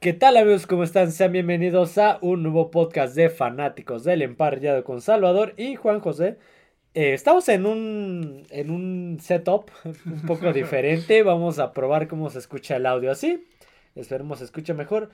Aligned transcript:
¿Qué 0.00 0.14
tal 0.14 0.38
amigos? 0.38 0.66
¿Cómo 0.66 0.82
están? 0.82 1.12
Sean 1.12 1.32
bienvenidos 1.32 1.98
a 1.98 2.16
un 2.22 2.42
nuevo 2.42 2.70
podcast 2.70 3.14
de 3.14 3.28
fanáticos 3.28 4.02
del 4.02 4.22
emparrillado 4.22 4.82
con 4.82 5.02
Salvador 5.02 5.52
y 5.58 5.76
Juan 5.76 6.00
José. 6.00 6.38
Eh, 6.94 7.12
estamos 7.12 7.50
en 7.50 7.66
un, 7.66 8.46
en 8.48 8.70
un 8.70 9.18
setup 9.20 9.70
un 10.06 10.22
poco 10.22 10.52
diferente. 10.54 11.22
Vamos 11.22 11.58
a 11.58 11.74
probar 11.74 12.08
cómo 12.08 12.30
se 12.30 12.38
escucha 12.38 12.76
el 12.76 12.86
audio 12.86 13.10
así. 13.10 13.46
Esperemos 13.94 14.38
se 14.38 14.46
escuche 14.46 14.72
mejor. 14.72 15.10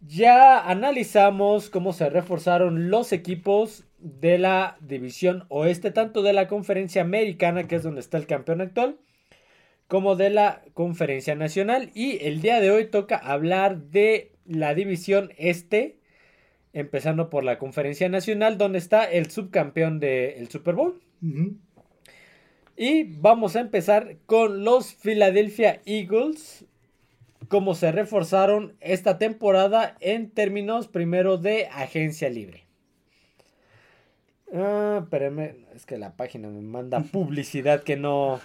Ya 0.00 0.66
analizamos 0.66 1.68
cómo 1.68 1.92
se 1.92 2.08
reforzaron 2.08 2.88
los 2.88 3.12
equipos 3.12 3.84
de 3.98 4.38
la 4.38 4.78
división 4.80 5.44
oeste, 5.50 5.90
tanto 5.90 6.22
de 6.22 6.32
la 6.32 6.48
conferencia 6.48 7.02
americana, 7.02 7.68
que 7.68 7.76
es 7.76 7.82
donde 7.82 8.00
está 8.00 8.16
el 8.16 8.26
campeón 8.26 8.62
actual, 8.62 8.96
como 9.92 10.16
de 10.16 10.30
la 10.30 10.62
conferencia 10.72 11.34
nacional. 11.34 11.90
Y 11.92 12.16
el 12.24 12.40
día 12.40 12.62
de 12.62 12.70
hoy 12.70 12.86
toca 12.86 13.18
hablar 13.18 13.90
de 13.90 14.32
la 14.46 14.74
división 14.74 15.34
este, 15.36 15.98
empezando 16.72 17.28
por 17.28 17.44
la 17.44 17.58
conferencia 17.58 18.08
nacional, 18.08 18.56
donde 18.56 18.78
está 18.78 19.04
el 19.04 19.30
subcampeón 19.30 20.00
del 20.00 20.48
Super 20.48 20.76
Bowl. 20.76 20.98
Y 22.74 23.02
vamos 23.02 23.54
a 23.54 23.60
empezar 23.60 24.16
con 24.24 24.64
los 24.64 24.94
Philadelphia 24.94 25.82
Eagles, 25.84 26.64
cómo 27.48 27.74
se 27.74 27.92
reforzaron 27.92 28.74
esta 28.80 29.18
temporada 29.18 29.98
en 30.00 30.30
términos 30.30 30.88
primero 30.88 31.36
de 31.36 31.66
agencia 31.66 32.30
libre. 32.30 32.61
Ah, 34.54 35.06
es 35.74 35.86
que 35.86 35.96
la 35.98 36.16
página 36.16 36.48
me 36.48 36.60
manda 36.60 37.00
publicidad 37.12 37.82
que 37.82 37.96
no, 37.96 38.40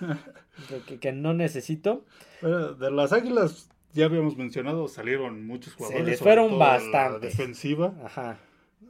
que, 0.87 0.99
que 0.99 1.11
no 1.11 1.33
necesito. 1.33 2.05
Bueno, 2.41 2.73
de 2.73 2.91
las 2.91 3.11
Águilas 3.13 3.69
ya 3.93 4.05
habíamos 4.05 4.37
mencionado, 4.37 4.87
salieron 4.87 5.45
muchos 5.45 5.73
jugadores. 5.73 6.05
Se 6.05 6.11
les 6.11 6.19
fueron 6.19 6.57
bastante. 6.57 7.19
La 7.19 7.19
defensiva. 7.19 7.93
Ajá. 8.03 8.37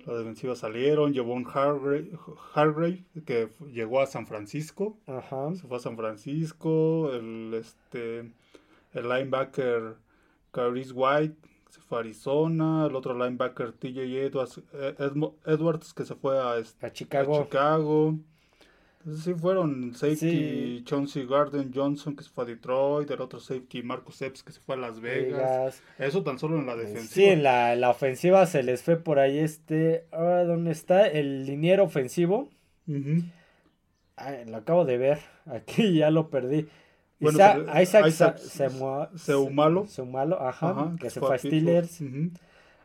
La 0.06 0.14
defensiva 0.18 0.56
salieron, 0.56 1.14
llevó 1.14 1.34
un 1.34 1.46
Hargrave, 1.46 3.04
que 3.26 3.50
llegó 3.74 4.00
a 4.02 4.06
San 4.06 4.28
Francisco. 4.28 4.98
Ajá. 5.08 5.54
Se 5.56 5.68
fue 5.68 5.78
a 5.78 5.80
San 5.80 5.98
Francisco. 5.98 7.12
El, 7.14 7.54
este, 7.54 8.20
el 8.94 9.10
linebacker 9.10 9.96
Caris 10.52 10.92
White 10.94 11.36
se 11.78 11.88
fue 11.88 11.98
a 12.00 12.02
Arizona. 12.02 12.88
El 12.90 12.96
otro 12.96 13.14
linebacker 13.14 13.72
TJ 13.74 14.26
Edwards, 14.26 14.62
eh, 14.74 14.96
Edwards 15.46 15.94
que 15.94 16.06
se 16.06 16.16
fue 16.16 16.40
a, 16.40 16.54
a 16.54 16.92
Chicago. 16.92 17.40
A 17.40 17.44
Chicago. 17.44 18.16
Sí 19.16 19.34
fueron 19.36 19.94
safety 19.96 20.84
Chauncey 20.84 21.26
Garden 21.26 21.72
Johnson 21.74 22.14
que 22.14 22.26
se 22.26 22.30
fue 22.30 22.44
a 22.44 22.48
Detroit, 22.48 23.10
el 23.10 23.22
otro 23.22 23.40
safety 23.40 23.82
Marcus 23.82 24.22
Epps 24.22 24.44
que 24.44 24.52
se 24.52 24.60
fue 24.60 24.76
a 24.76 24.80
Las 24.80 25.00
Vegas. 25.00 25.82
Eso 25.98 26.24
tan 26.24 26.38
solo 26.38 26.60
en 26.60 26.66
la 26.66 26.76
defensiva. 26.76 27.14
Sí, 27.14 27.24
en 27.24 27.42
la, 27.42 27.76
la 27.78 27.90
ofensiva 27.90 28.46
se 28.48 28.64
les 28.64 28.84
fue 28.84 28.98
por 28.98 29.20
ahí 29.20 29.40
este, 29.40 30.06
ahora 30.12 30.44
¿dónde 30.44 30.72
está? 30.72 31.08
El 31.08 31.46
liniero 31.46 31.86
ofensivo. 31.86 32.50
lo 32.86 34.58
acabo 34.58 34.84
de 34.84 34.98
ver, 34.98 35.20
aquí 35.46 35.94
ya 36.00 36.12
lo 36.12 36.30
perdí. 36.30 36.68
Bueno, 37.20 37.38
Isaac, 37.38 38.08
Isaac, 38.08 38.08
Isaac 38.08 38.40
Seumalo. 39.16 39.88
Seumalo, 39.88 40.42
ajá, 40.42 40.96
que, 41.00 41.10
se 41.10 41.20
fue 41.20 41.36
a 41.36 41.38
Steelers. 41.38 42.02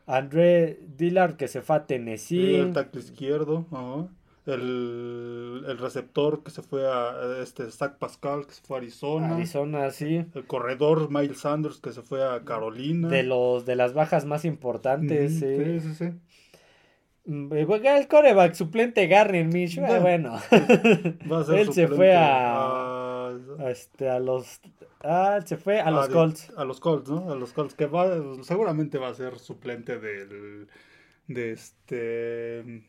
André 0.05 0.79
Dillard 0.97 1.35
que 1.35 1.47
se 1.47 1.61
fue 1.61 1.75
a 1.75 1.85
Tennessee. 1.85 2.55
El 2.55 2.73
tackle 2.73 3.01
izquierdo, 3.01 3.65
ajá 3.71 4.09
el, 4.45 5.63
el, 5.67 5.77
receptor 5.77 6.43
que 6.43 6.51
se 6.51 6.61
fue 6.61 6.85
a 6.85 7.41
este 7.41 7.69
Zach 7.71 7.97
Pascal 7.97 8.45
que 8.45 8.53
se 8.53 8.61
fue 8.61 8.77
a 8.77 8.79
Arizona. 8.79 9.35
Arizona, 9.35 9.89
sí. 9.91 10.25
El 10.33 10.45
corredor 10.45 11.09
Miles 11.09 11.39
Sanders 11.39 11.79
que 11.79 11.93
se 11.93 12.01
fue 12.01 12.27
a 12.27 12.41
Carolina. 12.43 13.07
De 13.07 13.23
los 13.23 13.65
de 13.65 13.75
las 13.75 13.93
bajas 13.93 14.25
más 14.25 14.43
importantes, 14.43 15.39
sí. 15.39 15.79
Sí, 15.79 15.93
sí, 15.95 16.05
mm, 17.25 17.53
El 17.53 18.07
coreback 18.07 18.53
suplente 18.53 19.07
Garner 19.07 19.45
Mish, 19.45 19.79
bueno. 19.79 20.37
Él 21.55 21.71
se 21.71 21.87
fue 21.87 22.13
a, 22.13 22.55
a, 22.55 22.92
este, 23.59 24.09
a 24.09 24.19
los 24.19 24.61
Ah, 25.03 25.41
se 25.45 25.57
fue 25.57 25.81
a 25.81 25.91
los 25.91 26.07
Colts. 26.07 26.49
A 26.55 26.63
los 26.63 26.79
Colts, 26.79 27.09
¿no? 27.09 27.31
A 27.31 27.35
los 27.35 27.51
Colts, 27.51 27.75
que 27.75 27.87
va, 27.87 28.07
seguramente 28.41 28.97
va 28.97 29.09
a 29.09 29.13
ser 29.13 29.37
suplente 29.37 29.99
del, 29.99 30.67
de 31.27 31.51
este, 31.51 32.83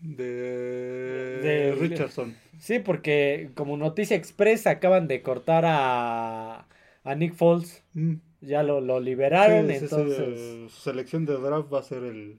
de, 0.00 1.76
Richardson. 1.78 2.34
Sí, 2.58 2.78
porque 2.78 3.50
como 3.54 3.76
noticia 3.76 4.16
expresa 4.16 4.70
acaban 4.70 5.06
de 5.06 5.20
cortar 5.22 5.64
a, 5.66 6.66
a 7.04 7.14
Nick 7.14 7.34
Foles. 7.34 7.84
Mm. 7.92 8.14
Ya 8.40 8.62
lo, 8.62 8.82
lo 8.82 9.00
liberaron, 9.00 9.70
entonces... 9.70 10.70
su 10.70 10.80
selección 10.80 11.24
de 11.24 11.38
draft 11.38 11.72
va 11.72 11.78
a 11.78 11.82
ser 11.82 12.02
el, 12.04 12.38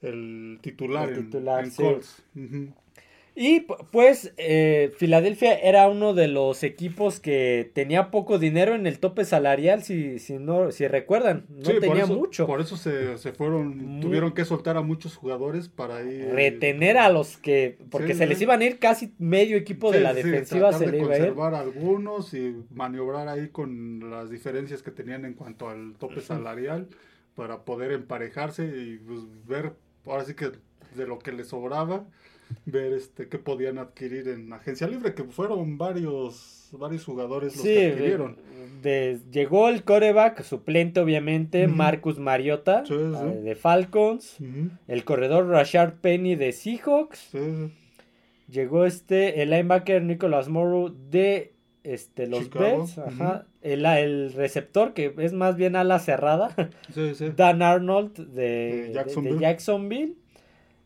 el 0.00 0.60
titular, 0.60 1.08
el 1.08 1.24
titular 1.24 1.64
en, 1.64 1.70
Colts. 1.72 2.22
Y 3.34 3.60
pues 3.92 4.32
eh, 4.36 4.92
Filadelfia 4.96 5.54
era 5.58 5.88
uno 5.88 6.14
de 6.14 6.28
los 6.28 6.62
equipos 6.62 7.20
que 7.20 7.70
tenía 7.74 8.10
poco 8.10 8.38
dinero 8.38 8.74
en 8.74 8.86
el 8.86 8.98
tope 8.98 9.24
salarial, 9.24 9.82
si, 9.82 10.18
si 10.18 10.38
no, 10.38 10.72
si 10.72 10.86
recuerdan, 10.88 11.46
no 11.48 11.70
tenía 11.78 12.06
mucho. 12.06 12.46
Por 12.46 12.60
eso 12.60 12.76
se, 12.76 13.16
fueron, 13.32 14.00
tuvieron 14.00 14.32
que 14.32 14.44
soltar 14.44 14.76
a 14.76 14.82
muchos 14.82 15.16
jugadores 15.16 15.68
para 15.68 16.02
ir. 16.02 16.30
Retener 16.32 16.98
a 16.98 17.08
los 17.08 17.36
que, 17.36 17.78
porque 17.90 18.14
se 18.14 18.26
les 18.26 18.40
iban 18.42 18.60
a 18.60 18.64
ir 18.64 18.78
casi 18.78 19.14
medio 19.18 19.56
equipo 19.56 19.92
de 19.92 20.00
la 20.00 20.12
defensiva, 20.12 20.72
se 20.72 20.86
le 20.88 20.98
iba 20.98 21.14
a 21.14 21.16
ir. 21.16 21.22
conservar 21.22 21.54
algunos 21.54 22.34
y 22.34 22.56
maniobrar 22.70 23.28
ahí 23.28 23.48
con 23.48 24.10
las 24.10 24.28
diferencias 24.30 24.82
que 24.82 24.90
tenían 24.90 25.24
en 25.24 25.34
cuanto 25.34 25.68
al 25.68 25.94
tope 25.98 26.20
salarial 26.20 26.88
para 27.34 27.64
poder 27.64 27.92
emparejarse 27.92 28.64
y 28.66 28.98
pues, 28.98 29.20
ver, 29.46 29.72
ahora 30.04 30.24
sí 30.24 30.34
que 30.34 30.50
de 30.96 31.06
lo 31.06 31.18
que 31.18 31.32
les 31.32 31.48
sobraba 31.48 32.04
ver 32.66 32.92
este 32.92 33.28
qué 33.28 33.38
podían 33.38 33.78
adquirir 33.78 34.28
en 34.28 34.52
agencia 34.52 34.86
libre, 34.86 35.14
que 35.14 35.24
fueron 35.24 35.78
varios, 35.78 36.68
varios 36.72 37.04
jugadores 37.04 37.56
los 37.56 37.64
que 37.64 37.92
adquirieron. 37.92 38.36
llegó 39.30 39.68
el 39.68 39.84
coreback 39.84 40.42
suplente, 40.42 41.00
obviamente, 41.00 41.66
Marcus 41.66 42.18
Mariota 42.18 42.84
eh, 42.88 43.40
de 43.42 43.54
Falcons, 43.54 44.38
el 44.88 45.04
corredor 45.04 45.48
Rashard 45.48 45.94
Penny 45.94 46.34
de 46.34 46.52
Seahawks. 46.52 47.30
Llegó 48.50 48.84
este, 48.84 49.42
el 49.42 49.50
linebacker 49.50 50.02
Nicholas 50.02 50.48
Morrow 50.48 50.92
de 51.10 51.54
este, 51.84 52.26
los 52.26 52.50
Bears, 52.50 53.00
el, 53.62 54.32
receptor 54.32 54.92
que 54.92 55.14
es 55.18 55.32
más 55.32 55.56
bien 55.56 55.76
ala 55.76 55.98
cerrada, 55.98 56.54
Dan 57.36 57.62
Arnold 57.62 58.14
de, 58.32 58.92
de 58.92 59.38
Jacksonville. 59.38 60.16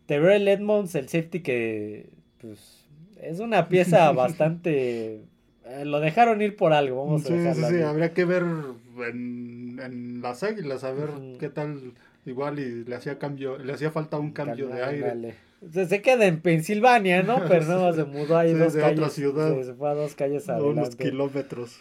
Terrell 0.07 0.47
Edmonds, 0.49 0.95
el 0.95 1.09
safety 1.09 1.41
que 1.41 2.11
pues, 2.41 2.87
es 3.21 3.41
una 3.41 3.69
pieza 3.69 4.13
bastante... 4.13 5.23
Eh, 5.67 5.85
lo 5.87 6.01
dejaron 6.01 6.43
ir 6.43 6.57
por 6.57 6.75
algo, 6.75 7.05
vamos 7.05 7.23
sí, 7.23 7.33
a 7.33 7.55
Sí, 7.55 7.63
sí, 7.65 7.81
habría 7.81 8.13
que 8.13 8.27
ver 8.27 8.43
en, 8.43 9.81
en 9.83 10.21
las 10.21 10.43
águilas, 10.43 10.85
a 10.85 10.93
ver 10.93 11.09
qué 11.39 11.49
tal, 11.49 11.95
igual 12.27 12.59
y 12.59 12.85
le 12.85 12.95
hacía 12.95 13.19
cambio, 13.19 13.57
le 13.59 13.73
hacía 13.73 13.91
falta 13.91 14.19
un 14.19 14.33
cambio 14.33 14.69
de 14.69 14.85
aire. 14.85 15.35
Se, 15.73 16.03
queda 16.03 16.27
en 16.27 16.41
Pensilvania, 16.41 17.23
¿no? 17.23 17.43
Pero 17.49 17.65
no, 17.65 17.93
se 17.93 18.05
mudó 18.05 18.37
ahí 18.37 18.53
dos 18.53 18.75
calles. 18.75 18.99
Otra 18.99 19.09
ciudad. 19.09 19.63
Se, 19.63 19.75
fue 19.75 19.89
a 19.89 19.95
dos 19.95 20.15
calles 20.15 20.49
adelante. 20.49 20.81
Unos 20.81 20.97
kilómetros. 20.97 21.81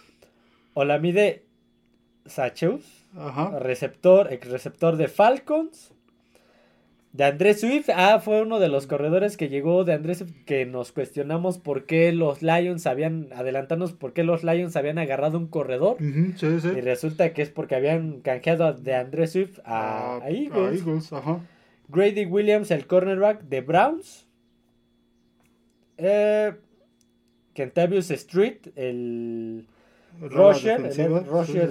Olamide 0.73 1.43
Sacheus, 2.25 3.05
Ajá. 3.15 3.59
receptor, 3.59 4.31
ex 4.31 4.49
receptor 4.49 4.97
de 4.97 5.07
Falcons. 5.07 5.92
De 7.13 7.25
Andrés 7.25 7.61
Swift, 7.61 7.89
ah, 7.95 8.19
fue 8.19 8.41
uno 8.41 8.59
de 8.59 8.69
los 8.69 8.87
corredores 8.87 9.37
que 9.37 9.47
llegó 9.47 9.83
de 9.83 9.93
Andrés 9.93 10.17
Swift 10.17 10.33
que 10.45 10.65
nos 10.65 10.91
cuestionamos 10.91 11.59
por 11.59 11.85
qué 11.85 12.11
los 12.11 12.41
Lions 12.41 12.87
habían, 12.87 13.29
adelantarnos 13.35 13.93
por 13.93 14.13
qué 14.13 14.23
los 14.23 14.43
Lions 14.43 14.75
habían 14.75 14.97
agarrado 14.97 15.37
un 15.37 15.45
corredor. 15.45 15.97
sí, 15.99 16.59
sí. 16.59 16.69
Y 16.75 16.81
resulta 16.81 17.31
que 17.33 17.43
es 17.43 17.51
porque 17.51 17.75
habían 17.75 18.21
canjeado 18.21 18.73
de 18.73 18.95
Andrés 18.95 19.33
Swift 19.33 19.59
a, 19.63 20.23
a, 20.23 20.29
Eagles. 20.31 21.13
ajá. 21.13 21.39
Grady 21.87 22.25
Williams, 22.25 22.71
el 22.71 22.87
cornerback 22.87 23.43
de 23.43 23.61
Browns. 23.61 24.27
Eh, 25.97 26.53
Kentavious 27.53 28.09
Street, 28.09 28.69
el 28.75 29.67
Roger, 30.21 30.81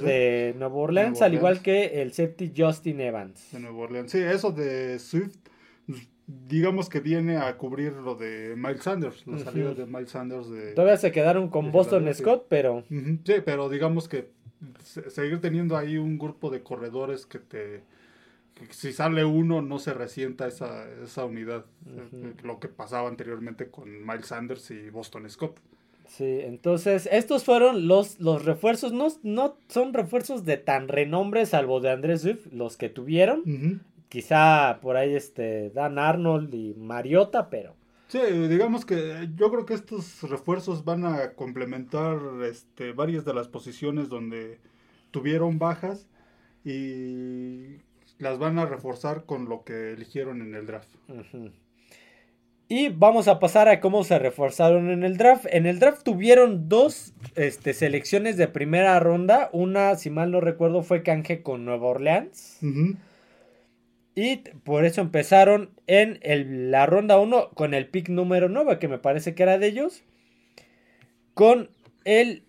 de 0.03 0.55
Nueva 0.59 0.75
Orleans, 0.75 1.23
al 1.23 1.35
igual 1.35 1.63
que 1.63 2.03
el 2.03 2.13
safety 2.13 2.53
Justin 2.57 3.01
Evans. 3.01 3.53
De 3.53 3.61
Nueva 3.61 3.79
Orleans. 3.79 4.11
Sí, 4.11 4.19
eso 4.19 4.53
de 4.53 4.99
Swift, 4.99 5.37
digamos 6.27 6.89
que 6.89 7.01
viene 7.01 7.37
a 7.37 7.57
cubrir 7.57 7.93
lo 7.93 8.15
de 8.15 8.55
Miles 8.57 8.83
Sanders, 8.83 9.27
la 9.27 9.39
salida 9.39 9.75
de 9.75 9.87
Miles 9.87 10.11
Sanders. 10.11 10.51
De, 10.51 10.73
Todavía 10.73 10.97
se 10.97 11.13
quedaron 11.13 11.49
con 11.49 11.73
Boston 11.73 12.13
Scott, 12.15 12.47
pero... 12.49 12.85
Sí, 12.89 13.35
pero 13.45 13.69
digamos 13.69 14.09
que 14.09 14.31
seguir 15.09 15.41
teniendo 15.41 15.77
ahí 15.77 15.97
un 15.97 16.19
grupo 16.19 16.51
de 16.51 16.63
corredores 16.63 17.27
que 17.27 17.39
te... 17.39 17.83
si 18.71 18.93
sale 18.93 19.25
uno 19.25 19.63
no 19.63 19.79
se 19.79 19.93
resienta 19.95 20.47
esa, 20.47 20.87
esa 21.03 21.25
unidad, 21.25 21.65
lo 22.43 22.61
que 22.61 22.69
pasaba 22.69 23.09
anteriormente 23.09 23.69
con 23.69 24.07
Miles 24.07 24.27
Sanders 24.27 24.71
y 24.71 24.91
Boston 24.91 25.29
Scott. 25.29 25.59
Sí, 26.13 26.41
entonces 26.43 27.09
estos 27.11 27.43
fueron 27.43 27.89
los, 27.89 28.21
los 28.21 28.45
refuerzos, 28.45 28.93
no, 28.93 29.09
no 29.23 29.57
son 29.69 29.95
refuerzos 29.95 30.45
de 30.45 30.59
tan 30.59 30.89
renombre 30.89 31.47
salvo 31.47 31.81
de 31.81 31.91
Andrés 31.91 32.21
Swift, 32.21 32.53
los 32.53 32.77
que 32.77 32.91
tuvieron. 32.91 33.81
Quizá 34.11 34.79
por 34.83 34.99
ahí 34.99 35.15
este 35.15 35.71
Dan 35.71 35.99
Arnold 35.99 36.53
y 36.53 36.75
Mariota, 36.75 37.49
pero... 37.49 37.75
Sí, 38.09 38.19
digamos 38.19 38.85
que 38.85 39.31
yo 39.37 39.51
creo 39.51 39.65
que 39.65 39.73
estos 39.73 40.21
refuerzos 40.29 40.85
van 40.85 41.07
a 41.07 41.33
complementar 41.33 42.19
este, 42.45 42.93
varias 42.93 43.25
de 43.25 43.33
las 43.33 43.49
posiciones 43.49 44.11
donde 44.11 44.61
tuvieron 45.13 45.59
bajas 45.59 46.11
y 46.63 47.79
las 48.19 48.39
van 48.39 48.59
a 48.59 48.67
reforzar 48.67 49.25
con 49.25 49.49
lo 49.49 49.65
que 49.65 49.93
eligieron 49.93 50.43
en 50.43 50.55
el 50.55 50.67
draft. 50.67 50.91
Y 52.69 52.89
vamos 52.89 53.29
a 53.29 53.39
pasar 53.39 53.69
a 53.69 53.81
cómo 53.81 54.03
se 54.03 54.19
reforzaron 54.19 54.91
en 54.91 55.03
el 55.03 55.19
draft. 55.19 55.47
En 55.51 55.67
el 55.67 55.79
draft 55.79 56.03
tuvieron 56.05 56.69
dos 56.69 57.13
este, 57.35 57.75
selecciones 57.75 58.37
de 58.37 58.49
primera 58.49 58.99
ronda. 58.99 59.51
Una, 59.53 59.97
si 59.97 60.09
mal 60.09 60.31
no 60.31 60.41
recuerdo, 60.41 60.83
fue 60.83 61.03
canje 61.03 61.43
con 61.43 61.65
Nueva 61.65 61.89
Orleans. 61.89 62.59
Y 64.15 64.37
por 64.37 64.85
eso 64.85 65.01
empezaron 65.01 65.71
en 65.87 66.71
la 66.71 66.87
ronda 66.87 67.19
1 67.19 67.51
con 67.51 67.75
el 67.75 67.89
pick 67.89 68.09
número 68.09 68.49
9, 68.49 68.79
que 68.79 68.89
me 68.89 68.99
parece 68.99 69.35
que 69.35 69.43
era 69.43 69.59
de 69.59 69.67
ellos. 69.67 70.03
Con 71.35 71.71
el, 72.05 72.43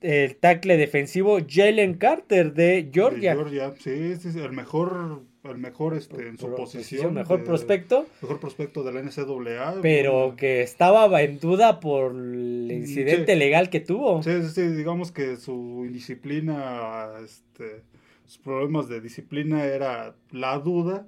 el 0.00 0.36
tackle 0.36 0.76
defensivo 0.76 1.38
Jalen 1.48 1.94
Carter 1.94 2.52
de 2.52 2.88
Georgia. 2.92 3.34
De 3.34 3.42
Georgia, 3.42 3.74
sí, 3.78 4.12
es 4.12 4.24
el 4.24 4.52
mejor 4.52 5.22
el 5.44 5.58
mejor 5.58 5.94
este, 5.94 6.28
en 6.28 6.38
su 6.38 6.54
posición. 6.54 7.14
Mejor 7.14 7.44
prospecto. 7.44 8.06
Mejor 8.22 8.40
prospecto 8.40 8.82
de 8.82 8.92
la 8.92 9.02
NCAA. 9.02 9.80
Pero 9.82 10.34
que 10.36 10.62
estaba 10.62 11.22
en 11.22 11.38
duda 11.38 11.80
por 11.80 12.12
el 12.12 12.70
incidente 12.70 13.36
legal 13.36 13.70
que 13.70 13.80
tuvo. 13.80 14.22
Sí, 14.22 14.42
sí, 14.48 14.62
digamos 14.68 15.12
que 15.12 15.36
su 15.36 15.84
indisciplina, 15.86 17.08
este, 17.24 17.82
sus 18.26 18.38
problemas 18.38 18.88
de 18.88 19.00
disciplina 19.00 19.64
era 19.64 20.14
la 20.30 20.58
duda, 20.58 21.06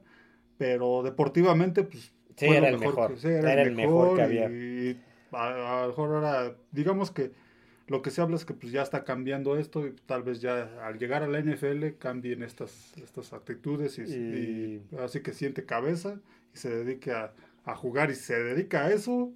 pero 0.59 1.03
deportivamente, 1.03 1.83
pues. 1.85 2.13
Sí, 2.37 2.47
era 2.47 2.69
el 2.69 2.79
mejor. 2.79 3.17
era, 3.23 3.63
el 3.63 3.75
mejor, 3.75 4.17
que 4.17 4.23
había. 4.23 4.49
Y, 4.49 4.99
a, 5.33 5.83
lo 5.83 5.89
mejor 5.89 6.15
ahora, 6.15 6.55
digamos 6.73 7.11
que 7.11 7.33
lo 7.91 8.03
que 8.03 8.13
se 8.13 8.21
habla 8.23 8.37
es 8.37 8.45
que 8.45 8.55
pues 8.55 8.73
ya 8.73 8.83
está 8.83 9.03
cambiando 9.03 9.59
esto 9.59 9.85
y 9.85 9.93
tal 10.07 10.23
vez 10.23 10.41
ya 10.41 10.71
al 10.87 10.97
llegar 11.01 11.25
a 11.25 11.27
la 11.27 11.41
NFL 11.41 11.99
cambien 11.99 12.45
estas, 12.45 12.97
estas 13.03 13.33
actitudes 13.33 13.99
y, 13.99 14.81
así 15.01 15.21
que 15.23 15.33
siente 15.33 15.65
cabeza 15.65 16.21
y 16.55 16.59
se 16.59 16.71
dedique 16.71 17.11
a, 17.11 17.33
jugar 17.75 18.11
y 18.11 18.15
se 18.15 18.41
dedica 18.41 18.87
a 18.87 18.93
eso. 18.93 19.33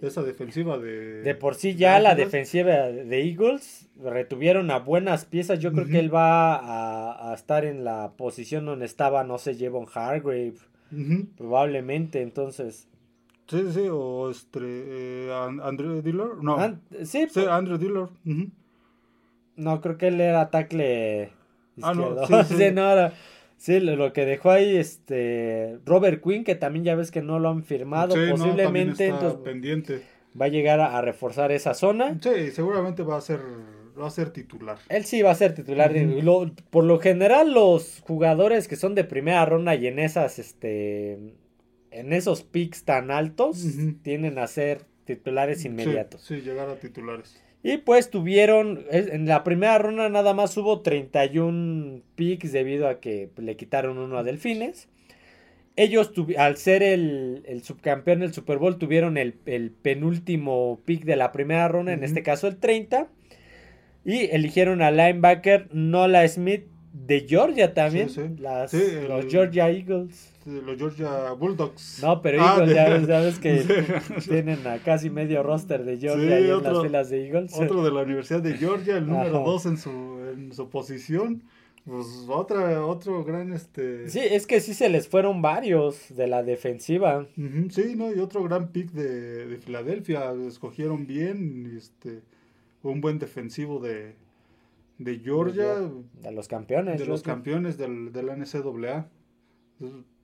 Esa 0.00 0.22
defensiva 0.22 0.78
de... 0.78 1.22
De 1.22 1.34
por 1.34 1.54
sí 1.54 1.74
ya 1.74 1.98
la 2.00 2.14
defensiva 2.14 2.72
de 2.72 3.22
Eagles 3.22 3.90
retuvieron 4.02 4.70
a 4.70 4.78
buenas 4.78 5.26
piezas. 5.26 5.58
Yo 5.58 5.72
creo 5.72 5.86
que 5.86 5.98
él 5.98 6.14
va 6.14 7.30
a, 7.30 7.34
estar 7.34 7.66
en 7.66 7.84
la 7.84 8.12
posición 8.16 8.64
donde 8.64 8.86
estaba, 8.86 9.22
no 9.24 9.36
sé, 9.36 9.54
Jevon 9.54 9.86
Hargrave. 9.92 10.54
Probablemente, 11.36 12.22
entonces 12.22 12.88
Sí, 13.48 13.64
sí, 13.72 13.88
o 13.90 14.30
este, 14.30 14.60
eh, 14.60 15.32
Andrew 15.62 16.02
Diller, 16.02 16.36
no. 16.42 16.78
sí, 17.02 17.26
sí, 17.30 17.44
Andrew 17.48 17.78
Diller. 17.78 18.08
No, 19.56 19.80
creo 19.80 19.96
que 19.96 20.08
él 20.08 20.20
era 20.20 20.50
tackle 20.50 21.32
Ah, 21.82 21.94
no, 21.94 22.26
sí, 22.44 22.54
sí. 22.56 22.70
no, 22.72 23.10
sí, 23.56 23.80
lo 23.80 24.12
que 24.12 24.24
dejó 24.24 24.50
ahí 24.50 24.76
este 24.76 25.78
Robert 25.84 26.22
Quinn, 26.22 26.44
que 26.44 26.54
también 26.54 26.84
ya 26.84 26.94
ves 26.94 27.10
que 27.10 27.22
no 27.22 27.38
lo 27.38 27.48
han 27.48 27.62
firmado, 27.62 28.14
posiblemente 28.30 29.12
pendiente. 29.44 30.02
va 30.40 30.46
a 30.46 30.48
llegar 30.48 30.80
a, 30.80 31.00
reforzar 31.00 31.52
esa 31.52 31.74
zona. 31.74 32.18
Sí, 32.20 32.50
seguramente 32.50 33.02
va 33.02 33.16
a 33.16 33.20
ser 33.20 33.40
va 34.00 34.06
a 34.06 34.10
ser 34.10 34.30
titular. 34.30 34.78
Él 34.88 35.04
sí 35.04 35.22
va 35.22 35.32
a 35.32 35.34
ser 35.34 35.54
titular. 35.54 35.92
por 36.70 36.84
lo 36.84 36.98
general 36.98 37.52
los 37.52 38.00
jugadores 38.06 38.68
que 38.68 38.76
son 38.76 38.94
de 38.94 39.04
primera 39.04 39.44
ronda 39.44 39.74
y 39.74 39.86
en 39.86 39.98
esas 39.98 40.38
este 40.38 41.34
en 41.90 42.12
esos 42.12 42.42
picks 42.42 42.84
tan 42.84 43.10
altos 43.10 43.64
tienen 44.02 44.38
a 44.38 44.46
ser 44.46 44.82
titulares 45.04 45.64
inmediatos. 45.64 46.22
Sí, 46.22 46.40
llegar 46.40 46.68
a 46.68 46.76
titulares. 46.76 47.42
Y 47.62 47.78
pues 47.78 48.10
tuvieron, 48.10 48.84
en 48.90 49.26
la 49.26 49.42
primera 49.42 49.78
ronda 49.78 50.08
nada 50.08 50.32
más 50.32 50.56
hubo 50.56 50.80
31 50.80 52.02
picks 52.14 52.52
debido 52.52 52.88
a 52.88 53.00
que 53.00 53.30
le 53.36 53.56
quitaron 53.56 53.98
uno 53.98 54.16
a 54.16 54.22
Delfines. 54.22 54.88
Ellos, 55.76 56.12
al 56.36 56.56
ser 56.56 56.82
el, 56.82 57.62
subcampeón 57.62 58.20
del 58.20 58.34
Super 58.34 58.58
Bowl, 58.58 58.78
tuvieron 58.78 59.16
el, 59.16 59.32
penúltimo 59.32 60.80
pick 60.84 61.04
de 61.04 61.14
la 61.14 61.30
primera 61.30 61.68
ronda, 61.68 61.92
en 61.92 62.02
este 62.02 62.22
caso 62.22 62.48
el 62.48 62.56
30. 62.56 63.08
Y 64.04 64.26
eligieron 64.30 64.82
al 64.82 64.96
linebacker 64.96 65.68
Nola 65.72 66.26
Smith 66.26 66.64
de 66.92 67.26
Georgia 67.28 67.74
también. 67.74 68.08
Las, 68.38 68.72
los 68.72 69.26
Georgia 69.26 69.70
Eagles 69.70 70.32
los 70.48 70.78
Georgia 70.78 71.32
Bulldogs. 71.32 72.00
No, 72.02 72.22
pero 72.22 72.42
ah, 72.42 72.56
Eagles, 72.58 73.06
ya 73.06 73.06
sabes 73.06 73.38
que 73.38 74.00
tienen 74.28 74.66
a 74.66 74.78
casi 74.78 75.10
medio 75.10 75.42
roster 75.42 75.84
de 75.84 75.98
Georgia 75.98 76.38
en 76.38 76.62
las 76.62 76.82
filas 76.82 77.10
de 77.10 77.26
Eagles. 77.26 77.54
Otro 77.54 77.84
de 77.84 77.90
la 77.90 78.02
Universidad 78.02 78.40
de 78.40 78.54
Georgia, 78.54 78.96
el 78.96 79.06
número 79.08 79.42
2 79.44 79.66
en 79.66 79.76
su, 79.76 79.90
en 80.32 80.52
su 80.52 80.68
posición. 80.68 81.42
Pues 81.84 82.06
otra, 82.28 82.84
otro 82.84 83.24
gran 83.24 83.52
este. 83.52 84.10
Sí, 84.10 84.20
es 84.20 84.46
que 84.46 84.60
sí 84.60 84.74
se 84.74 84.90
les 84.90 85.08
fueron 85.08 85.40
varios 85.40 86.14
de 86.14 86.26
la 86.26 86.42
defensiva. 86.42 87.26
sí, 87.70 87.94
no, 87.96 88.14
y 88.14 88.18
otro 88.18 88.42
gran 88.44 88.68
pick 88.68 88.90
de, 88.90 89.46
de 89.46 89.56
Filadelfia. 89.56 90.32
Escogieron 90.46 91.06
bien, 91.06 91.74
este, 91.76 92.20
un 92.82 93.00
buen 93.00 93.18
defensivo 93.18 93.80
de, 93.80 94.16
de 94.98 95.18
Georgia. 95.18 95.74
De 96.22 96.32
los 96.32 96.48
campeones. 96.48 96.98
De 96.98 97.06
los 97.06 97.22
campeones 97.22 97.78
del, 97.78 98.12
de 98.12 98.22
la 98.22 98.36
NCAA 98.36 99.08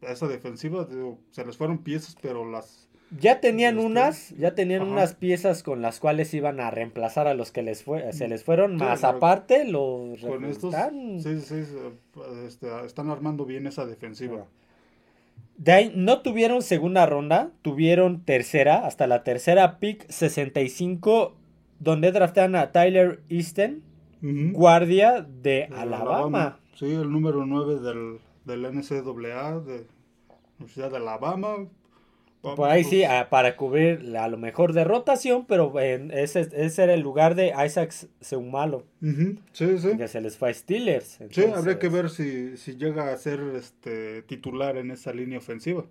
esa 0.02 0.28
defensiva 0.28 0.86
se 1.30 1.44
les 1.44 1.56
fueron 1.56 1.78
piezas, 1.78 2.16
pero 2.20 2.50
las... 2.50 2.88
Ya 3.18 3.40
tenían 3.40 3.76
este, 3.76 3.86
unas, 3.86 4.30
ya 4.30 4.54
tenían 4.54 4.82
unas 4.82 5.14
piezas 5.14 5.62
con 5.62 5.82
las 5.82 6.00
cuales 6.00 6.34
iban 6.34 6.58
a 6.58 6.70
reemplazar 6.70 7.28
a 7.28 7.34
los 7.34 7.52
que 7.52 7.62
les 7.62 7.84
fue, 7.84 8.12
se 8.12 8.26
les 8.26 8.42
fueron, 8.42 8.76
más 8.76 9.04
aparte 9.04 9.64
los 9.64 10.18
con 10.20 10.44
estos, 10.44 10.74
sí, 11.22 11.40
sí, 11.40 11.62
este, 12.46 12.68
están 12.84 13.10
armando 13.10 13.44
bien 13.44 13.66
esa 13.66 13.86
defensiva. 13.86 14.46
De 15.56 15.70
ahí 15.70 15.92
no 15.94 16.22
tuvieron 16.22 16.62
segunda 16.62 17.06
ronda, 17.06 17.52
tuvieron 17.62 18.24
tercera, 18.24 18.84
hasta 18.86 19.06
la 19.06 19.22
tercera 19.22 19.78
pick 19.78 20.10
65, 20.10 21.36
donde 21.78 22.10
draftean 22.10 22.56
a 22.56 22.72
Tyler 22.72 23.22
Easton, 23.28 23.82
guardia 24.52 25.22
de, 25.22 25.64
Alabama. 25.64 25.96
Alabama. 25.96 26.58
Sí, 26.74 26.86
el 26.92 27.10
número 27.10 27.44
9 27.46 27.80
del, 27.80 28.18
del 28.44 28.62
NCAA 28.74 29.60
de 29.60 29.86
Universidad 30.58 30.90
de 30.90 30.96
Alabama. 30.96 31.66
Por 32.40 32.68
ahí 32.68 32.84
sí, 32.84 33.02
para 33.30 33.56
cubrir 33.56 34.16
a 34.18 34.28
lo 34.28 34.36
mejor 34.36 34.74
de 34.74 34.84
rotación, 34.84 35.46
pero 35.46 35.80
ese, 35.80 36.40
ese 36.52 36.82
era 36.82 36.92
el 36.92 37.00
lugar 37.00 37.34
de 37.34 37.54
Isaac 37.64 37.90
Seumalo. 38.20 38.84
Sí, 39.52 39.78
sí. 39.78 39.96
Que 39.96 40.08
se 40.08 40.20
les 40.20 40.36
fue 40.36 40.50
a 40.50 40.54
Steelers. 40.54 41.20
Sí, 41.30 41.44
habría 41.44 41.78
que 41.78 41.88
ver 41.88 42.10
si, 42.10 42.58
si, 42.58 42.76
llega 42.76 43.10
a 43.10 43.16
ser 43.16 43.40
este 43.54 44.22
titular 44.22 44.76
en 44.76 44.90
esa 44.90 45.14
línea 45.14 45.38
ofensiva. 45.38 45.86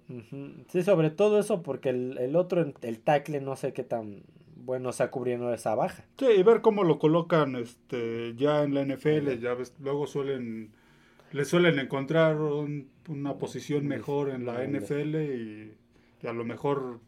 Sí, 0.71 0.83
sobre 0.83 1.09
todo 1.09 1.39
eso, 1.39 1.63
porque 1.63 1.89
el, 1.89 2.19
el 2.19 2.35
otro, 2.35 2.71
el 2.81 2.99
tackle, 2.99 3.41
no 3.41 3.55
sé 3.55 3.73
qué 3.73 3.83
tan 3.83 4.21
bueno 4.63 4.89
está 4.89 5.11
cubriendo 5.11 5.53
esa 5.53 5.75
baja. 5.75 6.05
Sí, 6.17 6.25
y 6.37 6.43
ver 6.43 6.61
cómo 6.61 6.83
lo 6.83 6.99
colocan 6.99 7.55
este 7.55 8.33
ya 8.35 8.63
en 8.63 8.73
la 8.73 8.85
NFL. 8.85 9.39
Ya 9.39 9.53
ves, 9.53 9.73
luego 9.79 10.07
suelen 10.07 10.71
le 11.33 11.45
suelen 11.45 11.79
encontrar 11.79 12.37
una 13.07 13.33
posición 13.39 13.87
mejor 13.87 14.29
en 14.29 14.45
la 14.45 14.63
NFL 14.63 15.15
y, 15.15 15.73
a 16.27 16.31
lo 16.31 16.45
mejor 16.45 16.99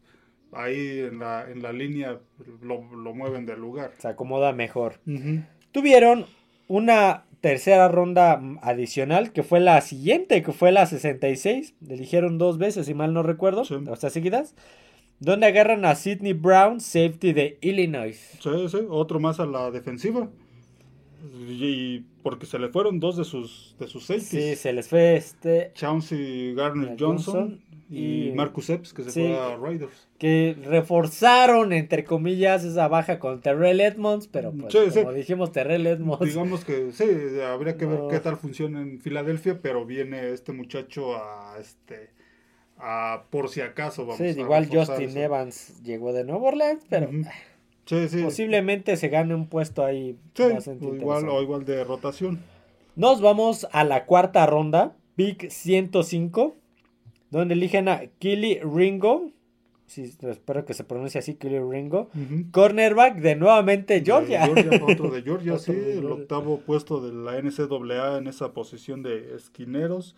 ahí 0.52 0.98
en 0.98 1.20
la, 1.20 1.48
en 1.48 1.62
la 1.62 1.72
línea 1.72 2.18
lo, 2.60 2.82
mueven 2.82 3.46
del 3.46 3.60
lugar. 3.60 3.92
Se 3.98 4.08
acomoda 4.08 4.52
mejor. 4.52 5.00
Tuvieron 5.72 6.26
una 6.68 7.24
tercera 7.40 7.88
ronda 7.88 8.42
adicional 8.62 9.32
que 9.32 9.44
fue 9.44 9.60
la 9.60 9.80
siguiente, 9.80 10.42
que 10.42 10.52
fue 10.52 10.72
la 10.72 10.86
66. 10.86 11.74
Eligieron 11.88 12.36
dos 12.36 12.58
veces, 12.58 12.86
si 12.86 12.94
mal 12.94 13.14
no 13.14 13.22
recuerdo, 13.22 13.62
o 13.62 13.96
sea, 13.96 14.10
seguidas. 14.10 14.56
Donde 15.18 15.46
agarran 15.46 15.84
a 15.84 15.94
Sidney 15.94 16.34
Brown, 16.34 16.80
safety 16.80 17.32
de 17.32 17.58
Illinois. 17.60 18.16
Sí, 18.40 18.68
sí, 18.68 18.78
otro 18.88 19.18
más 19.18 19.40
a 19.40 19.46
la 19.46 19.70
defensiva. 19.70 20.28
Y 21.48 22.00
porque 22.22 22.46
se 22.46 22.58
le 22.58 22.68
fueron 22.68 23.00
dos 23.00 23.16
de 23.16 23.24
sus 23.24 23.74
de 23.78 23.86
sus 23.86 24.04
safeties. 24.04 24.28
Sí, 24.28 24.56
se 24.56 24.72
les 24.72 24.88
fue 24.88 25.16
este 25.16 25.72
Chauncey 25.74 26.54
Garner 26.54 26.96
Johnson, 26.98 27.60
y, 27.88 28.32
Marcus 28.34 28.68
Epps 28.68 28.92
que 28.92 29.04
se 29.04 29.10
fue 29.10 29.36
a 29.36 29.56
Raiders. 29.56 30.08
Que 30.18 30.56
reforzaron 30.64 31.72
entre 31.72 32.04
comillas 32.04 32.64
esa 32.64 32.88
baja 32.88 33.18
con 33.18 33.40
Terrell 33.40 33.80
Edmonds, 33.80 34.26
pero 34.26 34.52
pues 34.52 34.74
como 34.74 35.12
dijimos 35.12 35.52
Terrell 35.52 35.86
Edmonds. 35.86 36.26
Digamos 36.26 36.64
que 36.64 36.92
sí, 36.92 37.04
habría 37.40 37.76
que 37.76 37.86
ver 37.86 38.00
qué 38.10 38.20
tal 38.20 38.36
funciona 38.36 38.80
en 38.82 39.00
Filadelfia, 39.00 39.60
pero 39.60 39.86
viene 39.86 40.30
este 40.32 40.52
muchacho 40.52 41.16
a 41.16 41.56
este 41.60 42.10
a 42.78 43.24
por 43.30 43.48
si 43.48 43.60
acaso 43.60 44.02
vamos 44.04 44.18
Sí, 44.18 44.38
igual 44.38 44.68
Justin 44.70 45.16
Evans 45.16 45.82
llegó 45.82 46.12
de 46.12 46.24
Nueva 46.24 46.48
Orleans, 46.48 46.84
pero 46.88 47.08
posiblemente 48.22 48.96
se 48.96 49.08
gane 49.08 49.34
un 49.34 49.48
puesto 49.48 49.84
ahí. 49.84 50.18
o 50.38 50.94
igual, 50.94 51.28
o 51.28 51.42
igual 51.42 51.64
de 51.64 51.84
rotación. 51.84 52.40
Nos 52.96 53.20
vamos 53.20 53.66
a 53.72 53.84
la 53.84 54.06
cuarta 54.06 54.46
ronda, 54.46 54.96
pick 55.16 55.50
105, 55.50 56.56
donde 57.30 57.54
eligen 57.54 57.88
a 57.88 58.06
Kili 58.18 58.58
Ringo. 58.60 59.30
Espero 59.94 60.64
que 60.64 60.74
se 60.74 60.82
pronuncie 60.82 61.18
así, 61.18 61.34
Kili 61.34 61.60
Ringo. 61.60 62.10
Cornerback 62.50 63.18
de 63.18 63.36
nuevamente 63.36 64.02
Georgia. 64.04 64.48
otro 64.82 65.10
de 65.10 65.22
Georgia, 65.24 65.58
sí, 65.58 65.72
el 65.72 66.06
octavo 66.06 66.58
puesto 66.60 67.00
de 67.00 67.12
la 67.12 67.40
NCAA 67.40 68.18
en 68.18 68.26
esa 68.26 68.52
posición 68.52 69.02
de 69.02 69.36
esquineros. 69.36 70.16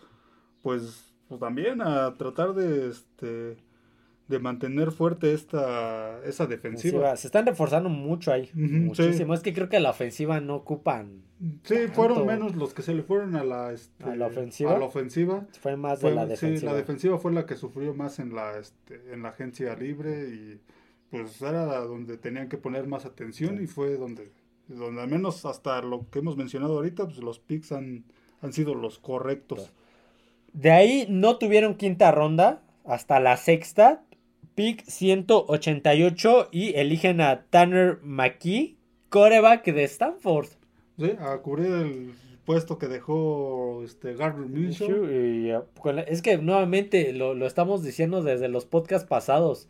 Pues, 0.62 1.07
pues 1.28 1.40
también 1.40 1.80
a 1.82 2.16
tratar 2.16 2.54
de 2.54 2.88
este 2.88 3.56
de 4.28 4.38
mantener 4.38 4.92
fuerte 4.92 5.32
esta 5.32 6.20
esa 6.24 6.46
defensiva. 6.46 7.16
Se 7.16 7.28
están 7.28 7.46
reforzando 7.46 7.88
mucho 7.88 8.30
ahí, 8.32 8.50
muchísimo. 8.54 9.32
Es 9.34 9.40
que 9.40 9.54
creo 9.54 9.68
que 9.68 9.80
la 9.80 9.90
ofensiva 9.90 10.40
no 10.40 10.56
ocupan. 10.56 11.22
Sí, 11.62 11.76
fueron 11.92 12.26
menos 12.26 12.54
los 12.56 12.74
que 12.74 12.82
se 12.82 12.94
le 12.94 13.02
fueron 13.02 13.36
a 13.36 13.44
la, 13.44 13.72
este, 13.72 14.04
¿A 14.04 14.16
la 14.16 14.26
ofensiva. 14.26 14.74
A 14.74 14.78
la 14.78 14.84
ofensiva. 14.84 15.46
Fue 15.60 15.76
más 15.76 16.00
de 16.00 16.10
la 16.10 16.26
defensiva. 16.26 16.60
Sí, 16.60 16.66
la 16.66 16.74
defensiva 16.74 17.18
fue 17.18 17.32
la 17.32 17.46
que 17.46 17.56
sufrió 17.56 17.94
más 17.94 18.18
en 18.18 18.34
la 18.34 18.58
este, 18.58 19.12
en 19.12 19.22
la 19.22 19.30
agencia 19.30 19.74
libre 19.76 20.28
y 20.28 20.60
pues 21.10 21.40
era 21.40 21.64
donde 21.80 22.18
tenían 22.18 22.48
que 22.48 22.58
poner 22.58 22.86
más 22.86 23.06
atención 23.06 23.62
y 23.62 23.66
fue 23.66 23.96
donde 23.96 24.30
donde 24.66 25.00
al 25.00 25.08
menos 25.08 25.46
hasta 25.46 25.80
lo 25.80 26.10
que 26.10 26.18
hemos 26.18 26.36
mencionado 26.36 26.74
ahorita, 26.74 27.06
pues 27.06 27.18
los 27.18 27.38
picks 27.38 27.72
han 27.72 28.04
han 28.42 28.52
sido 28.52 28.74
los 28.74 28.98
correctos. 28.98 29.72
De 30.52 30.70
ahí 30.70 31.06
no 31.08 31.36
tuvieron 31.38 31.74
quinta 31.74 32.10
ronda 32.10 32.62
hasta 32.84 33.20
la 33.20 33.36
sexta 33.36 34.02
pick 34.58 34.82
188 34.86 36.48
y 36.50 36.74
eligen 36.74 37.20
a 37.20 37.44
Tanner 37.48 38.00
McKee, 38.02 38.76
coreback 39.08 39.64
de 39.66 39.84
Stanford. 39.84 40.48
Sí, 40.98 41.12
a 41.20 41.38
cubrir 41.38 41.66
el 41.68 42.12
puesto 42.44 42.76
que 42.76 42.88
dejó 42.88 43.84
este 43.84 44.16
Gardner 44.16 44.48
Minshew. 44.48 45.62
es 46.08 46.22
que 46.22 46.38
nuevamente 46.38 47.12
lo, 47.12 47.46
estamos 47.46 47.84
diciendo 47.84 48.24
desde 48.24 48.48
los 48.48 48.66
podcasts 48.66 49.06
pasados. 49.06 49.68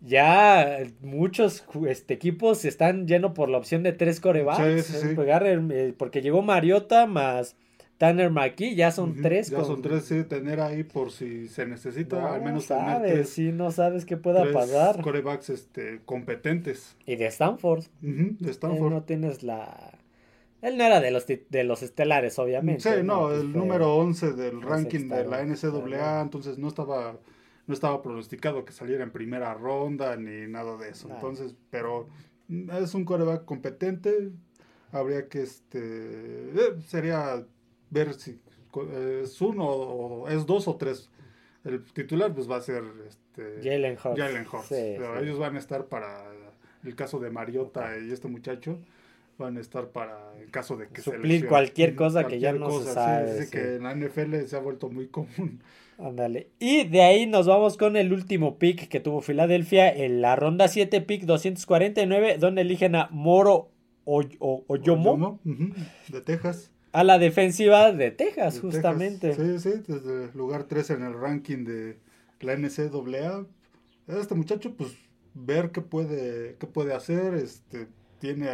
Ya 0.00 0.78
muchos 1.00 1.64
este, 1.88 2.14
equipos 2.14 2.64
están 2.64 3.08
llenos 3.08 3.32
por 3.32 3.48
la 3.48 3.58
opción 3.58 3.82
de 3.82 3.92
tres 3.92 4.20
corebacks. 4.20 4.86
Sí, 4.86 4.98
sí, 4.98 5.16
eh, 5.16 5.94
porque 5.98 6.22
llegó 6.22 6.42
Mariota 6.42 7.06
más 7.06 7.56
Tanner 8.02 8.30
McKee, 8.30 8.74
ya 8.74 8.90
son 8.90 9.22
tres. 9.22 9.50
Ya 9.50 9.62
son 9.62 9.80
tres, 9.80 10.06
sí, 10.06 10.24
tener 10.24 10.58
ahí 10.58 10.82
por 10.82 11.12
si 11.12 11.46
se 11.46 11.66
necesita, 11.66 12.34
al 12.34 12.42
menos 12.42 12.64
sabes, 12.64 13.28
si 13.28 13.52
no 13.52 13.70
sabes 13.70 14.04
qué 14.04 14.16
pueda 14.16 14.52
pasar. 14.52 15.00
corebacks 15.02 15.50
este, 15.50 16.00
competentes. 16.04 16.96
Y 17.06 17.14
de 17.14 17.26
Stanford. 17.26 17.84
de 18.00 18.50
Stanford. 18.50 18.90
no 18.90 19.04
tienes 19.04 19.44
la... 19.44 19.96
Él 20.62 20.78
no 20.78 20.82
era 20.82 21.00
de 21.00 21.12
los, 21.12 21.28
de 21.28 21.62
los 21.62 21.84
estelares, 21.84 22.40
obviamente. 22.40 22.82
Sí, 22.82 23.04
no, 23.04 23.30
el 23.30 23.52
número 23.52 23.94
11 23.94 24.32
del 24.32 24.62
ranking 24.62 25.08
de 25.08 25.24
la 25.24 25.44
NCAA, 25.44 26.22
entonces 26.22 26.58
no 26.58 26.66
estaba 26.66 27.20
no 27.68 27.72
estaba 27.72 28.02
pronosticado 28.02 28.64
que 28.64 28.72
saliera 28.72 29.04
en 29.04 29.12
primera 29.12 29.54
ronda 29.54 30.16
ni 30.16 30.48
nada 30.48 30.76
de 30.76 30.88
eso. 30.88 31.08
Entonces, 31.08 31.54
pero 31.70 32.08
es 32.48 32.94
un 32.94 33.04
coreback 33.04 33.44
competente. 33.44 34.32
Habría 34.90 35.28
que, 35.28 35.42
este, 35.42 35.78
eh, 35.78 36.80
sería 36.84 37.46
ver 37.92 38.14
si 38.14 38.38
es 39.22 39.40
uno 39.40 39.66
o 39.66 40.28
es 40.28 40.46
dos 40.46 40.66
o 40.66 40.76
tres. 40.76 41.10
El 41.64 41.84
titular 41.84 42.34
pues 42.34 42.50
va 42.50 42.56
a 42.56 42.60
ser 42.60 42.82
este, 43.06 43.60
Jalen 43.62 43.92
Hurts. 43.92 44.18
Jalen 44.18 44.46
Hurts. 44.50 44.72
Ellos 44.72 45.38
van 45.38 45.56
a 45.56 45.58
estar 45.58 45.86
para 45.86 46.24
el 46.82 46.94
caso 46.96 47.20
de 47.20 47.30
Mariota 47.30 47.96
y 47.98 48.10
este 48.10 48.28
muchacho 48.28 48.78
van 49.38 49.56
a 49.56 49.60
estar 49.60 49.88
para 49.88 50.32
el 50.40 50.50
caso 50.50 50.76
de 50.76 50.88
que 50.88 51.02
suplir 51.02 51.46
cualquier 51.46 51.94
cosa 51.94 52.26
que 52.26 52.40
ya 52.40 52.52
no 52.52 52.80
se 52.80 52.92
sabe. 52.92 53.48
que 53.50 53.76
en 53.76 53.84
la 53.84 53.94
NFL 53.94 54.44
se 54.46 54.56
ha 54.56 54.60
vuelto 54.60 54.88
muy 54.88 55.08
común. 55.08 55.60
Ándale. 55.98 56.48
Y 56.58 56.84
de 56.88 57.02
ahí 57.02 57.26
nos 57.26 57.46
vamos 57.46 57.76
con 57.76 57.96
el 57.96 58.12
último 58.12 58.58
pick 58.58 58.88
que 58.88 58.98
tuvo 58.98 59.20
Filadelfia 59.20 59.88
en 59.94 60.20
la 60.20 60.34
ronda 60.34 60.66
7, 60.66 61.00
pick 61.02 61.22
249, 61.24 62.38
donde 62.38 62.62
eligen 62.62 62.96
a 62.96 63.08
Moro 63.12 63.68
Oyomo, 64.04 65.38
de 66.08 66.20
Texas 66.22 66.72
a 66.92 67.04
la 67.04 67.18
defensiva 67.18 67.92
de 67.92 68.10
Texas, 68.10 68.60
justamente. 68.60 69.34
Sí, 69.34 69.58
sí, 69.58 69.82
desde 69.86 70.24
el 70.24 70.30
lugar 70.34 70.64
3 70.64 70.90
en 70.90 71.02
el 71.02 71.14
ranking 71.14 71.64
de 71.64 71.98
la 72.40 72.56
NCAA. 72.56 73.46
Este 74.08 74.34
muchacho, 74.34 74.74
pues, 74.76 74.96
ver 75.34 75.70
qué 75.70 75.80
puede, 75.80 76.56
qué 76.58 76.66
puede 76.66 76.92
hacer, 76.92 77.34
este, 77.34 77.88
tiene, 78.18 78.48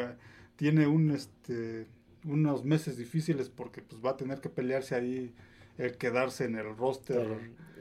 tiene 0.57 0.87
un, 0.87 1.11
este, 1.11 1.87
unos 2.25 2.65
meses 2.65 2.97
difíciles 2.97 3.49
porque 3.49 3.83
pues 3.83 4.05
va 4.05 4.11
a 4.11 4.17
tener 4.17 4.41
que 4.41 4.49
pelearse 4.49 4.95
ahí 4.95 5.35
el 5.77 5.97
quedarse 5.97 6.45
en 6.45 6.57
el 6.57 6.77
roster. 6.77 7.25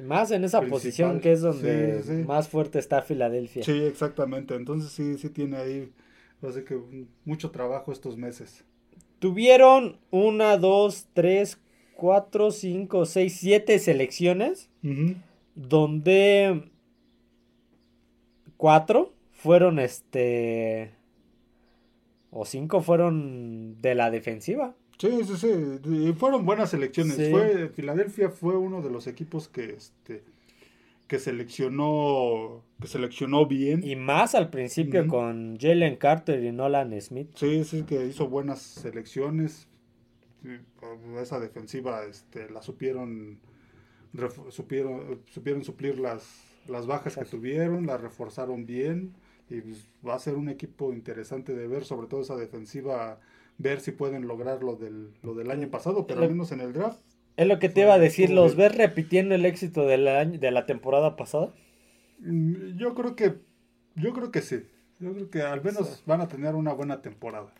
más 0.02 0.32
en 0.32 0.44
esa 0.44 0.62
posición 0.62 1.20
que 1.20 1.32
es 1.32 1.42
donde 1.42 2.24
más 2.28 2.48
fuerte 2.48 2.80
está 2.80 3.02
Filadelfia. 3.02 3.64
Sí, 3.64 3.84
exactamente. 3.84 4.56
Entonces 4.56 4.92
sí, 4.92 5.18
sí 5.18 5.30
tiene 5.30 5.58
ahí, 5.58 5.92
así 6.42 6.64
que 6.64 6.80
mucho 7.26 7.52
trabajo 7.52 7.92
estos 7.92 8.16
meses. 8.16 8.64
Tuvieron 9.20 9.98
una, 10.12 10.58
dos, 10.58 11.08
tres, 11.14 11.60
cuatro, 11.96 12.52
cinco, 12.52 13.06
seis, 13.06 13.38
siete 13.40 13.80
selecciones. 13.80 14.70
Donde 15.56 16.70
cuatro 18.58 19.14
fueron 19.32 19.80
este. 19.80 20.92
O 22.30 22.46
cinco 22.46 22.82
fueron 22.82 23.82
de 23.82 23.96
la 23.96 24.12
defensiva. 24.12 24.76
Sí, 25.00 25.10
sí, 25.24 25.38
sí. 25.38 26.14
fueron 26.14 26.46
buenas 26.46 26.72
selecciones. 26.72 27.30
Fue, 27.30 27.70
Filadelfia 27.70 28.30
fue 28.30 28.58
uno 28.58 28.82
de 28.82 28.90
los 28.90 29.08
equipos 29.08 29.48
que 29.48 29.76
este 29.76 30.24
que 31.08 31.20
seleccionó 31.20 32.64
que 32.80 32.88
seleccionó 32.88 33.48
bien. 33.48 33.84
Y 33.84 33.96
más 33.96 34.36
al 34.36 34.50
principio 34.50 35.08
con 35.08 35.58
Jalen 35.58 35.96
Carter 35.96 36.44
y 36.44 36.52
Nolan 36.52 37.00
Smith. 37.02 37.30
Sí, 37.36 37.64
sí, 37.64 37.84
que 37.84 38.06
hizo 38.06 38.28
buenas 38.28 38.62
selecciones. 38.62 39.68
Esa 41.20 41.40
defensiva 41.40 42.04
este, 42.06 42.50
la 42.50 42.62
supieron, 42.62 43.40
supieron, 44.50 45.22
supieron 45.26 45.64
suplir 45.64 45.98
las, 45.98 46.24
las 46.68 46.86
bajas 46.86 47.16
que 47.16 47.26
tuvieron, 47.26 47.88
la 47.88 47.98
reforzaron 47.98 48.66
bien. 48.66 49.14
Y 49.50 49.62
pues, 49.62 49.88
va 50.06 50.16
a 50.16 50.20
ser 50.20 50.36
un 50.36 50.50
equipo 50.50 50.94
interesante 50.94 51.56
de 51.56 51.68
ver, 51.68 51.86
sobre 51.86 52.08
todo 52.08 52.22
esa 52.22 52.36
defensiva, 52.36 53.20
ver 53.58 53.80
si 53.80 53.92
pueden 53.92 54.28
lograr 54.28 54.64
lo 54.64 54.76
del, 54.76 55.14
lo 55.24 55.34
del 55.34 55.50
año 55.50 55.70
pasado, 55.72 56.06
pero 56.06 56.22
al 56.22 56.30
menos 56.30 56.52
en 56.52 56.60
el 56.60 56.74
draft 56.74 57.02
es 57.38 57.48
lo 57.48 57.60
que 57.60 57.70
te 57.70 57.82
iba 57.82 57.94
a 57.94 58.00
decir, 58.00 58.32
¿los 58.32 58.56
ves 58.56 58.76
repitiendo 58.76 59.36
el 59.36 59.46
éxito 59.46 59.86
de 59.86 59.98
la, 59.98 60.26
de 60.26 60.52
la 60.52 60.66
temporada 60.66 61.16
pasada? 61.16 61.54
Mm, 62.20 62.78
yo 62.78 62.96
creo 62.96 63.16
que, 63.16 63.36
yo 63.96 64.12
creo 64.14 64.32
que 64.32 64.42
sí. 64.42 64.66
Yo 65.00 65.14
creo 65.14 65.30
que 65.30 65.44
al 65.44 65.64
menos 65.64 66.04
van 66.08 66.22
a 66.22 66.28
tener 66.28 66.56
una 66.56 66.74
buena 66.74 67.04
temporada. 67.04 67.54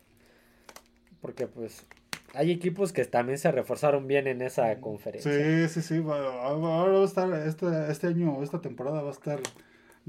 Porque 1.22 1.46
pues 1.46 1.86
hay 2.34 2.52
equipos 2.52 2.92
que 2.92 3.06
también 3.06 3.38
se 3.38 3.52
reforzaron 3.52 4.08
bien 4.08 4.26
en 4.26 4.42
esa 4.42 4.80
conferencia. 4.80 5.32
Sí, 5.32 5.82
sí, 5.82 5.82
sí. 5.82 6.04
Ahora 6.04 6.92
va 6.94 7.02
a 7.02 7.06
estar, 7.06 7.32
este, 7.48 7.68
este 7.92 8.08
año, 8.08 8.42
esta 8.42 8.62
temporada 8.62 9.04
va 9.04 9.10
a 9.10 9.14
estar, 9.14 9.40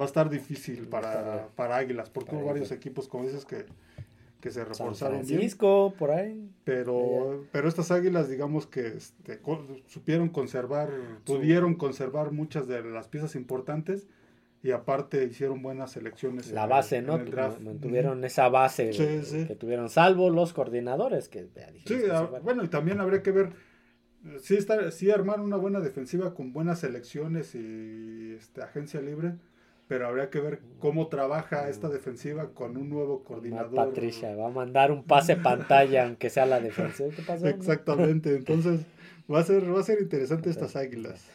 va 0.01 0.05
a 0.05 0.07
estar 0.07 0.31
difícil 0.31 0.89
para, 0.89 1.49
para 1.55 1.77
Águilas, 1.77 2.09
porque 2.09 2.35
hubo 2.35 2.47
varios 2.47 2.73
equipos, 2.73 3.07
como 3.07 3.25
dices, 3.25 3.45
que, 3.45 3.67
que 4.41 4.51
se 4.51 4.65
reforzaron 4.65 5.25
Francisco, 5.25 5.95
por 5.99 6.11
ahí. 6.11 6.49
Pero, 6.65 7.45
pero 7.51 7.69
estas 7.69 7.91
águilas, 7.91 8.29
digamos 8.29 8.67
que 8.67 8.87
este, 8.89 9.41
supieron 9.87 10.29
conservar, 10.29 10.91
pudieron 11.25 11.75
conservar 11.75 12.31
muchas 12.31 12.69
de 12.69 12.83
las 12.83 13.09
piezas 13.09 13.35
importantes 13.35 14.07
y 14.63 14.71
aparte 14.71 15.25
hicieron 15.25 15.63
buenas 15.63 15.93
selecciones. 15.93 16.51
La 16.53 16.67
base, 16.67 17.03
¿no? 17.03 17.19
Mantuvieron 17.61 18.25
esa 18.25 18.49
base 18.49 18.91
que 18.91 19.57
tuvieron, 19.57 19.89
salvo 19.89 20.31
los 20.31 20.53
coordinadores. 20.53 21.29
que 21.29 21.49
Sí, 21.85 21.97
ah, 22.11 22.29
bueno, 22.43 22.63
y 22.63 22.69
también 22.69 23.01
habría 23.01 23.23
que 23.23 23.33
ver, 23.33 23.51
sí, 24.41 24.57
estar, 24.57 24.93
sí 24.93 25.11
armar 25.11 25.41
una 25.41 25.57
buena 25.57 25.81
defensiva 25.81 26.35
con 26.35 26.53
buenas 26.53 26.81
selecciones 26.81 27.55
y 27.55 28.35
este, 28.39 28.63
agencia 28.63 29.01
libre 29.01 29.35
pero 29.89 30.07
habría 30.07 30.29
que 30.31 30.39
ver 30.39 30.61
cómo 30.79 31.09
trabaja 31.09 31.69
esta 31.69 31.89
defensiva 31.89 32.51
con 32.53 32.77
un 32.77 32.91
nuevo 32.91 33.25
coordinador. 33.25 33.75
Patricia 33.75 34.37
va 34.37 34.49
a 34.49 34.51
mandar 34.51 34.93
un 34.93 35.03
pase 35.03 35.37
pantalla 35.43 36.05
aunque 36.05 36.31
sea 36.31 36.47
la 36.47 36.61
defensiva. 36.61 37.09
¿Qué 37.15 37.23
pasó? 37.23 37.49
Exactamente, 37.49 38.37
entonces 38.37 38.83
va 39.33 39.41
a 39.41 39.43
ser 39.43 39.75
va 39.75 39.81
a 39.81 39.83
ser 39.83 40.01
interesante 40.01 40.51
estas 40.51 40.77
Águilas. 40.77 41.27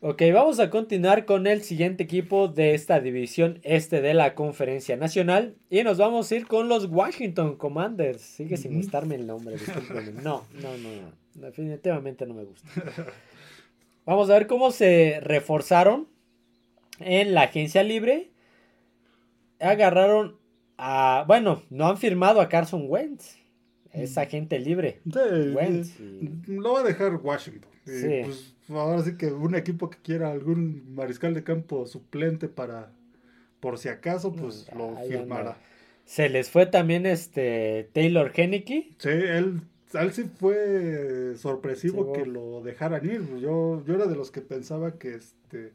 Ok, 0.00 0.22
vamos 0.32 0.60
a 0.60 0.70
continuar 0.70 1.24
con 1.24 1.48
el 1.48 1.62
siguiente 1.62 2.04
equipo 2.04 2.46
de 2.46 2.74
esta 2.74 3.00
división 3.00 3.58
este 3.64 4.00
de 4.00 4.14
la 4.14 4.36
Conferencia 4.36 4.96
Nacional 4.96 5.56
y 5.70 5.82
nos 5.82 5.98
vamos 5.98 6.30
a 6.30 6.36
ir 6.36 6.46
con 6.46 6.68
los 6.68 6.86
Washington 6.86 7.56
Commanders. 7.56 8.22
Sigue 8.22 8.56
sin 8.56 8.74
gustarme 8.74 9.16
el 9.16 9.26
nombre, 9.26 9.56
No, 10.22 10.44
no, 10.62 10.78
no, 10.78 10.88
no, 11.34 11.46
definitivamente 11.46 12.26
no 12.26 12.34
me 12.34 12.44
gusta. 12.44 12.68
Vamos 14.06 14.30
a 14.30 14.34
ver 14.34 14.46
cómo 14.46 14.70
se 14.70 15.20
reforzaron 15.20 16.08
en 17.00 17.34
la 17.34 17.42
agencia 17.42 17.82
libre 17.82 18.30
agarraron 19.60 20.36
a, 20.76 21.24
bueno, 21.26 21.62
no 21.70 21.88
han 21.88 21.98
firmado 21.98 22.40
a 22.40 22.48
Carson 22.48 22.84
Wentz. 22.88 23.36
Es 23.92 24.16
mm. 24.16 24.18
agente 24.20 24.58
libre. 24.58 25.00
Sí, 25.04 26.30
Lo 26.46 26.74
va 26.74 26.80
a 26.80 26.84
dejar 26.84 27.16
Washington. 27.16 27.70
Sí. 27.84 28.20
Pues, 28.24 28.54
ahora 28.68 29.02
sí 29.02 29.16
que 29.16 29.26
un 29.26 29.54
equipo 29.54 29.88
que 29.90 29.98
quiera 29.98 30.30
algún 30.30 30.94
mariscal 30.94 31.34
de 31.34 31.42
campo 31.42 31.86
suplente 31.86 32.48
para, 32.48 32.92
por 33.60 33.78
si 33.78 33.88
acaso, 33.88 34.32
pues 34.32 34.66
lo 34.76 34.96
firmará. 35.08 35.56
Se 36.04 36.28
les 36.28 36.50
fue 36.50 36.66
también 36.66 37.06
este 37.06 37.90
Taylor 37.92 38.32
Henneke. 38.34 38.90
Sí, 38.98 39.08
él, 39.08 39.62
él 39.94 40.12
sí 40.12 40.24
fue 40.38 41.34
sorpresivo 41.36 42.12
que 42.12 42.24
lo 42.24 42.62
dejaran 42.62 43.04
ir. 43.04 43.38
Yo, 43.38 43.82
yo 43.84 43.94
era 43.94 44.06
de 44.06 44.16
los 44.16 44.30
que 44.30 44.40
pensaba 44.40 44.98
que 44.98 45.14
este 45.14 45.72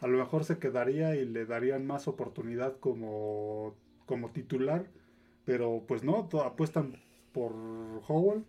a 0.00 0.06
lo 0.06 0.18
mejor 0.18 0.44
se 0.44 0.58
quedaría 0.58 1.16
y 1.16 1.24
le 1.24 1.46
darían 1.46 1.86
más 1.86 2.08
oportunidad 2.08 2.76
como, 2.80 3.74
como 4.06 4.30
titular, 4.30 4.86
pero 5.44 5.82
pues 5.86 6.04
no, 6.04 6.28
apuestan 6.44 6.96
por 7.32 7.52
Howell 8.08 8.44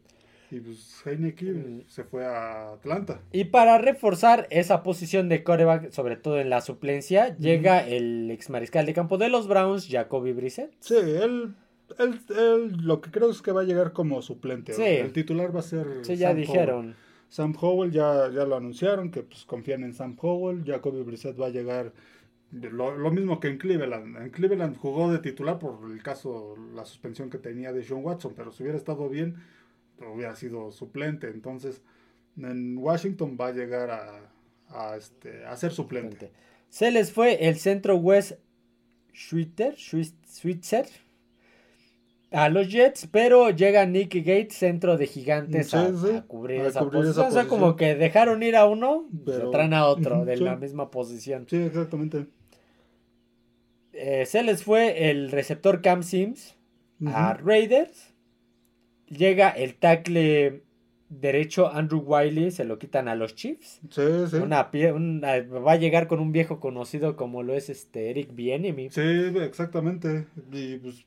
y 0.49 0.59
pues 0.59 1.01
Heineke 1.05 1.45
mm. 1.45 1.81
se 1.87 2.03
fue 2.03 2.25
a 2.25 2.73
Atlanta. 2.73 3.21
Y 3.31 3.45
para 3.45 3.77
reforzar 3.77 4.47
esa 4.49 4.83
posición 4.83 5.29
de 5.29 5.43
coreback, 5.43 5.91
sobre 5.91 6.15
todo 6.15 6.39
en 6.39 6.49
la 6.49 6.61
suplencia, 6.61 7.35
llega 7.37 7.85
el 7.85 8.29
ex 8.31 8.49
mariscal 8.49 8.85
de 8.85 8.93
campo 8.93 9.17
de 9.17 9.29
los 9.29 9.47
Browns, 9.47 9.87
Jacoby 9.89 10.33
Brissett. 10.33 10.71
Sí, 10.79 10.95
él, 10.95 11.53
él, 11.99 12.77
lo 12.81 13.01
que 13.01 13.11
creo 13.11 13.29
es 13.29 13.41
que 13.41 13.51
va 13.51 13.61
a 13.61 13.65
llegar 13.65 13.93
como 13.93 14.21
suplente. 14.21 14.73
El 15.01 15.11
titular 15.11 15.53
va 15.53 15.59
a 15.59 15.63
ser. 15.63 15.85
Sí, 16.03 16.15
ya 16.15 16.33
dijeron. 16.33 16.95
Sam 17.29 17.55
Howell 17.59 17.91
ya, 17.91 18.29
ya 18.31 18.45
lo 18.45 18.55
anunciaron, 18.55 19.11
que 19.11 19.23
pues 19.23 19.45
confían 19.45 19.83
en 19.83 19.93
Sam 19.93 20.17
Howell. 20.19 20.63
Jacoby 20.65 21.03
Brissett 21.03 21.39
va 21.39 21.47
a 21.47 21.49
llegar 21.49 21.93
lo, 22.51 23.11
mismo 23.11 23.39
que 23.39 23.49
en 23.49 23.57
Cleveland. 23.57 24.17
En 24.17 24.29
Cleveland 24.29 24.77
jugó 24.77 25.11
de 25.11 25.19
titular 25.19 25.59
por 25.59 25.91
el 25.91 26.01
caso, 26.01 26.55
la 26.73 26.85
suspensión 26.85 27.29
que 27.29 27.37
tenía 27.37 27.73
de 27.73 27.83
Sean 27.83 28.03
Watson, 28.03 28.33
pero 28.35 28.51
si 28.51 28.63
hubiera 28.63 28.77
estado 28.77 29.09
bien, 29.09 29.35
hubiera 30.13 30.35
sido 30.35 30.71
suplente. 30.71 31.27
Entonces, 31.27 31.81
en 32.37 32.77
Washington 32.77 33.37
va 33.39 33.47
a 33.47 33.51
llegar 33.51 33.91
a, 34.69 34.95
este, 34.95 35.43
ser 35.57 35.71
suplente. 35.71 36.31
Se 36.69 36.91
les 36.91 37.11
fue 37.11 37.47
el 37.47 37.55
centro 37.57 37.95
West 37.97 38.33
Schweitzer, 39.13 39.75
Schweitzer 39.77 40.87
a 42.31 42.49
los 42.49 42.69
Jets, 42.69 43.07
pero 43.11 43.49
llega 43.51 43.85
Nick 43.85 44.15
Gates, 44.15 44.55
centro 44.55 44.97
de 44.97 45.07
gigantes, 45.07 45.73
a, 45.73 45.91
cubrir, 46.27 46.61
esa, 46.61 46.89
posición. 46.89 47.27
O 47.27 47.31
sea, 47.31 47.47
como 47.47 47.75
que 47.75 47.95
dejaron 47.95 48.43
ir 48.43 48.55
a 48.55 48.65
uno, 48.65 49.07
pero 49.25 49.49
traen 49.49 49.73
a 49.73 49.87
otro 49.87 50.25
de 50.25 50.37
la 50.37 50.55
misma 50.55 50.91
posición. 50.91 51.45
Sí, 51.49 51.57
exactamente. 51.57 52.27
Eh, 53.93 54.25
se 54.25 54.43
les 54.43 54.63
fue 54.63 55.09
el 55.09 55.31
receptor 55.31 55.81
Cam 55.81 56.03
Sims 56.03 56.55
a 57.05 57.33
Raiders. 57.33 58.13
Llega 59.07 59.49
el 59.49 59.75
tackle 59.75 60.63
derecho 61.09 61.71
Andrew 61.71 62.01
Wiley, 62.01 62.51
se 62.51 62.65
lo 62.65 62.79
quitan 62.79 63.07
a 63.07 63.15
los 63.15 63.35
Chiefs. 63.35 63.79
Sí, 63.89 64.01
sí. 64.29 64.37
Una, 64.37 64.63
va 64.63 65.71
a 65.71 65.77
llegar 65.77 66.07
con 66.07 66.19
un 66.19 66.31
viejo 66.31 66.59
conocido 66.59 67.15
como 67.15 67.43
lo 67.43 67.53
es 67.53 67.69
este 67.69 68.09
Eric 68.09 68.33
Bienemy. 68.33 68.89
Sí, 68.89 69.01
exactamente. 69.01 70.27
Y 70.51 70.77
pues 70.77 71.05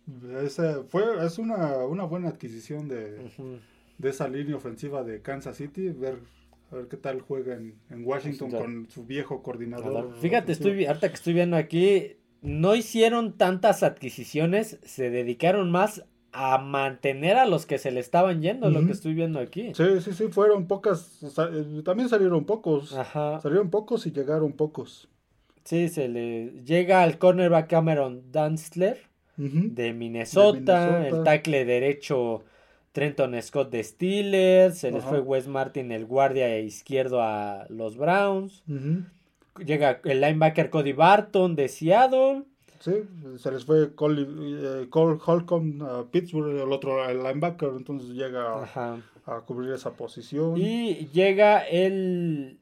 fue, 0.89 1.03
es 1.25 1.39
una, 1.39 1.85
buena 2.05 2.29
adquisición 2.29 2.89
de, 2.89 3.31
esa 4.03 4.29
línea 4.29 4.57
ofensiva 4.57 5.05
de 5.05 5.21
Kansas 5.21 5.57
City. 5.57 5.89
Ver, 5.91 6.19
a 6.71 6.77
ver 6.77 6.89
qué 6.89 6.97
tal 6.97 7.21
juega 7.21 7.55
en, 7.55 7.75
Washington 8.05 8.51
con 8.51 8.89
su 8.89 9.05
viejo 9.05 9.43
coordinador. 9.43 10.15
Fíjate, 10.21 10.53
estoy, 10.53 10.87
ahorita 10.87 11.09
que 11.09 11.15
estoy 11.15 11.35
viendo 11.35 11.57
aquí, 11.57 12.17
no 12.43 12.75
hicieron 12.75 13.37
tantas 13.37 13.83
adquisiciones, 13.83 14.79
se 14.83 15.11
dedicaron 15.11 15.71
más 15.71 16.05
a 16.33 16.59
mantener 16.59 17.37
a 17.37 17.47
los 17.47 17.67
que 17.67 17.79
se 17.79 17.91
le 17.91 18.01
estaban 18.01 18.41
yendo, 18.41 18.71
lo 18.71 18.85
que 18.87 18.93
estoy 18.93 19.15
viendo 19.15 19.41
aquí. 19.41 19.73
Sí, 19.75 20.01
sí, 20.01 20.13
sí, 20.13 20.29
fueron 20.29 20.67
pocas, 20.67 21.23
eh, 21.23 21.83
también 21.85 22.09
salieron 22.09 22.45
pocos. 22.45 22.95
Ajá. 22.95 23.41
Salieron 23.41 23.71
pocos 23.71 24.07
y 24.07 24.13
llegaron 24.13 24.53
pocos. 24.53 25.09
Sí, 25.65 25.89
se 25.89 26.09
le 26.09 26.53
llega 26.65 27.03
al 27.03 27.19
cornerback 27.19 27.69
Cameron 27.69 28.23
Dunstler 28.33 28.99
de, 29.37 29.93
Minnesota, 29.93 31.07
el 31.07 31.23
tackle 31.25 31.65
derecho 31.65 32.45
Trenton 32.93 33.41
Scott 33.41 33.71
de 33.71 33.83
Steelers, 33.83 34.79
se 34.79 34.91
les 34.91 35.05
fue 35.05 35.21
Wes 35.21 35.47
Martin 35.47 35.93
el 35.93 36.07
guardia 36.07 36.59
izquierdo 36.59 37.23
a 37.23 37.67
los 37.69 37.97
Browns. 37.97 38.63
Llega 39.65 40.01
el 40.05 40.21
linebacker 40.21 40.71
Cody 40.71 40.93
Barton 40.93 41.55
de 41.57 41.69
Seattle. 41.69 42.43
Sí, 42.81 42.93
se 43.37 43.53
les 43.53 43.65
fue 43.67 43.95
Cole, 43.95 44.27
eh, 44.27 44.89
Holcomb 44.91 45.83
a 45.83 46.11
Pittsburgh, 46.11 46.57
el 46.57 46.73
otro 46.73 47.07
el 47.07 47.23
linebacker, 47.23 47.69
entonces 47.77 48.11
llega 48.11 48.65
a, 49.27 49.41
cubrir 49.43 49.73
esa 49.73 49.93
posición. 49.93 50.57
Y 50.57 51.09
llega 51.13 51.61
el 51.61 52.59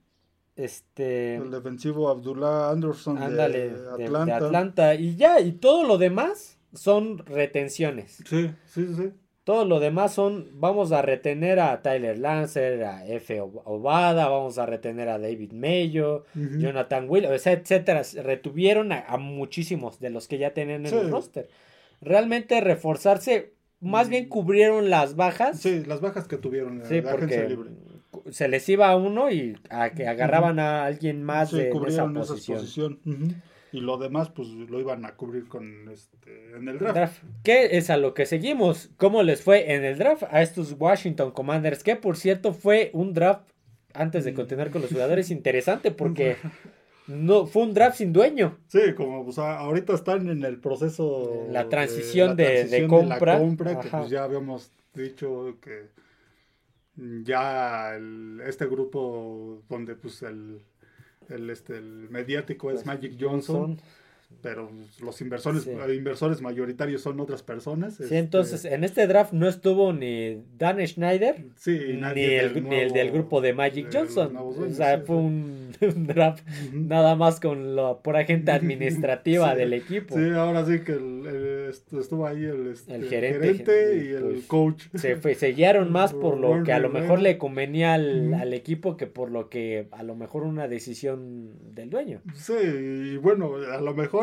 este 0.56 1.36
el 1.36 1.52
defensivo 1.52 2.08
Abdullah 2.08 2.70
Anderson 2.70 3.14
de, 3.14 3.24
Atlanta. 3.24 4.40
de 4.40 4.46
Atlanta. 4.46 4.94
Y 4.96 5.14
ya, 5.14 5.40
y 5.40 5.52
todo 5.52 5.86
lo 5.86 5.98
demás 5.98 6.58
son 6.74 7.18
retenciones. 7.18 8.20
Sí, 8.26 8.50
sí, 8.66 8.92
sí. 8.96 9.12
Todo 9.48 9.64
lo 9.64 9.80
demás 9.80 10.12
son, 10.12 10.50
vamos 10.56 10.92
a 10.92 11.00
retener 11.00 11.58
a 11.58 11.80
Tyler 11.80 12.18
Lancer, 12.18 12.84
a 12.84 13.06
F. 13.06 13.40
Obada, 13.40 14.28
vamos 14.28 14.58
a 14.58 14.66
retener 14.66 15.08
a 15.08 15.18
David 15.18 15.52
Mayo, 15.52 16.26
Jonathan 16.34 17.06
Williams, 17.08 17.46
etcétera. 17.46 18.02
Retuvieron 18.22 18.92
a, 18.92 19.16
muchísimos 19.16 20.00
de 20.00 20.10
los 20.10 20.28
que 20.28 20.36
ya 20.36 20.52
tenían 20.52 20.84
en 20.84 20.94
el 20.94 21.10
roster. 21.10 21.48
Realmente 22.02 22.60
reforzarse, 22.60 23.54
más 23.80 24.10
bien 24.10 24.26
mm. 24.26 24.28
cubrieron 24.28 24.90
las 24.90 25.16
bajas. 25.16 25.58
Sí, 25.58 25.82
las 25.86 26.02
bajas 26.02 26.28
que 26.28 26.36
tuvieron 26.36 26.82
en 26.82 27.04
la 27.06 27.48
libre. 27.48 27.70
Se 28.30 28.48
les 28.48 28.68
iba 28.68 28.90
a 28.90 28.96
uno 28.96 29.30
y 29.30 29.56
a 29.70 29.92
que 29.92 30.06
agarraban 30.06 30.58
a 30.58 30.84
alguien 30.84 31.22
más 31.24 31.52
de, 31.52 31.70
esa 31.86 32.06
posición 32.06 33.00
y 33.72 33.80
lo 33.80 33.98
demás 33.98 34.30
pues 34.30 34.48
lo 34.48 34.80
iban 34.80 35.04
a 35.04 35.14
cubrir 35.14 35.48
con 35.48 35.88
este 35.90 36.56
en 36.56 36.68
el 36.68 36.78
draft. 36.78 37.22
¿Qué 37.42 37.76
es 37.76 37.90
a 37.90 37.96
lo 37.96 38.14
que 38.14 38.26
seguimos? 38.26 38.90
¿Cómo 38.96 39.22
les 39.22 39.42
fue 39.42 39.74
en 39.74 39.84
el 39.84 39.98
draft 39.98 40.24
a 40.30 40.42
estos 40.42 40.74
Washington 40.78 41.32
Commanders? 41.32 41.82
Que 41.82 41.96
por 41.96 42.16
cierto 42.16 42.52
fue 42.52 42.90
un 42.92 43.12
draft 43.12 43.48
antes 43.94 44.24
de 44.24 44.34
continuar 44.34 44.70
con 44.70 44.82
los 44.82 44.90
jugadores 44.90 45.30
interesante 45.30 45.90
porque 45.90 46.36
no 47.06 47.46
fue 47.46 47.62
un 47.62 47.74
draft 47.74 47.98
sin 47.98 48.12
dueño. 48.12 48.58
Sí, 48.68 48.94
como 48.96 49.24
pues, 49.24 49.38
ahorita 49.38 49.94
están 49.94 50.28
en 50.28 50.44
el 50.44 50.60
proceso 50.60 51.46
la 51.50 51.68
transición 51.68 52.36
de, 52.36 52.86
compra, 52.88 53.38
que 53.38 53.88
pues 53.88 54.10
ya 54.10 54.24
habíamos 54.24 54.70
dicho 54.94 55.56
que 55.60 55.88
ya 57.22 57.96
este 58.46 58.66
grupo 58.66 59.62
donde 59.68 59.94
pues 59.94 60.22
el 60.22 60.60
el, 61.28 61.50
este, 61.50 61.76
el 61.76 62.08
mediático 62.10 62.70
es 62.70 62.86
Magic 62.86 63.16
Johnson 63.18 63.78
pero 64.40 64.70
los 65.02 65.20
inversores, 65.20 65.66
inversores 65.66 66.40
mayoritarios 66.40 67.02
son 67.02 67.18
otras 67.18 67.42
personas. 67.42 67.96
Sí, 67.96 68.14
entonces 68.16 68.64
en 68.64 68.84
este 68.84 69.06
draft 69.06 69.32
no 69.32 69.48
estuvo 69.48 69.92
ni 69.92 70.44
Dan 70.56 70.86
Schneider 70.86 71.44
ni, 71.66 72.22
el, 72.22 72.92
del 72.92 73.10
grupo 73.10 73.40
de 73.40 73.52
Magic 73.52 73.88
Johnson. 73.92 74.36
o 74.36 74.70
sea, 74.70 75.00
fue 75.00 75.16
un, 75.16 75.72
draft 75.80 76.46
nada 76.72 77.16
más 77.16 77.40
con 77.40 77.74
la 77.74 77.98
por 77.98 78.16
agente 78.16 78.50
administrativa 78.52 79.54
del 79.54 79.72
equipo. 79.72 80.14
Sí, 80.14 80.30
ahora 80.30 80.64
sí 80.64 80.80
que 80.80 81.72
estuvo 81.98 82.26
ahí 82.26 82.44
el, 82.44 82.68
este, 82.68 83.00
gerente, 83.02 84.04
y 84.04 84.08
el 84.10 84.22
pues, 84.22 84.44
coach. 84.44 84.84
Se, 84.94 85.16
fue, 85.16 85.34
guiaron 85.52 85.90
más 85.90 86.12
por 86.12 86.38
lo 86.38 86.62
que 86.62 86.72
a 86.72 86.78
lo 86.78 86.90
mejor 86.90 87.20
le 87.20 87.38
convenía 87.38 87.94
al, 87.94 88.34
al 88.34 88.54
equipo 88.54 88.96
que 88.96 89.06
por 89.06 89.30
lo 89.32 89.48
que 89.48 89.88
a 89.90 90.02
lo 90.04 90.14
mejor 90.14 90.44
una 90.44 90.68
decisión 90.68 91.74
del 91.74 91.90
dueño. 91.90 92.20
Sí, 92.34 92.54
y 92.54 93.16
bueno, 93.16 93.56
a 93.56 93.80
lo 93.80 93.94
mejor 93.94 94.17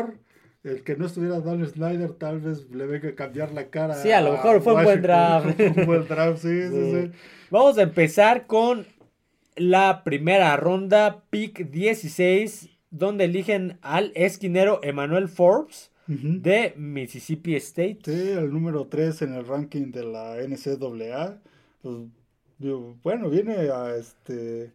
el 0.66 0.82
que 0.82 0.96
no 0.96 1.06
estuviera 1.06 1.40
Dan 1.40 1.64
Snyder 1.66 2.12
tal 2.12 2.40
vez 2.40 2.68
le 2.70 2.86
venga 2.86 3.10
a 3.10 3.14
cambiar 3.14 3.52
la 3.52 3.68
cara. 3.68 3.94
Sí, 3.94 4.10
a 4.10 4.20
lo 4.20 4.32
mejor 4.32 4.60
fue 4.60 4.74
un 4.74 4.84
buen 4.84 5.02
draft. 5.02 5.60
un 5.76 5.86
buen 5.86 6.08
draft, 6.08 6.42
sí, 6.42 6.68
sí, 6.68 6.90
sí. 6.92 7.12
Vamos 7.50 7.78
a 7.78 7.82
empezar 7.82 8.46
con 8.46 8.86
la 9.54 10.02
primera 10.02 10.56
ronda, 10.56 11.22
pick 11.30 11.70
16, 11.70 12.68
donde 12.90 13.24
eligen 13.24 13.78
al 13.80 14.12
esquinero 14.14 14.80
Emmanuel 14.82 15.28
Forbes 15.28 15.92
de 16.08 16.74
Mississippi 16.76 17.56
State. 17.56 17.98
Sí, 18.04 18.30
el 18.30 18.52
número 18.52 18.86
3 18.86 19.22
en 19.22 19.34
el 19.34 19.46
ranking 19.46 19.90
de 19.90 20.04
la 20.04 20.36
NCAA. 20.36 21.38
Pues, 21.82 21.96
bueno, 23.02 23.28
viene 23.28 23.70
a, 23.70 23.96
este, 23.96 24.72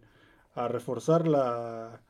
a 0.55 0.67
reforzar 0.67 1.27
la, 1.27 2.01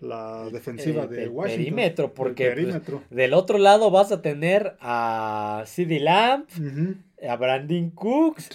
la 0.00 0.48
defensiva 0.50 1.06
de 1.06 1.28
Washington. 1.28 1.64
Perímetro, 1.64 2.14
porque 2.14 2.50
pues, 2.52 3.00
del 3.10 3.34
otro 3.34 3.58
lado 3.58 3.90
vas 3.90 4.12
a 4.12 4.22
tener 4.22 4.76
a 4.80 5.64
CD 5.66 6.00
Lamb, 6.00 6.46
a 7.26 7.36
Brandon 7.36 7.90
Cooks, 7.90 8.48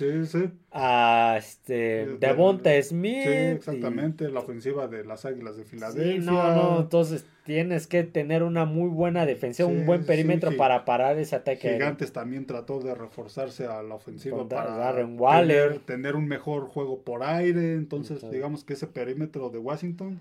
a 0.72 1.36
este, 1.38 2.18
Devonta 2.20 2.82
Smith. 2.82 3.24
Sí, 3.24 3.30
exactamente, 3.30 4.30
la 4.30 4.40
ofensiva 4.40 4.88
de 4.88 5.04
las 5.04 5.26
Águilas 5.26 5.58
de 5.58 5.66
Filadelfia. 5.66 6.22
Sí, 6.22 6.26
no, 6.26 6.56
no, 6.56 6.80
entonces 6.82 7.26
tienes 7.46 7.88
que 7.88 8.04
tener 8.04 8.42
una 8.44 8.64
muy 8.66 8.90
buena 8.90 9.26
defensa, 9.26 9.66
un 9.66 9.86
buen 9.86 10.06
perímetro 10.06 10.56
para 10.56 10.86
parar 10.86 11.18
ese 11.20 11.36
ataque. 11.36 11.74
Gigantes 11.74 12.14
también 12.14 12.46
trató 12.46 12.80
de 12.80 12.96
reforzarse 12.96 13.66
a 13.66 13.84
la 13.84 13.96
ofensiva 13.96 14.48
para 14.48 15.06
Waller. 15.06 15.80
Tener, 15.80 16.16
un 16.16 16.28
mejor 16.28 16.68
juego 16.68 17.02
por 17.02 17.24
aire, 17.24 17.74
entonces 17.74 18.30
digamos 18.32 18.64
que 18.64 18.74
ese 18.74 18.88
perímetro 18.88 19.50
de 19.50 19.58
Washington 19.58 20.20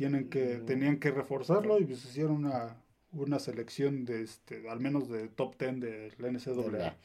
tienen 0.00 0.30
que, 0.30 0.62
tenían 0.66 0.98
que 0.98 1.10
reforzarlo 1.10 1.78
y 1.78 1.84
pues 1.84 2.02
hicieron 2.06 2.46
una, 2.46 2.74
una 3.12 3.38
selección 3.38 4.06
de 4.06 4.22
este, 4.22 4.66
al 4.70 4.80
menos 4.80 5.10
de 5.10 5.28
top 5.28 5.58
10 5.58 5.78
de 5.78 6.12
la 6.16 6.30
NCAA. 6.30 6.96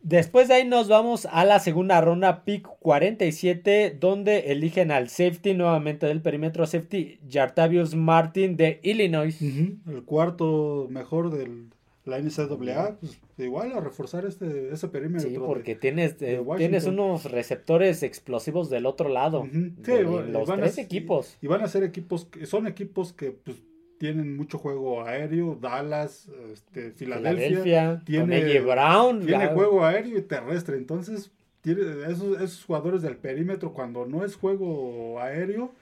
Después 0.00 0.48
de 0.48 0.54
ahí 0.54 0.64
nos 0.66 0.88
vamos 0.88 1.26
a 1.26 1.44
la 1.44 1.58
segunda 1.58 2.00
ronda, 2.00 2.42
pick 2.46 2.66
47, 2.80 3.98
donde 4.00 4.50
eligen 4.50 4.92
al 4.92 5.10
safety 5.10 5.52
nuevamente 5.52 6.06
del 6.06 6.22
perímetro 6.22 6.66
safety, 6.66 7.20
Jartavius 7.30 7.94
Martin 7.94 8.56
de 8.56 8.80
Illinois. 8.82 9.38
El 9.42 10.02
cuarto 10.06 10.86
mejor 10.88 11.30
de 11.30 11.66
la 12.06 12.20
NCAA, 12.20 12.98
pues 13.00 13.20
igual 13.36 13.72
a 13.72 13.80
reforzar 13.80 14.24
este, 14.24 14.72
ese 14.72 14.88
perímetro. 14.88 15.28
Sí, 15.28 15.36
porque 15.38 15.74
tienes, 15.74 16.16
eh, 16.20 16.42
tienes 16.56 16.86
unos 16.86 17.24
receptores 17.30 18.04
explosivos 18.04 18.70
del 18.70 18.86
otro 18.86 19.08
lado. 19.08 19.46
los 19.52 20.48
tres 20.48 20.78
equipos. 20.78 21.36
Y 21.42 21.48
van 21.48 21.62
a 21.62 21.68
ser 21.68 21.82
equipos, 21.82 22.28
son 22.44 22.68
equipos 22.68 23.12
que 23.12 23.32
pues, 23.32 23.56
tienen 23.98 24.36
mucho 24.36 24.58
juego 24.58 25.02
aéreo, 25.02 25.58
Dallas, 25.60 26.28
este, 26.52 26.92
Filadelfia, 26.92 28.02
tiene, 28.04 28.60
Brown, 28.60 29.26
tiene 29.26 29.48
juego 29.48 29.84
aéreo 29.84 30.18
y 30.18 30.22
terrestre, 30.22 30.76
entonces 30.76 31.32
tiene 31.60 31.82
esos, 32.08 32.40
esos, 32.40 32.64
jugadores 32.64 33.02
del 33.02 33.16
perímetro 33.16 33.72
cuando 33.72 34.06
no 34.06 34.24
es 34.24 34.36
juego 34.36 35.20
aéreo 35.20 35.72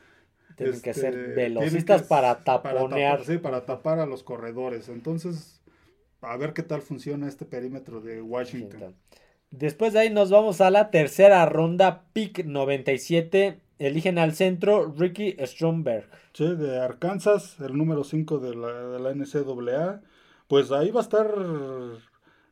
tienen 0.56 0.80
que 0.80 0.94
ser 0.94 1.14
este, 1.14 1.34
velocistas 1.34 2.04
para 2.04 2.44
taponear, 2.44 3.18
para 3.18 3.24
tapar, 3.24 3.42
para 3.42 3.66
tapar 3.66 3.98
a 3.98 4.06
los 4.06 4.22
corredores, 4.22 4.88
entonces 4.88 5.60
a 6.26 6.36
ver 6.36 6.52
qué 6.52 6.62
tal 6.62 6.82
funciona 6.82 7.28
este 7.28 7.44
perímetro 7.44 8.00
de 8.00 8.22
Washington. 8.22 8.94
Después 9.50 9.92
de 9.92 10.00
ahí 10.00 10.10
nos 10.10 10.30
vamos 10.30 10.60
a 10.60 10.70
la 10.70 10.90
tercera 10.90 11.46
ronda, 11.46 12.04
pick 12.12 12.44
97 12.44 13.60
eligen 13.78 14.18
al 14.18 14.34
centro 14.34 14.92
Ricky 14.96 15.36
Stromberg. 15.40 16.08
Sí, 16.32 16.54
de 16.56 16.80
Arkansas, 16.80 17.56
el 17.60 17.76
número 17.76 18.04
5 18.04 18.38
de 18.38 18.54
la, 18.54 18.72
de 18.72 18.98
la 19.00 19.14
NCAA. 19.14 20.02
Pues 20.48 20.72
ahí 20.72 20.90
va 20.90 21.00
a 21.00 21.02
estar, 21.02 21.34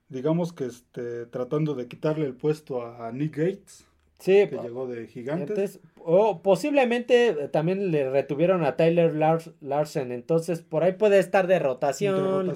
digamos 0.08 0.52
que 0.52 0.66
este, 0.66 1.26
tratando 1.26 1.74
de 1.74 1.88
quitarle 1.88 2.26
el 2.26 2.34
puesto 2.34 2.84
a, 2.84 3.10
Nick 3.12 3.36
Gates. 3.36 3.86
Sí, 4.22 4.46
que 4.48 4.56
llegó 4.62 4.86
de 4.86 5.08
Gigantes. 5.08 5.80
o 5.96 6.42
posiblemente 6.42 7.48
también 7.48 7.90
le 7.90 8.08
retuvieron 8.08 8.64
a 8.64 8.76
Tyler 8.76 9.12
Larsen. 9.60 10.12
Entonces, 10.12 10.60
por 10.60 10.84
ahí 10.84 10.92
puede 10.92 11.18
estar 11.18 11.48
de 11.48 11.58
rotación. 11.58 12.54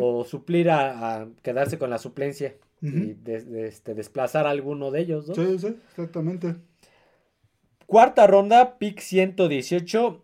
O 0.00 0.24
suplir 0.24 0.70
a, 0.70 1.26
quedarse 1.42 1.78
con 1.78 1.90
la 1.90 1.98
suplencia. 1.98 2.54
Y 2.80 3.16
este, 3.26 3.94
desplazar 3.94 4.46
a 4.46 4.50
alguno 4.50 4.90
de 4.90 5.00
ellos, 5.00 5.26
¿no? 5.26 5.34
Sí, 5.34 5.58
sí, 5.58 5.74
exactamente. 5.88 6.54
Cuarta 7.86 8.26
ronda, 8.26 8.78
pick 8.78 9.00
118. 9.00 10.22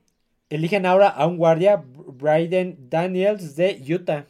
Eligen 0.51 0.87
ahora 0.87 1.09
a 1.09 1.27
un 1.27 1.37
guardia, 1.37 1.83
Bryden 1.85 2.91
Daniels 2.91 3.57
de 3.57 3.83
Utah. 3.89 4.27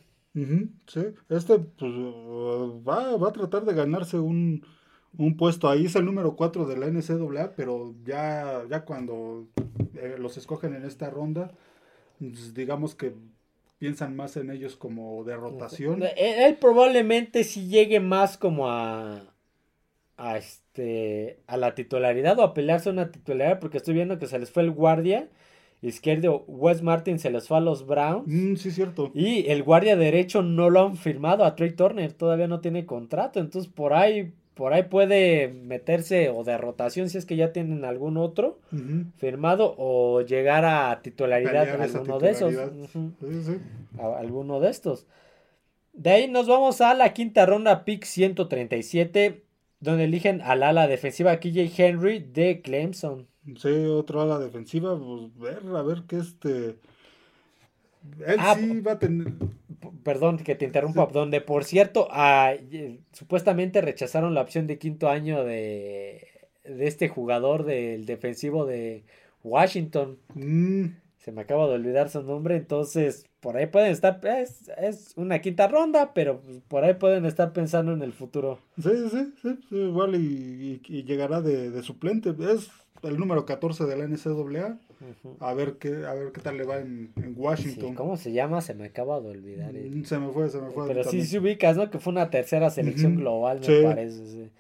sí, 0.87 1.01
este 1.29 1.59
pues, 1.59 1.93
va, 1.93 3.29
a 3.29 3.33
tratar 3.33 3.65
de 3.65 3.75
ganarse 3.75 4.19
un, 4.19 4.65
puesto 5.37 5.69
ahí. 5.69 5.87
Es 5.87 5.97
el 5.97 6.05
número 6.05 6.37
4 6.37 6.67
de 6.67 6.77
la 6.77 6.87
NCAA, 6.87 7.53
pero 7.57 7.95
ya, 8.05 8.63
ya 8.69 8.85
cuando 8.85 9.47
eh, 9.95 10.17
los 10.19 10.37
escogen 10.37 10.75
en 10.75 10.85
esta 10.85 11.11
ronda, 11.11 11.53
pues, 12.19 12.55
digamos 12.55 12.95
que 12.95 13.15
piensan 13.79 14.15
más 14.15 14.37
en 14.37 14.51
ellos 14.51 14.77
como 14.77 15.25
de 15.25 15.37
rotación. 15.37 16.03
Él 16.17 16.57
probablemente 16.57 17.45
si 17.45 17.69
llegue 17.69 17.99
más 18.01 18.37
como 18.37 18.69
a 18.69 19.23
a 20.19 20.37
este 20.37 21.41
a 21.47 21.57
la 21.57 21.75
titularidad 21.75 22.39
o 22.39 22.43
a 22.43 22.53
pelearse 22.53 22.91
una 22.91 23.11
titularidad 23.11 23.59
porque 23.59 23.79
estoy 23.79 23.95
viendo 23.95 24.19
que 24.19 24.27
se 24.27 24.39
les 24.39 24.51
fue 24.51 24.63
el 24.63 24.71
guardia 24.71 25.31
izquierdo 25.83 26.45
Wes 26.47 26.83
Martin 26.83 27.19
se 27.19 27.31
les 27.31 27.49
fue 27.49 27.57
a 27.57 27.61
los 27.61 27.87
Browns. 27.87 28.27
Mm, 28.27 28.57
sí, 28.57 28.71
cierto. 28.71 29.11
Y 29.15 29.49
el 29.49 29.63
guardia 29.63 29.97
derecho 29.97 30.43
no 30.43 30.69
lo 30.69 30.83
han 30.83 30.97
firmado 30.97 31.45
a 31.45 31.57
Trey 31.57 31.73
Turner, 31.73 32.13
todavía 32.13 32.49
no 32.49 32.61
tiene 32.61 32.85
contrato, 32.85 33.41
entonces 33.41 33.73
por 33.73 33.95
ahí 33.95 34.35
por 34.61 34.75
ahí 34.75 34.83
puede 34.83 35.49
meterse 35.49 36.29
o 36.29 36.45
de 36.45 36.59
rotación 36.59 37.09
si 37.09 37.17
es 37.17 37.25
que 37.25 37.35
ya 37.35 37.51
tienen 37.51 37.87
algún 37.87 38.19
otro 38.19 38.59
firmado 39.17 39.75
o 39.79 40.21
llegar 40.21 40.67
a 40.67 41.01
titularidad 41.01 41.81
alguno 41.81 42.19
de 42.19 42.29
esos. 42.29 42.55
alguno 43.99 44.61
de 44.61 44.69
estos. 44.69 45.07
De 45.95 46.11
ahí 46.11 46.29
nos 46.29 46.47
vamos 46.47 46.83
a 46.83 46.93
la 46.93 47.15
quinta 47.15 47.47
ronda, 47.47 47.87
pick 47.87 48.05
137 48.05 49.45
donde 49.81 50.05
eligen 50.05 50.43
al 50.43 50.63
ala 50.63 50.89
defensiva 50.89 51.41
KJ 51.41 51.73
Henry 51.79 52.19
de 52.19 52.61
Clemson. 52.61 53.29
Sí, 53.57 53.71
otro 53.71 54.21
ala 54.21 54.39
defensiva, 54.39 54.95
pues 54.95 55.35
ver, 55.39 55.75
a 55.75 55.83
ver 55.83 56.03
qué 56.07 56.19
este... 56.19 56.77
Él 58.27 58.37
ah, 58.39 58.57
sí 58.59 58.81
va 58.81 58.93
a 58.93 58.99
tener... 58.99 59.33
Perdón 60.03 60.39
que 60.39 60.55
te 60.55 60.65
interrumpa, 60.65 61.07
donde 61.07 61.41
por 61.41 61.65
cierto, 61.65 62.09
ah, 62.11 62.55
supuestamente 63.13 63.81
rechazaron 63.81 64.35
la 64.35 64.41
opción 64.41 64.67
de 64.67 64.79
quinto 64.79 65.09
año 65.09 65.45
de, 65.45 66.27
de 66.65 66.87
este 66.87 67.09
jugador 67.09 67.65
del 67.65 68.07
defensivo 68.07 68.65
de 68.67 69.05
Washington. 69.43 70.19
Mm. 70.35 70.87
Se 71.19 71.33
me 71.33 71.43
acaba 71.43 71.69
de 71.69 71.75
olvidar 71.75 72.09
su 72.09 72.23
nombre, 72.23 72.57
entonces 72.57 73.27
por 73.41 73.57
ahí 73.57 73.67
pueden 73.67 73.91
estar, 73.91 74.21
es, 74.25 74.71
es, 74.79 75.13
una 75.17 75.41
quinta 75.41 75.69
ronda, 75.69 76.13
pero 76.15 76.43
por 76.69 76.85
ahí 76.85 76.95
pueden 76.95 77.27
estar 77.27 77.53
pensando 77.53 77.93
en 77.93 78.03
el 78.03 78.13
futuro. 78.13 78.59
Sí, 78.83 78.91
sí, 79.11 79.33
sí, 79.43 79.59
igual 79.71 80.15
y, 80.15 80.81
llegará 81.05 81.41
de, 81.41 81.83
suplente. 81.83 82.35
Es 82.39 82.71
el 83.03 83.19
número 83.19 83.45
14 83.47 83.85
de 83.85 83.97
la 83.97 84.07
NCAA. 84.07 84.79
A 85.41 85.55
ver 85.55 85.79
qué, 85.79 86.05
a 86.07 86.15
ver 86.15 86.33
qué 86.33 86.41
tal 86.41 86.59
le 86.59 86.65
va 86.65 86.79
en, 86.79 87.13
Washington. 87.37 87.95
¿Cómo 87.95 88.17
se 88.17 88.33
llama? 88.33 88.61
Se 88.61 88.75
me 88.75 88.87
acaba 88.87 89.21
de 89.21 89.31
olvidar. 89.31 89.73
Mm, 89.73 90.05
se 90.05 90.19
me 90.19 90.31
fue, 90.31 90.51
se 90.51 90.61
me 90.61 90.71
fue. 90.71 90.87
Pero 90.89 91.05
sí 91.05 91.25
se 91.25 91.39
ubicas, 91.39 91.77
¿no? 91.77 91.91
Que 91.91 91.99
fue 91.99 92.13
una 92.13 92.31
tercera 92.31 92.71
selección 92.71 93.17
global, 93.17 93.61
me 93.67 93.83
parece. 93.83 94.51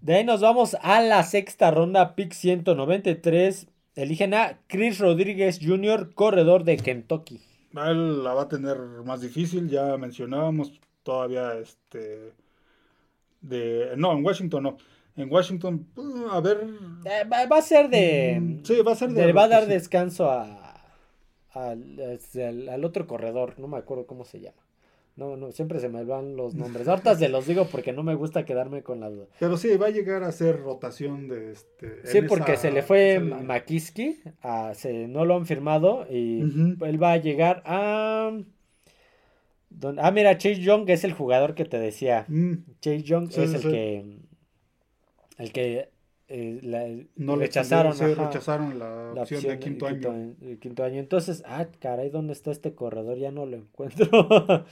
De 0.00 0.14
ahí 0.14 0.24
nos 0.24 0.40
vamos 0.40 0.76
a 0.82 1.00
la 1.02 1.22
sexta 1.22 1.70
ronda, 1.70 2.14
pick 2.14 2.32
193. 2.32 3.68
Eligen 3.96 4.34
a 4.34 4.58
Chris 4.66 4.98
Rodríguez 4.98 5.58
Jr., 5.62 6.14
corredor 6.14 6.64
de 6.64 6.76
Kentucky. 6.76 7.40
Él 7.74 8.24
la 8.24 8.34
va 8.34 8.42
a 8.42 8.48
tener 8.48 8.76
más 9.04 9.20
difícil, 9.20 9.68
ya 9.68 9.96
mencionábamos 9.96 10.80
todavía 11.02 11.54
este 11.58 12.32
de 13.40 13.94
no, 13.96 14.12
en 14.12 14.24
Washington 14.24 14.62
no. 14.62 14.76
En 15.20 15.32
Washington, 15.32 15.86
uh, 15.96 16.28
a 16.30 16.40
ver. 16.40 16.66
Eh, 17.04 17.28
va, 17.28 17.56
a 17.56 17.62
ser 17.62 17.88
de. 17.88 18.38
Mm, 18.40 18.64
sí, 18.64 18.80
va 18.82 18.92
a 18.92 18.96
ser 18.96 19.10
de. 19.10 19.26
Le 19.26 19.32
va 19.32 19.44
a 19.44 19.48
dar 19.48 19.66
descanso 19.66 20.30
a, 20.30 20.82
este, 22.12 22.46
al, 22.46 22.68
al, 22.68 22.84
otro 22.84 23.06
corredor, 23.06 23.58
no 23.58 23.68
me 23.68 23.78
acuerdo 23.78 24.06
cómo 24.06 24.24
se 24.24 24.40
llama. 24.40 24.62
No, 25.20 25.36
no, 25.36 25.52
siempre 25.52 25.80
se 25.80 25.90
me 25.90 26.02
van 26.04 26.34
los 26.34 26.54
nombres. 26.54 26.88
Ahorita 26.88 27.14
se 27.14 27.28
los 27.28 27.46
digo 27.46 27.66
porque 27.66 27.92
no 27.92 28.02
me 28.02 28.14
gusta 28.14 28.46
quedarme 28.46 28.82
con 28.82 29.00
la 29.00 29.10
duda. 29.10 29.26
Pero 29.38 29.58
sí, 29.58 29.76
va 29.76 29.88
a 29.88 29.90
llegar 29.90 30.22
a 30.22 30.32
ser 30.32 30.62
rotación 30.62 31.28
de 31.28 31.52
este. 31.52 32.06
Sí, 32.06 32.22
porque 32.22 32.56
se 32.56 32.70
le 32.70 32.82
fue 32.82 33.20
Makiski, 33.20 34.22
no 35.08 35.26
lo 35.26 35.36
han 35.36 35.44
firmado 35.44 36.06
y 36.08 36.40
él 36.40 37.02
va 37.02 37.12
a 37.12 37.16
llegar 37.18 37.62
a. 37.66 38.30
ah, 39.98 40.10
mira, 40.10 40.38
Chase 40.38 40.60
Young 40.60 40.88
es 40.88 41.04
el 41.04 41.12
jugador 41.12 41.54
que 41.54 41.66
te 41.66 41.78
decía. 41.78 42.24
Mm. 42.28 42.54
Chase 42.80 43.02
Young 43.02 43.28
es 43.36 43.54
el 43.54 43.60
que. 43.60 44.20
El 45.40 45.52
que 45.52 45.88
eh, 46.28 47.06
no 47.16 47.34
rechazaron, 47.34 47.98
rechazaron 47.98 48.78
la, 48.78 49.22
opción, 49.22 49.42
de 49.42 49.58
quinto, 49.58 49.86
año. 49.86 50.36
quinto 50.60 50.84
año. 50.84 51.00
Entonces, 51.00 51.42
ah, 51.46 51.66
caray, 51.80 52.10
¿dónde 52.10 52.34
está 52.34 52.50
este 52.50 52.74
corredor? 52.74 53.18
Ya 53.18 53.32
no 53.32 53.46
lo 53.46 53.56
encuentro. 53.56 54.06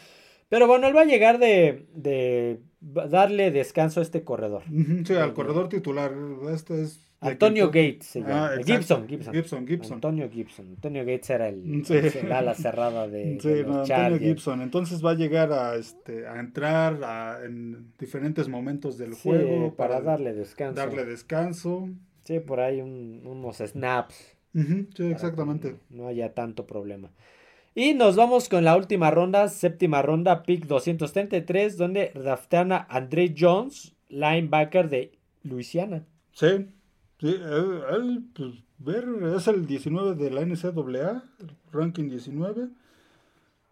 Pero 0.48 0.66
bueno, 0.66 0.86
él 0.86 0.96
va 0.96 1.00
a 1.00 1.06
llegar 1.06 1.38
de, 1.38 1.86
de 1.94 2.60
darle 2.80 3.50
descanso 3.50 4.00
a 4.00 4.02
este 4.02 4.24
corredor. 4.24 4.62
Sí, 5.04 5.14
al 5.14 5.34
corredor 5.34 5.68
titular. 5.68 6.12
Este 6.52 6.82
es 6.82 7.07
Antonio 7.20 7.66
Gates 7.66 8.06
se 8.06 8.20
llama. 8.20 8.46
Ah, 8.46 8.62
Gibson, 8.64 9.08
Gibson, 9.08 9.34
Gibson. 9.34 9.66
Gibson. 9.66 9.94
Antonio 9.94 10.30
Gibson. 10.30 10.66
Antonio 10.68 11.04
Gates 11.04 11.30
era 11.30 11.48
el, 11.48 11.84
el 11.88 12.32
ala 12.32 12.54
cerrada 12.54 13.08
de, 13.08 13.38
sí, 13.42 13.64
no, 13.66 13.80
Antonio 13.80 14.18
Gibson. 14.18 14.62
Entonces 14.62 15.04
va 15.04 15.10
a 15.10 15.14
llegar 15.14 15.52
a, 15.52 15.74
este, 15.74 16.28
a 16.28 16.38
entrar 16.38 17.02
a, 17.02 17.44
en 17.44 17.92
diferentes 17.98 18.48
momentos 18.48 18.98
del 18.98 19.14
juego. 19.14 19.74
Para, 19.74 20.00
darle 20.00 20.32
descanso. 20.32 20.80
Darle 20.80 21.04
descanso. 21.04 21.88
Sí, 22.22 22.38
por 22.38 22.60
ahí 22.60 22.80
un, 22.80 23.22
unos 23.24 23.56
snaps. 23.56 24.36
sí, 24.52 25.04
exactamente. 25.10 25.74
No 25.90 26.06
haya 26.06 26.34
tanto 26.34 26.66
problema. 26.66 27.10
Y 27.74 27.94
nos 27.94 28.16
vamos 28.16 28.48
con 28.48 28.64
la 28.64 28.76
última 28.76 29.10
ronda, 29.10 29.48
séptima 29.48 30.02
ronda, 30.02 30.42
pick 30.44 30.66
233, 30.66 31.76
donde 31.76 32.12
draftean 32.14 32.72
a 32.72 32.86
Andre 32.90 33.34
Jones, 33.36 33.94
linebacker 34.08 34.88
de 34.88 35.12
Luisiana. 35.42 36.04
Sí, 36.32 36.66
sí 37.20 37.28
él, 37.28 38.24
pues, 38.34 38.62
ver, 38.78 39.06
es 39.36 39.48
el 39.48 39.66
19 39.66 40.14
de 40.14 40.30
la 40.30 40.44
NCAA, 40.44 41.24
ranking 41.72 42.08
19. 42.08 42.68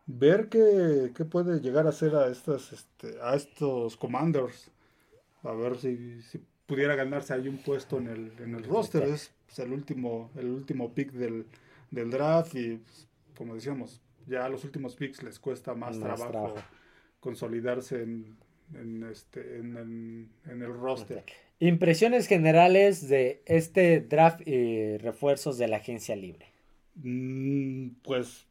Ver 0.08 0.48
qué, 0.48 1.24
puede 1.24 1.60
llegar 1.60 1.86
a 1.86 1.90
hacer 1.90 2.14
a, 2.14 2.28
estas, 2.28 2.72
este, 2.72 3.20
a 3.22 3.34
estos 3.34 3.96
commanders. 3.96 4.70
A 5.42 5.52
ver 5.52 5.76
si, 5.76 6.22
si 6.22 6.40
pudiera 6.66 6.94
ganarse 6.94 7.34
ahí 7.34 7.48
un 7.48 7.58
puesto 7.58 7.98
en 7.98 8.08
el, 8.08 8.32
en 8.38 8.54
el 8.54 8.64
roster. 8.64 9.02
Es 9.04 9.32
pues, 9.46 9.58
el 9.58 9.72
último, 9.72 10.30
el 10.36 10.46
último 10.46 10.92
pick 10.92 11.12
del, 11.12 11.46
del 11.90 12.10
draft 12.10 12.54
y 12.54 12.76
pues, 12.76 13.08
como 13.36 13.54
decíamos, 13.54 14.00
ya 14.26 14.44
a 14.44 14.48
los 14.48 14.64
últimos 14.64 14.96
picks 14.96 15.22
les 15.22 15.38
cuesta 15.38 15.74
más, 15.74 15.98
trabajo, 15.98 16.54
consolidarse 17.20 18.02
en, 18.02 18.36
en, 18.74 19.04
este, 19.04 19.58
en, 19.58 20.30
el 20.44 20.74
roster. 20.74 21.24
Impresiones 21.58 22.26
generales 22.26 23.08
de 23.08 23.42
este 23.46 24.00
draft 24.00 24.46
y 24.46 24.98
refuerzos 24.98 25.56
de 25.56 25.68
la 25.68 25.78
agencia 25.78 26.14
libre. 26.14 26.46
Mm, 26.96 27.88
pues 28.02 28.46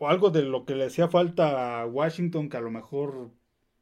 algo 0.00 0.30
de 0.30 0.42
lo 0.42 0.64
que 0.64 0.74
le 0.74 0.86
hacía 0.86 1.08
falta 1.08 1.80
a 1.80 1.86
Washington 1.86 2.48
que 2.48 2.56
a 2.56 2.60
lo 2.60 2.70
mejor 2.70 3.30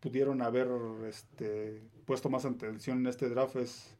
pudieron 0.00 0.42
haber 0.42 0.68
este, 1.08 1.82
puesto 2.04 2.28
más 2.28 2.44
atención 2.44 2.98
en 2.98 3.06
este 3.06 3.28
draft 3.28 3.56
es, 3.56 3.96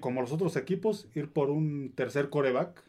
como 0.00 0.20
los 0.20 0.32
otros 0.32 0.56
equipos, 0.56 1.08
ir 1.14 1.32
por 1.32 1.50
un 1.50 1.92
tercer 1.94 2.28
coreback. 2.30 2.82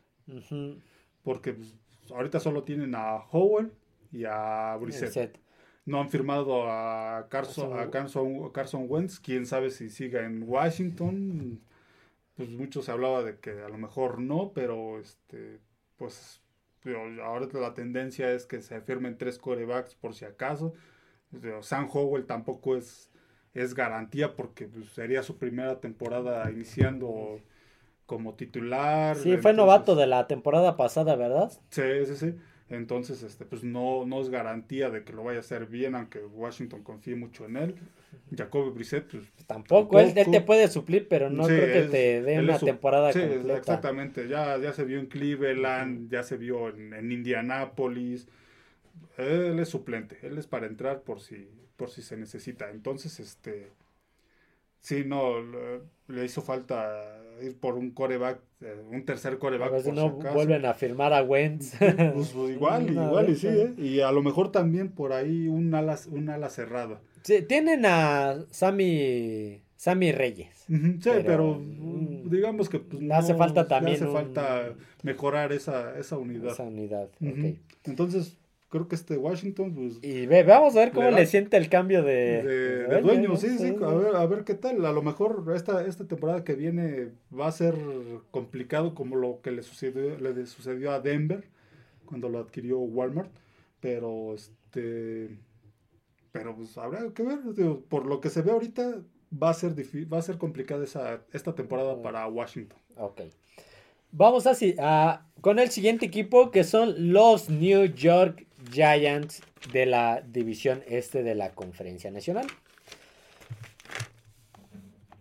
Porque 1.24 1.54
pues, 1.54 1.74
ahorita 2.12 2.40
solo 2.40 2.64
tienen 2.64 2.96
a 2.96 3.18
Howell 3.32 3.72
y 4.12 4.26
a 4.26 4.78
Brissett. 4.80 5.40
No 5.88 6.02
han 6.02 6.10
firmado 6.10 6.70
a 6.70 7.28
Carson, 7.30 7.80
a 7.80 7.90
Carson, 7.90 8.52
Carson 8.52 8.86
Wentz. 8.90 9.22
Quién 9.22 9.46
sabe 9.46 9.72
si 9.72 9.90
siga 9.90 10.26
en 10.26 10.44
Washington. 10.46 11.62
Pues 12.36 12.50
mucho 12.50 12.82
se 12.82 12.92
hablaba 12.92 13.24
de 13.24 13.40
que 13.40 13.52
a 13.64 13.70
lo 13.70 13.78
mejor 13.78 14.20
no, 14.20 14.52
pero 14.54 15.00
este, 15.00 15.62
pues 15.96 16.42
ahora 17.24 17.48
la 17.54 17.74
tendencia 17.74 18.34
es 18.34 18.46
que 18.46 18.62
se 18.62 18.82
firmen 18.82 19.18
tres 19.18 19.40
corebacks 19.40 19.96
por 19.96 20.14
si 20.14 20.26
acaso. 20.26 20.74
Sam 21.62 21.88
Howell 21.92 22.26
tampoco 22.26 22.76
es, 22.76 23.10
es 23.54 23.74
garantía 23.74 24.36
porque 24.36 24.68
pues, 24.68 24.90
sería 24.90 25.24
su 25.24 25.38
primera 25.38 25.80
temporada 25.80 26.52
iniciando 26.52 27.40
como 28.06 28.36
titular. 28.36 29.16
Sí, 29.16 29.38
fue 29.38 29.54
novato 29.54 29.96
de 29.96 30.08
la 30.08 30.28
temporada 30.28 30.76
pasada, 30.76 31.16
¿verdad? 31.16 31.50
Sí, 31.70 32.06
sí, 32.06 32.16
sí. 32.18 32.36
Entonces, 32.70 33.24
este, 33.24 33.46
pues 33.46 33.64
no, 33.64 34.06
no 34.06 34.22
es 34.22 34.30
garantía 34.30 34.90
de 34.90 35.04
que 35.04 35.14
lo 35.14 35.24
vaya 35.24 35.38
a 35.38 35.42
hacer 35.42 35.68
bien, 35.68 35.96
aunque 35.96 36.20
Washington 36.20 36.84
confíe 36.84 37.16
mucho 37.16 37.46
en 37.46 37.58
él. 37.58 37.76
Jacoby 38.36 38.72
Brissett, 38.72 39.10
pues, 39.10 39.26
tampoco, 39.46 40.00
Él, 40.00 40.14
te 40.14 40.42
puede 40.42 40.68
suplir, 40.68 41.08
pero 41.08 41.30
no 41.30 41.46
creo 41.46 41.74
que 41.74 41.90
te 41.90 42.22
dé 42.22 42.40
una 42.40 42.60
temporada 42.60 43.14
sí, 43.14 43.22
exactamente. 43.22 44.28
Ya, 44.28 44.58
ya 44.58 44.74
se 44.74 44.84
vio 44.84 45.00
en 45.00 45.06
Cleveland, 45.06 46.12
ya 46.12 46.24
se 46.24 46.36
vio 46.36 46.70
en, 46.70 46.94
en 46.94 47.12
Indianápolis. 47.12 48.28
Él 49.18 49.58
es 49.60 49.70
suplente, 49.70 50.18
él 50.24 50.38
es 50.38 50.48
para 50.48 50.68
entrar 50.68 51.02
por 51.02 51.22
si, 51.22 51.48
por 51.78 51.90
si 51.90 52.02
se 52.02 52.18
necesita. 52.18 52.70
Entonces, 52.70 53.20
este, 53.20 53.72
sí, 54.82 55.04
no, 55.06 55.36
le 56.08 56.26
hizo 56.26 56.42
falta 56.42 57.22
ir 57.42 57.60
por 57.60 57.76
un 57.76 57.92
coreback, 57.92 58.40
eh, 58.62 58.82
un 58.92 59.06
tercer 59.06 59.38
coreback. 59.38 59.74
A 59.74 59.92
no 59.92 60.12
vuelven 60.12 60.66
a 60.66 60.74
firmar 60.74 61.14
a 61.14 61.22
Wentz. 61.24 61.74
Pues, 61.80 62.30
pues 62.30 62.52
igual, 62.52 62.90
igual, 62.92 63.30
y 63.30 63.36
sí, 63.36 63.48
¿eh? 63.48 63.74
Y 63.78 64.00
a 64.02 64.12
lo 64.12 64.22
mejor 64.22 64.52
también 64.52 64.90
por 64.90 65.14
ahí 65.14 65.48
un 65.48 65.74
ala, 65.74 65.98
un 66.12 66.30
ala 66.30 66.50
cerrada. 66.50 67.00
Sí, 67.24 67.42
tienen 67.42 67.86
a 67.86 68.38
Sammy, 68.52 69.62
Sammy 69.76 70.12
Reyes. 70.12 70.66
sí, 70.68 71.10
pero, 71.26 71.60
mm, 71.60 72.30
digamos 72.30 72.70
que 72.70 72.80
pues, 72.80 73.04
hace 73.12 73.36
falta 73.36 73.68
también. 73.68 73.98
hace 73.98 74.08
falta 74.08 74.74
mejorar 75.04 75.52
esa, 75.52 75.98
esa 76.00 76.18
unidad. 76.18 76.54
Esa 76.54 76.64
unidad, 76.64 77.10
Entonces, 77.84 78.38
creo 78.70 78.88
que 78.88 78.96
este 78.96 79.18
Washington, 79.18 79.74
pues... 79.74 80.00
Y 80.02 80.26
ve, 80.26 80.44
vamos 80.44 80.76
a 80.76 80.80
ver 80.80 80.92
cómo 80.92 81.10
le, 81.10 81.26
siente 81.26 81.58
el 81.58 81.70
cambio 81.70 82.04
de, 82.04 82.44
de, 82.44 83.02
dueño. 83.02 83.36
Sí, 83.38 83.58
sí, 83.58 83.76
a 83.82 83.94
ver, 83.94 84.16
a 84.16 84.26
ver 84.26 84.44
qué 84.44 84.56
tal. 84.56 84.86
A 84.86 84.92
lo 84.92 85.02
mejor 85.02 85.46
esta, 85.56 85.86
esta 85.86 86.06
temporada 86.06 86.44
que 86.44 86.56
viene 86.56 87.12
va 87.38 87.48
a 87.48 87.52
ser 87.52 87.76
complicado 88.32 88.94
como 88.94 89.16
lo 89.16 89.42
que 89.42 89.52
le 89.52 89.64
sucedió, 89.64 90.18
le 90.20 90.46
sucedió 90.46 90.92
a 90.92 91.00
Denver 91.00 91.46
cuando 92.06 92.30
lo 92.30 92.40
adquirió 92.40 92.80
Walmart. 92.80 93.32
Pero, 93.80 94.34
este... 94.34 95.38
Pero 96.32 96.56
pues 96.56 96.78
habrá 96.78 97.10
que 97.14 97.24
ver. 97.24 97.40
por 97.90 98.06
lo 98.06 98.20
que 98.20 98.30
se 98.30 98.42
ve 98.42 98.52
ahorita, 98.52 99.02
va 99.32 99.50
a 99.50 99.54
ser, 99.54 99.74
va 100.12 100.18
a 100.20 100.22
ser 100.22 100.38
complicada 100.38 100.84
esa, 100.84 101.22
esta 101.32 101.56
temporada 101.56 101.96
mm. 101.96 102.02
para 102.02 102.28
Washington. 102.28 102.78
Ok. 102.98 103.22
Vamos 104.12 104.48
así, 104.48 104.76
a, 104.80 105.26
con 105.42 105.60
el 105.60 105.70
siguiente 105.70 106.06
equipo 106.06 106.50
que 106.50 106.64
son 106.64 107.12
los 107.12 107.50
New 107.50 107.86
York 107.94 108.47
Giants 108.72 109.42
de 109.72 109.86
la 109.86 110.22
división 110.22 110.84
este 110.88 111.24
de 111.24 111.36
la 111.36 111.52
Conferencia 111.52 112.12
Nacional. 112.12 112.48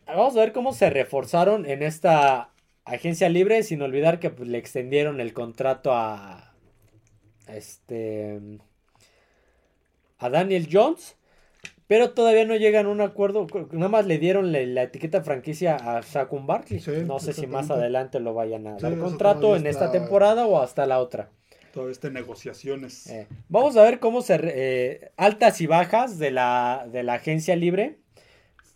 Vamos 0.07 0.37
a 0.37 0.41
ver 0.41 0.53
cómo 0.53 0.73
se 0.73 0.89
reforzaron 0.91 1.67
en 1.67 1.83
esta 1.83 2.51
agencia 2.85 3.29
libre, 3.29 3.63
sin 3.63 3.83
olvidar 3.83 4.21
que 4.21 4.31
pues, 4.31 4.49
le 4.49 4.59
extendieron 4.59 5.21
el 5.21 5.33
contrato 5.33 5.93
a 5.93 6.55
este 7.49 8.41
a 10.19 10.31
Daniel 10.31 10.69
Jones, 10.71 11.17
pero 11.87 12.11
todavía 12.11 12.45
no 12.45 12.57
llegan 12.57 12.87
a 12.87 12.89
un 12.89 13.01
acuerdo. 13.01 13.47
Nada 13.73 13.89
más 13.89 14.07
le 14.07 14.19
dieron 14.19 14.53
la, 14.53 14.83
etiqueta 14.83 15.23
franquicia 15.23 15.77
a 15.77 16.03
Saquon 16.03 16.47
Barkley. 16.47 16.83
no 17.05 17.19
sé 17.19 17.33
si 17.33 17.47
más 17.47 17.71
adelante 17.71 18.21
lo 18.21 18.35
vayan 18.35 18.67
a 18.67 18.77
dar 18.77 18.97
contrato 18.99 19.57
en 19.57 19.67
esta 19.67 19.91
temporada 19.91 20.47
o 20.47 20.61
hasta 20.61 20.87
la 20.87 21.01
otra 21.01 21.31
todo 21.77 21.91
este 21.91 22.11
negociaciones. 22.11 23.07
Eh, 23.09 23.27
vamos 23.51 23.77
a 23.77 23.83
ver 23.83 24.01
cómo 24.01 24.23
se... 24.23 24.41
Eh, 24.43 25.11
altas 25.19 25.61
y 25.61 25.67
bajas 25.67 26.19
de 26.19 26.31
la, 26.31 26.89
de 26.91 27.03
la 27.03 27.15
agencia 27.15 27.55
libre. 27.55 27.99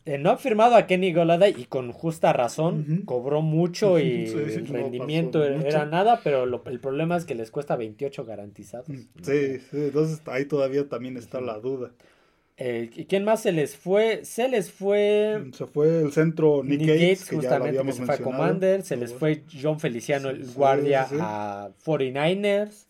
Eh, 0.05 0.19
no 0.19 0.29
ha 0.31 0.37
firmado 0.37 0.77
a 0.77 0.87
Kenny 0.87 1.15
Goladay 1.15 1.55
y 1.57 1.65
con 1.65 1.93
justa 1.93 2.35
razón. 2.35 3.05
Cobró 3.07 3.41
mucho 3.41 3.99
y 3.99 4.27
el 4.27 4.67
rendimiento 4.67 5.43
era 5.43 5.87
nada, 5.87 6.21
pero 6.23 6.45
el 6.45 6.81
problema 6.81 7.17
es 7.17 7.25
que 7.25 7.35
les 7.35 7.51
cuesta 7.51 7.75
28 7.75 8.27
garantizados. 8.27 8.89
Mm, 8.91 9.07
sí, 9.23 9.59
sí, 9.71 9.77
entonces 9.77 10.21
ahí 10.27 10.45
todavía 10.45 10.87
también 10.87 11.17
está 11.17 11.41
la 11.41 11.59
duda. 11.59 11.93
¿Y 12.59 13.07
quién 13.07 13.25
más 13.25 13.41
se 13.41 13.53
les 13.53 13.79
fue? 13.79 14.27
Se 14.27 14.47
les 14.47 14.71
fue. 14.71 15.43
Se 15.55 15.67
fue 15.67 16.03
el 16.03 16.13
centro 16.13 16.63
Nick, 16.63 16.81
Gates, 16.83 17.31
justamente 17.31 17.83
que 17.83 17.93
se 17.93 18.05
fue 18.05 18.15
a 18.15 18.19
Commander. 18.19 18.83
Se 18.83 18.99
les 18.99 19.15
fue 19.15 19.45
John 19.51 19.81
Feliciano, 19.81 20.29
el 20.29 20.45
guardia, 20.53 21.09
a 21.19 21.71
49ers. 21.83 22.90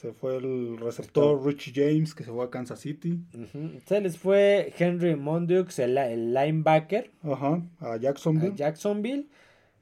Se 0.00 0.12
fue 0.12 0.36
el 0.36 0.76
receptor 0.78 1.44
Richie 1.44 1.72
James, 1.74 2.14
que 2.14 2.24
se 2.24 2.30
fue 2.30 2.44
a 2.44 2.50
Kansas 2.50 2.80
City. 2.80 3.20
Se 3.86 4.00
les 4.00 4.18
fue 4.18 4.72
Henry 4.78 5.16
Mondux, 5.16 5.78
el, 5.78 5.94
linebacker. 6.34 7.10
Ajá, 7.22 7.62
a 7.80 7.96
Jacksonville. 7.96 8.54
Jacksonville. 8.54 9.28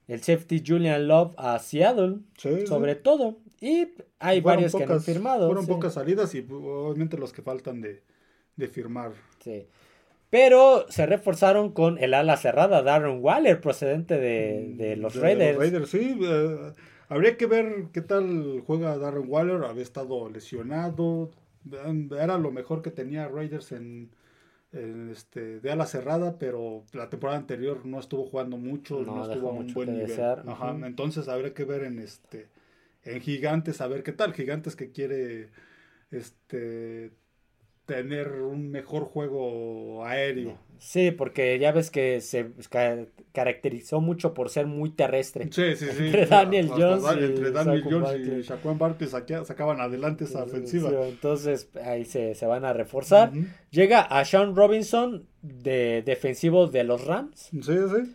El 0.07 0.23
safety 0.23 0.63
Julian 0.65 1.09
Love 1.09 1.35
a 1.39 1.59
Seattle. 1.59 2.19
sobre 2.67 2.95
todo. 2.95 3.39
Y 3.61 3.89
hay 4.19 4.41
varios 4.41 4.75
que 4.75 4.85
han 4.85 5.01
firmado. 5.01 5.47
Fueron 5.47 5.67
pocas 5.67 5.95
salidas 5.95 6.35
y 6.35 6.47
obviamente 6.51 7.17
los 7.17 7.33
que 7.33 7.43
faltan 7.43 7.81
de, 7.81 8.03
firmar. 8.69 9.13
Sí. 9.43 9.67
Pero 10.31 10.87
se 10.89 11.07
reforzaron 11.07 11.73
con 11.73 11.99
el 11.99 12.13
ala 12.13 12.37
cerrada, 12.37 12.83
Darren 12.83 13.23
Waller, 13.23 13.61
procedente 13.61 14.19
de, 14.19 14.97
los 14.97 15.17
Raiders. 15.17 15.59
Raiders, 15.59 15.91
sí. 15.91 16.19
Eh, 16.23 16.73
Habría 17.15 17.37
que 17.37 17.47
ver 17.47 17.91
qué 17.93 18.01
tal 18.01 18.65
juega 18.67 18.99
Darren 18.99 19.27
Waller. 19.29 19.63
Había 19.63 19.85
estado 19.85 20.29
lesionado. 20.29 21.31
Era 22.11 22.39
lo 22.39 22.51
mejor 22.51 22.83
que 22.83 22.91
tenía 22.91 23.29
Raiders 23.29 23.71
en, 23.71 24.11
este, 24.73 25.61
de 25.61 25.71
ala 25.71 25.87
cerrada, 25.87 26.41
pero 26.41 26.83
la 26.93 27.09
temporada 27.11 27.39
anterior 27.39 27.87
no 27.87 28.01
estuvo 28.01 28.27
jugando 28.27 28.57
mucho, 28.57 29.01
no, 29.05 29.23
estuvo 29.23 29.51
a 29.51 29.53
un 29.53 29.73
buen 29.73 29.93
nivel. 29.93 30.19
Entonces 30.83 31.29
habría 31.29 31.55
que 31.55 31.65
ver 31.65 31.85
en 31.85 32.01
este 32.01 32.49
en 33.05 33.21
Gigantes, 33.21 33.81
a 33.81 33.87
ver 33.87 34.03
qué 34.03 34.11
tal. 34.11 34.35
Gigantes 34.35 34.75
que 34.75 34.91
quiere 34.91 35.51
este 36.11 37.13
tener 37.87 38.33
un 38.43 38.71
mejor 38.71 39.05
juego 39.05 40.05
aéreo. 40.05 40.59
Sí, 40.79 41.11
porque 41.11 41.59
ya 41.59 41.73
ves 41.73 41.91
que 41.91 42.21
se 42.21 42.51
caracterizó 43.33 44.01
mucho 44.01 44.35
por 44.35 44.51
ser 44.51 44.67
muy 44.67 44.91
terrestre. 44.91 45.49
Sí, 45.51 45.77
sí, 45.77 45.87
sí. 45.93 46.07
Entre 46.07 46.27
Daniel 46.27 46.69
Jones, 46.69 47.05
y, 47.05 47.25
entre 47.25 47.51
Daniel 47.53 47.83
Jones 47.83 48.17
y 48.17 48.43
Shaquan 48.43 48.79
Barkley 48.79 49.09
sacaban 49.09 49.81
adelante 49.81 50.25
esa 50.25 50.45
ofensiva. 50.45 50.91
entonces 51.07 51.69
ahí 51.85 52.05
se, 52.05 52.35
van 52.47 52.65
a 52.65 52.73
reforzar. 52.73 53.33
Llega 53.71 54.03
a 54.03 54.25
Sean 54.25 54.55
Robinson, 54.55 55.27
de 55.43 56.03
defensivo 56.05 56.67
de 56.67 56.85
los 56.85 57.07
Rams. 57.07 57.51
Sí, 57.51 57.61
sí. 57.63 58.15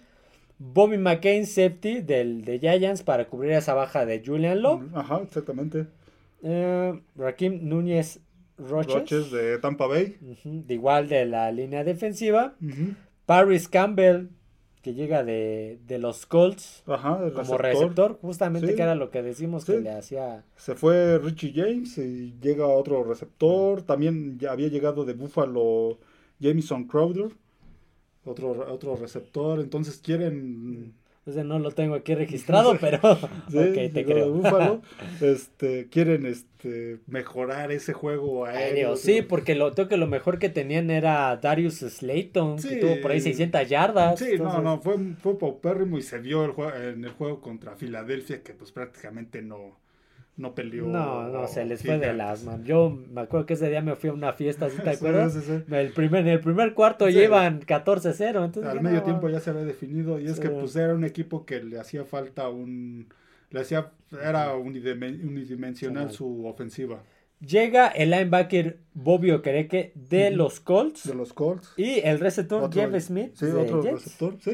Bobby 0.60 0.98
McCain, 0.98 1.46
safety 1.46 2.02
del, 2.02 2.44
de 2.44 2.60
Giants, 2.60 3.02
para 3.02 3.28
cubrir 3.28 3.54
esa 3.54 3.74
baja 3.74 4.06
de 4.06 4.22
Julian 4.24 4.62
Love. 4.62 4.84
Ajá, 4.94 5.22
exactamente. 5.24 5.88
Eh, 6.44 7.02
Rakim 7.16 7.68
Núñez 7.68 8.20
Roches. 8.60 8.94
Roches 8.94 9.32
de 9.32 9.58
Tampa 9.60 9.88
Bay. 9.88 10.18
de 10.44 10.74
igual 10.74 11.08
de 11.08 11.26
la 11.26 11.52
línea 11.52 11.84
defensiva. 11.84 12.56
Paris 13.26 13.68
Campbell, 13.68 14.30
que 14.82 14.94
llega 14.94 15.24
de, 15.24 15.80
de 15.86 16.00
los 16.00 16.26
Colts 16.26 16.84
como 16.86 17.58
receptor, 17.58 18.18
justamente 18.22 18.76
que 18.76 18.82
era 18.82 18.96
lo 18.96 19.10
que 19.12 19.22
decimos 19.22 19.66
que 19.66 19.80
le 19.80 19.92
hacía. 19.92 20.46
Se 20.56 20.76
fue 20.76 21.18
Richie 21.20 21.54
James 21.54 21.98
y 21.98 22.36
llega 22.42 22.68
otro 22.68 23.04
receptor. 23.04 23.82
También 23.84 24.38
ya 24.40 24.52
había 24.52 24.68
llegado 24.68 25.06
de 25.06 25.14
Buffalo 25.14 26.00
Jameson 26.40 26.86
Crowder, 26.86 27.32
otro, 28.26 28.52
otro 28.72 28.96
receptor. 28.96 29.60
Entonces 29.60 30.00
quieren 30.00 30.94
no 31.36 31.60
lo 31.60 31.72
tengo 31.72 31.96
aquí 31.96 32.16
registrado, 32.16 32.78
pero 32.82 33.00
te 33.52 34.06
creo. 34.06 34.82
este, 35.22 35.88
quieren 35.90 36.26
este, 36.26 37.00
mejorar 37.08 37.72
ese 37.72 37.94
juego 37.94 38.46
aéreo. 38.46 38.96
Sí, 38.96 39.22
porque 39.22 39.56
lo, 39.56 39.74
creo 39.74 39.88
que 39.88 39.98
lo 39.98 40.08
mejor 40.08 40.40
que 40.40 40.50
tenían 40.50 40.90
era 40.90 41.36
Darius 41.38 41.80
Slayton, 41.80 42.58
que 42.58 42.78
tuvo 42.78 43.02
por 43.02 43.12
ahí 43.12 43.22
600 43.22 43.68
yardas. 43.68 44.20
Sí, 44.20 44.38
no, 44.38 44.62
no, 44.62 44.82
fue, 44.82 44.98
fue 45.22 45.38
paupérrimo 45.38 45.98
y 45.98 46.02
se 46.02 46.20
vio 46.20 46.46
el 46.46 46.54
en 46.92 47.04
el 47.04 47.12
juego 47.12 47.42
contra 47.42 47.76
Filadelfia 47.76 48.44
que 48.44 48.54
pues 48.54 48.72
prácticamente 48.72 49.42
no 49.42 49.78
no 50.40 50.56
peleó. 50.56 50.88
No, 50.88 51.28
no, 51.28 51.48
se 51.48 51.66
les 51.66 51.84
fue 51.84 52.00
de 52.00 52.14
las 52.14 52.44
manos. 52.44 52.66
Yo 52.66 52.98
me 53.12 53.22
acuerdo 53.22 53.46
que 53.46 53.54
ese 53.54 53.70
día 53.70 53.82
me 53.82 53.96
fui 53.96 54.10
a 54.10 54.14
una 54.14 54.34
fiesta, 54.34 54.70
¿sí 54.70 54.78
te 54.82 54.90
acuerdas? 54.92 55.34
Sí, 55.34 55.42
sí, 55.42 55.76
El 55.76 55.92
primer, 55.92 56.22
en 56.22 56.30
el 56.30 56.40
primer 56.40 56.74
cuarto 56.74 57.10
llevan 57.10 57.62
14-0. 57.62 58.66
Al 58.66 58.82
medio 58.82 59.04
tiempo 59.04 59.30
ya 59.30 59.40
se 59.40 59.50
había 59.50 59.64
definido 59.64 60.20
y 60.20 60.28
es 60.28 60.40
que 60.40 60.50
pues 60.50 60.76
era 60.76 60.94
un 60.94 61.04
equipo 61.04 61.46
que 61.46 61.62
le 61.62 61.80
hacía 61.80 62.06
falta 62.06 62.50
un... 62.50 63.08
Le 63.52 63.62
hacía, 63.62 63.92
era 64.24 64.56
unidimensional 64.56 66.12
su 66.12 66.46
ofensiva. 66.46 67.02
Llega 67.40 67.88
el 67.88 68.12
linebacker 68.12 68.80
Bobio 68.94 69.42
Quereque 69.42 69.94
de 69.96 70.30
los 70.30 70.60
Colts. 70.60 71.08
De 71.08 71.16
los 71.16 71.34
Colts. 71.34 71.74
Y 71.78 72.00
el 72.02 72.20
receptor 72.20 72.72
Jeff 72.72 72.94
Smith. 73.02 73.32
Sí, 73.34 73.46
otro 73.46 73.82
receptor. 73.82 74.36
Sí, 74.42 74.52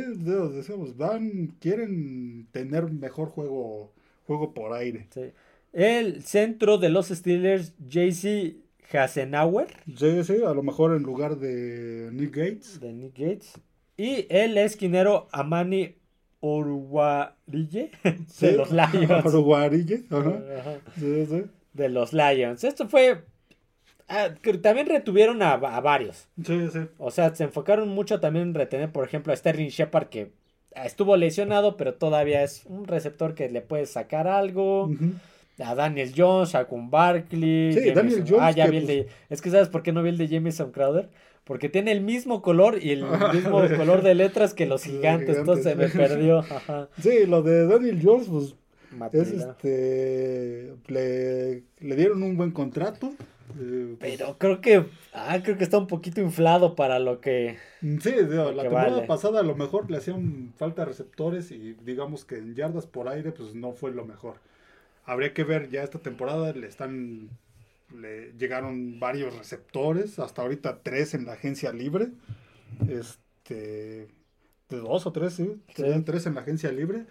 decíamos, 0.53 0.95
van, 0.95 1.55
quieren 1.59 2.47
tener 2.51 2.91
mejor 2.91 3.29
juego, 3.29 3.91
juego 4.27 4.53
por 4.53 4.73
aire. 4.73 5.07
Sí. 5.11 5.31
El 5.75 6.23
centro 6.23 6.77
de 6.77 6.87
los 6.87 7.09
Steelers, 7.09 7.73
JC 7.89 8.55
Hasenauer. 8.93 9.67
Sí, 9.97 10.23
sí, 10.23 10.37
a 10.41 10.53
lo 10.53 10.63
mejor 10.63 10.95
en 10.95 11.03
lugar 11.03 11.35
de 11.35 12.11
Nick 12.13 12.33
Gates. 12.33 12.79
De 12.79 12.93
Nick 12.93 13.11
Gates. 13.17 13.59
Y 13.97 14.25
el 14.29 14.57
esquinero 14.57 15.27
Amani 15.33 15.95
Uruguarille 16.39 17.91
de 18.39 18.51
los 18.53 18.71
Lions. 18.71 19.25
Uruguarille, 19.25 20.05
Sí, 20.97 21.25
sí. 21.25 21.43
De 21.73 21.89
los 21.89 22.13
Lions. 22.13 22.63
Esto 22.63 22.87
fue. 22.87 23.25
Ah, 24.07 24.29
también 24.61 24.87
retuvieron 24.87 25.41
a, 25.41 25.57
varios. 25.57 26.29
Sí, 26.41 26.69
sí. 26.71 26.79
O 26.99 27.11
sea, 27.11 27.35
se 27.35 27.43
enfocaron 27.43 27.89
mucho 27.89 28.21
también 28.21 28.47
en 28.47 28.53
retener, 28.53 28.93
por 28.93 29.03
ejemplo, 29.03 29.33
a 29.33 29.35
Sterling 29.35 29.67
Shepard, 29.67 30.07
que 30.07 30.31
estuvo 30.73 31.17
lesionado, 31.17 31.75
pero 31.75 31.95
todavía 31.95 32.43
es 32.43 32.65
un 32.65 32.87
receptor 32.87 33.35
que 33.35 33.49
le 33.49 33.59
puede 33.59 33.87
sacar 33.87 34.29
algo 34.29 34.89
a 35.59 35.75
Daniel 35.75 36.11
Jones, 36.15 36.55
a 36.55 36.65
Kun 36.65 36.89
Barkley. 36.89 37.73
Sí, 37.73 37.91
Daniel 37.91 38.23
Jones. 38.27 38.41
Ah, 38.41 38.51
ya 38.51 38.67
vi 38.67 38.77
el 38.77 38.87
de. 38.87 39.03
Pues 39.03 39.15
es 39.29 39.41
que 39.41 39.49
¿sabes 39.49 39.69
por 39.69 39.83
qué 39.83 39.91
no 39.91 40.03
vi 40.03 40.09
el 40.09 40.17
de 40.17 40.27
Jameson 40.27 40.71
Crowder? 40.71 41.09
Porque 41.43 41.69
tiene 41.69 41.91
el 41.91 42.01
mismo 42.01 42.41
color 42.41 42.83
y 42.83 42.91
el 42.91 43.05
mismo 43.33 43.61
color 43.77 44.01
de 44.01 44.15
letras 44.15 44.53
que 44.53 44.65
los 44.65 44.83
gigantes, 44.83 45.37
entonces 45.37 45.63
se 45.63 45.75
me 45.75 45.87
perdió. 45.89 46.43
Sí, 46.99 47.25
lo 47.27 47.43
de 47.43 47.67
Daniel 47.67 47.99
Jones, 48.03 48.27
pues. 48.27 48.55
Es 49.11 49.31
este. 49.31 50.73
Le, 50.87 51.63
le, 51.79 51.95
dieron 51.95 52.23
un 52.23 52.37
buen 52.37 52.51
contrato. 52.51 53.11
Eh, 53.59 53.95
pues 53.99 54.17
Pero 54.17 54.37
creo 54.37 54.61
que. 54.61 54.85
Ah, 55.13 55.39
creo 55.43 55.57
que 55.57 55.65
está 55.65 55.77
un 55.77 55.87
poquito 55.87 56.21
inflado 56.21 56.75
para 56.75 56.99
lo 56.99 57.19
que. 57.19 57.57
Mm, 57.81 57.97
sí, 57.99 58.11
la 58.11 58.63
temporada 58.63 59.05
pasada 59.05 59.41
a 59.41 59.43
lo 59.43 59.55
mejor 59.55 59.91
le 59.91 59.97
hacían 59.97 60.53
falta 60.57 60.85
receptores 60.85 61.51
y 61.51 61.75
digamos 61.83 62.23
que 62.23 62.37
en 62.37 62.55
yardas 62.55 62.87
por 62.87 63.09
aire, 63.09 63.31
pues 63.31 63.53
no 63.53 63.73
fue 63.73 63.91
lo 63.91 64.05
mejor 64.05 64.35
habría 65.05 65.33
que 65.33 65.43
ver 65.43 65.69
ya 65.69 65.83
esta 65.83 65.99
temporada, 65.99 66.51
le 66.53 66.67
están, 66.67 67.29
le 67.95 68.33
llegaron 68.33 68.99
varios 68.99 69.37
receptores, 69.37 70.19
hasta 70.19 70.41
ahorita 70.41 70.81
tres 70.83 71.13
en 71.13 71.25
la 71.25 71.33
agencia 71.33 71.71
libre, 71.71 72.09
este, 72.89 74.07
de 74.69 74.77
dos 74.77 75.05
o 75.05 75.11
tres, 75.11 75.33
sí, 75.33 75.61
tres 75.73 76.25
en 76.25 76.35
la 76.35 76.41
agencia 76.41 76.71
libre, 76.71 77.05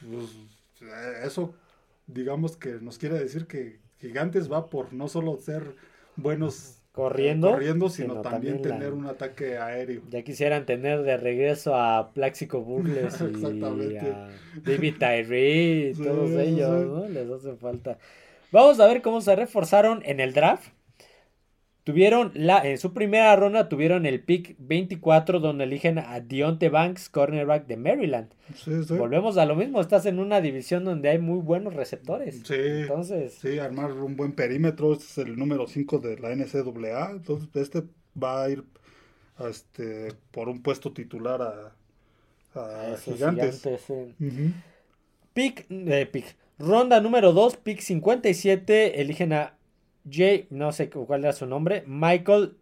pues, 0.00 0.36
eh, 0.80 1.22
eso 1.24 1.54
digamos 2.06 2.56
que 2.56 2.74
nos 2.80 2.98
quiere 2.98 3.18
decir 3.18 3.46
que 3.46 3.80
Gigantes 4.00 4.50
va 4.50 4.66
por 4.68 4.92
no 4.92 5.08
solo 5.08 5.38
ser 5.38 5.76
buenos 6.16 6.82
corriendo, 6.94 7.50
corriendo 7.50 7.88
sino, 7.88 8.20
también, 8.20 8.62
tener 8.62 8.92
un 8.92 9.06
ataque 9.06 9.58
aéreo. 9.58 10.02
Ya 10.10 10.22
quisieran 10.22 10.64
tener 10.64 11.02
de 11.02 11.16
regreso 11.16 11.74
a 11.74 12.12
Plaxico 12.12 12.60
Burles 12.60 13.20
y 13.20 13.96
a 13.96 14.28
David 14.62 14.94
Tyree, 15.00 15.92
todos 15.96 16.30
ellos, 16.30 16.86
¿no? 16.86 17.08
Les 17.08 17.28
hace 17.28 17.56
falta. 17.56 17.98
Vamos 18.52 18.78
a 18.78 18.86
ver 18.86 19.02
cómo 19.02 19.20
se 19.20 19.34
reforzaron 19.34 20.02
en 20.04 20.20
el 20.20 20.34
draft. 20.34 20.68
Tuvieron 21.84 22.32
la, 22.34 22.66
en 22.66 22.78
su 22.78 22.94
primera 22.94 23.36
ronda 23.36 23.68
tuvieron 23.68 24.06
el 24.06 24.22
pick 24.22 24.56
24 24.58 25.38
donde 25.38 25.64
eligen 25.64 25.98
a 25.98 26.18
Dionte 26.20 26.70
Banks, 26.70 27.10
cornerback 27.10 27.66
de 27.66 27.76
Maryland. 27.76 28.30
Volvemos 28.88 29.36
a 29.36 29.44
lo 29.44 29.54
mismo, 29.54 29.82
estás 29.82 30.06
en 30.06 30.18
una 30.18 30.40
división 30.40 30.86
donde 30.86 31.10
hay 31.10 31.18
muy 31.18 31.40
buenos 31.40 31.74
receptores. 31.74 32.40
Sí. 32.46 32.54
Entonces, 32.56 33.34
sí, 33.34 33.58
armar 33.58 33.92
un 33.92 34.16
buen 34.16 34.32
perímetro, 34.32 34.94
este 34.94 35.04
es 35.04 35.28
el 35.28 35.36
número 35.36 35.66
5 35.66 35.98
de 35.98 36.18
la 36.18 36.34
NCAA, 36.34 37.10
entonces 37.10 37.48
este 37.54 37.82
va 38.20 38.44
a 38.44 38.48
ir 38.50 38.64
este 39.46 40.08
por 40.30 40.48
un 40.48 40.62
puesto 40.62 40.90
titular 40.90 41.42
a, 42.54 42.96
Gigantes. 43.04 43.62
pick, 45.34 45.66
eh, 45.68 46.06
pick. 46.10 46.34
Ronda 46.58 47.00
número 47.00 47.34
2, 47.34 47.58
pick 47.58 47.80
57, 47.80 49.02
eligen 49.02 49.34
a 49.34 49.54
J, 50.04 50.46
no 50.50 50.72
sé 50.72 50.90
cuál 50.90 51.24
era 51.24 51.32
su 51.32 51.46
nombre, 51.46 51.84
Michael 51.86 52.56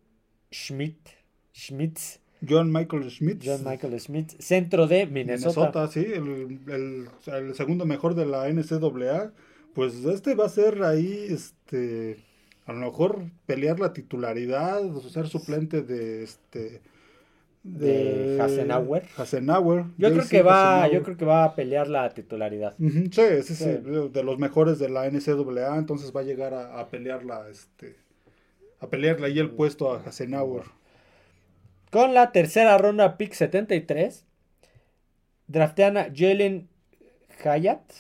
Schmidt. 0.51 1.09
Schmitz. 1.55 2.21
John 2.49 2.73
Michael 2.73 3.11
Schmidt. 3.11 3.43
John 3.45 3.63
Michael 3.65 4.01
Schmidt, 4.01 4.41
centro 4.41 4.87
de 4.87 5.07
Minnesota. 5.07 5.61
Minnesota, 5.61 5.89
sí, 5.89 6.05
el, 6.05 7.55
segundo 7.55 7.85
mejor 7.85 8.15
de 8.15 8.27
la 8.27 8.49
NCAA. 8.49 9.33
Pues 9.75 10.05
este 10.05 10.35
va 10.35 10.47
a 10.47 10.49
ser 10.49 10.83
ahí, 10.83 11.27
este, 11.31 12.19
a 12.67 12.73
lo 12.73 12.81
mejor 12.81 13.25
pelear 13.47 13.81
la 13.81 13.93
titularidad, 13.93 14.83
ser 15.09 15.29
suplente 15.29 15.83
de 15.83 16.25
este 16.25 16.83
de, 17.63 18.39
Hasenauer. 18.41 19.05
Hasenauer. 19.17 19.85
Yo 19.97 20.13
creo 20.13 20.29
que 20.29 20.43
va, 20.43 20.89
yo 20.89 21.03
creo 21.03 21.17
que 21.17 21.25
va 21.25 21.45
a 21.45 21.55
pelear 21.55 21.89
la 21.89 22.09
titularidad. 22.11 22.75
sí, 22.79 23.43
sí, 23.43 23.55
sí, 23.55 23.65
de 23.65 24.23
los 24.23 24.39
mejores 24.39 24.79
de 24.79 24.89
la 24.89 25.09
NCAA, 25.09 25.79
entonces 25.79 26.13
va 26.15 26.21
a 26.21 26.25
llegar 26.25 26.55
a, 26.55 26.81
a 26.81 26.89
pelearla, 26.89 27.49
este, 27.51 27.97
a 28.81 28.89
pelearle 28.89 29.27
ahí 29.27 29.39
el 29.39 29.51
puesto 29.51 29.93
a 29.93 30.01
Hasenauer. 30.01 30.65
Con 31.91 32.15
la 32.15 32.33
tercera 32.33 32.79
ronda, 32.79 33.17
pick 33.19 33.35
73, 33.35 34.25
draftean 35.47 35.99
a 35.99 36.09
Jalen 36.15 36.69
Hyatt, 37.43 37.93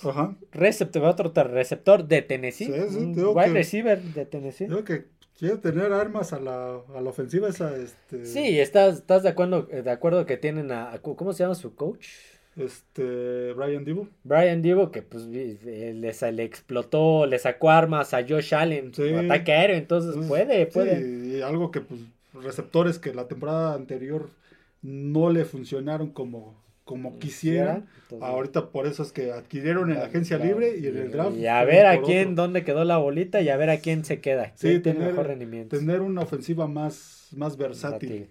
receptor, 0.52 1.04
otro 1.04 1.32
receptor 1.44 2.06
de 2.06 2.22
Tennessee, 2.22 2.70
wide 2.70 3.52
receiver 3.52 4.00
de 4.00 4.24
Tennessee. 4.24 4.66
Creo 4.66 4.84
que 4.84 5.11
quiere 5.42 5.56
tener 5.56 5.92
armas 5.92 6.32
a 6.32 6.38
la, 6.38 6.82
a 6.94 7.00
la 7.00 7.10
ofensiva 7.10 7.48
esa, 7.48 7.76
este... 7.76 8.26
Sí, 8.26 8.60
estás, 8.60 8.98
estás 8.98 9.24
de 9.24 9.30
acuerdo, 9.30 9.62
de 9.64 9.90
acuerdo 9.90 10.24
que 10.24 10.36
tienen 10.36 10.70
a, 10.70 10.96
¿cómo 11.02 11.32
se 11.32 11.42
llama 11.42 11.56
su 11.56 11.74
coach? 11.74 12.06
Este, 12.54 13.52
Brian 13.52 13.84
Divo. 13.84 14.08
Brian 14.22 14.62
Divo, 14.62 14.92
que 14.92 15.02
pues 15.02 15.24
le, 15.24 15.94
le 15.94 16.44
explotó, 16.44 17.26
le 17.26 17.40
sacó 17.40 17.70
armas 17.70 18.14
a 18.14 18.24
Josh 18.24 18.54
Allen, 18.54 18.94
sí. 18.94 19.12
ataque 19.14 19.52
aéreo, 19.52 19.76
entonces 19.78 20.14
puede, 20.28 20.66
puede. 20.66 21.00
Sí, 21.00 21.38
y 21.38 21.42
algo 21.42 21.72
que 21.72 21.80
pues 21.80 22.02
receptores 22.34 23.00
que 23.00 23.12
la 23.12 23.26
temporada 23.26 23.74
anterior 23.74 24.30
no 24.80 25.30
le 25.30 25.44
funcionaron 25.44 26.10
como 26.10 26.61
como 26.84 27.18
quisieran. 27.18 27.86
Ahorita 28.20 28.70
por 28.70 28.86
eso 28.86 29.02
es 29.02 29.12
que 29.12 29.32
adquirieron 29.32 29.90
en 29.90 29.98
la 29.98 30.06
agencia 30.06 30.38
libre 30.38 30.78
y 30.78 30.86
en 30.86 30.98
el 30.98 31.10
draft. 31.10 31.36
Y 31.36 31.46
a 31.46 31.64
ver 31.64 31.86
a 31.86 32.02
quién, 32.02 32.34
dónde 32.34 32.64
quedó 32.64 32.84
la 32.84 32.98
bolita 32.98 33.40
y 33.40 33.48
a 33.48 33.56
ver 33.56 33.70
a 33.70 33.78
quién 33.78 34.04
se 34.04 34.20
queda. 34.20 34.52
Sí, 34.56 34.80
tener, 34.80 35.10
mejor 35.10 35.28
rendimiento. 35.28 35.78
Tener 35.78 36.00
una 36.00 36.22
ofensiva 36.22 36.66
más, 36.66 37.28
más 37.36 37.56
versátil. 37.56 38.30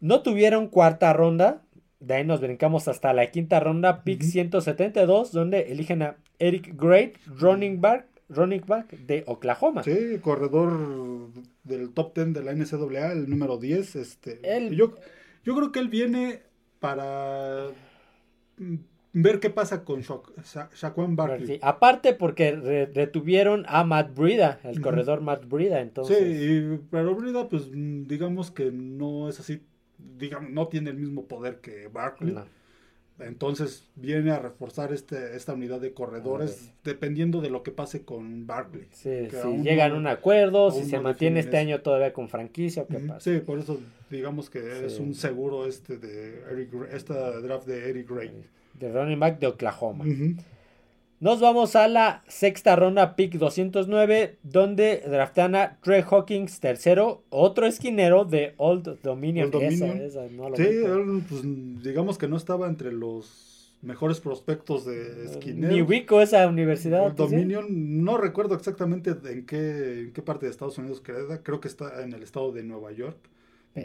No 0.00 0.22
tuvieron 0.22 0.68
cuarta 0.68 1.12
ronda. 1.12 1.62
De 2.00 2.14
ahí 2.14 2.24
nos 2.24 2.40
brincamos 2.42 2.88
hasta 2.88 3.14
la 3.14 3.30
quinta 3.30 3.60
ronda, 3.60 4.04
pick 4.04 4.22
172, 4.22 5.32
donde 5.32 5.72
eligen 5.72 6.02
a 6.02 6.16
Eric 6.38 6.74
Great, 6.78 7.14
running 7.26 7.80
back, 7.80 8.06
running 8.28 8.62
back 8.66 8.90
de 8.90 9.24
Oklahoma. 9.26 9.82
Sí, 9.82 10.18
corredor 10.20 11.30
del 11.62 11.94
top 11.94 12.14
10 12.14 12.34
de 12.34 12.42
la 12.42 12.52
NCAA, 12.52 13.12
el 13.12 13.30
número 13.30 13.56
10. 13.56 13.96
Este, 13.96 14.40
yo, 14.72 14.94
yo 15.44 15.56
creo 15.56 15.72
que 15.72 15.78
él 15.78 15.88
viene 15.88 16.42
para 16.84 17.68
ver 19.14 19.40
qué 19.40 19.48
pasa 19.48 19.84
con 19.84 20.02
Sha 20.02 20.68
Shaquan 20.74 21.16
Barkley. 21.16 21.58
Aparte 21.62 22.12
porque 22.12 22.52
retuvieron 22.92 23.64
a 23.68 23.84
Matt 23.84 24.14
Brida, 24.14 24.60
el 24.64 24.82
corredor 24.82 25.22
Matt 25.22 25.48
Brida, 25.48 25.80
entonces. 25.80 26.18
Sí, 26.18 26.80
pero 26.90 27.14
Brida 27.14 27.48
pues 27.48 27.70
digamos 27.72 28.50
que 28.50 28.70
no 28.70 29.30
es 29.30 29.40
así, 29.40 29.62
digamos, 30.18 30.50
no 30.50 30.68
tiene 30.68 30.90
el 30.90 30.98
mismo 30.98 31.24
poder 31.24 31.60
que 31.60 31.88
Barkley. 31.88 32.36
Entonces 33.20 33.84
viene 33.94 34.32
a 34.32 34.40
reforzar 34.40 34.92
este, 34.92 35.36
esta 35.36 35.54
unidad 35.54 35.80
de 35.80 35.92
corredores 35.92 36.72
dependiendo 36.82 37.40
de 37.40 37.48
lo 37.48 37.62
que 37.62 37.70
pase 37.70 38.02
con 38.02 38.46
Barkley. 38.46 38.88
si 38.90 39.28
llegan 39.62 39.92
a 39.92 39.94
un 39.94 40.06
acuerdo, 40.08 40.72
si 40.72 40.84
se 40.84 40.98
mantiene 40.98 41.40
este 41.40 41.56
año 41.56 41.80
todavía 41.80 42.12
con 42.12 42.28
franquicia 42.28 42.82
o 42.82 42.86
qué 42.88 42.98
pasa. 42.98 43.20
Sí, 43.20 43.38
por 43.38 43.60
eso 43.60 43.80
digamos 44.10 44.50
que 44.50 44.86
es 44.86 44.98
un 44.98 45.14
seguro 45.14 45.66
este 45.66 45.96
de 45.98 46.42
Eric, 46.50 46.74
esta 46.92 47.40
draft 47.40 47.66
de 47.66 47.90
Eric 47.90 48.10
Gray. 48.10 48.44
De 48.74 48.92
running 48.92 49.20
back 49.20 49.38
de 49.38 49.46
Oklahoma. 49.46 50.04
Nos 51.24 51.40
vamos 51.40 51.74
a 51.74 51.88
la 51.88 52.22
sexta 52.28 52.76
ronda, 52.76 53.16
pick 53.16 53.38
209, 53.38 54.36
donde 54.42 55.02
draftan 55.06 55.54
a 55.54 55.78
Trey 55.80 56.04
Hawkins 56.06 56.60
tercero, 56.60 57.22
otro 57.30 57.64
esquinero 57.64 58.26
de 58.26 58.52
Old 58.58 59.00
Dominion. 59.02 59.50
sí, 59.50 60.82
pues, 61.26 61.42
digamos 61.82 62.18
que 62.18 62.28
no 62.28 62.36
estaba 62.36 62.68
entre 62.68 62.92
los 62.92 63.72
mejores 63.80 64.20
prospectos 64.20 64.84
de 64.84 65.24
esquinero. 65.24 65.72
Ni 65.72 65.80
ubico 65.80 66.20
esa 66.20 66.46
universidad. 66.46 67.06
Old 67.06 67.16
Dominion, 67.16 68.04
no 68.04 68.18
recuerdo 68.18 68.54
exactamente 68.54 69.16
en 69.24 69.46
qué, 69.46 70.00
en 70.00 70.12
qué 70.12 70.20
parte 70.20 70.44
de 70.44 70.52
Estados 70.52 70.76
Unidos 70.76 71.00
queda, 71.00 71.42
creo 71.42 71.58
que 71.58 71.68
está 71.68 72.02
en 72.02 72.12
el 72.12 72.22
estado 72.22 72.52
de 72.52 72.64
Nueva 72.64 72.92
York. 72.92 73.16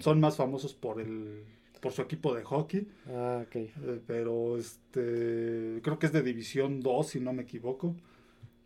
Son 0.01 0.19
más 0.19 0.35
famosos 0.35 0.73
por 0.73 0.99
el 0.99 1.45
por 1.79 1.91
su 1.91 2.01
equipo 2.01 2.35
de 2.35 2.43
hockey. 2.43 2.87
Ah, 3.07 3.43
ok. 3.45 3.55
Eh, 3.55 3.71
pero 4.05 4.57
este 4.57 5.79
creo 5.81 5.99
que 5.99 6.05
es 6.05 6.11
de 6.11 6.21
División 6.21 6.81
2, 6.81 7.07
si 7.07 7.19
no 7.19 7.33
me 7.33 7.43
equivoco. 7.43 7.95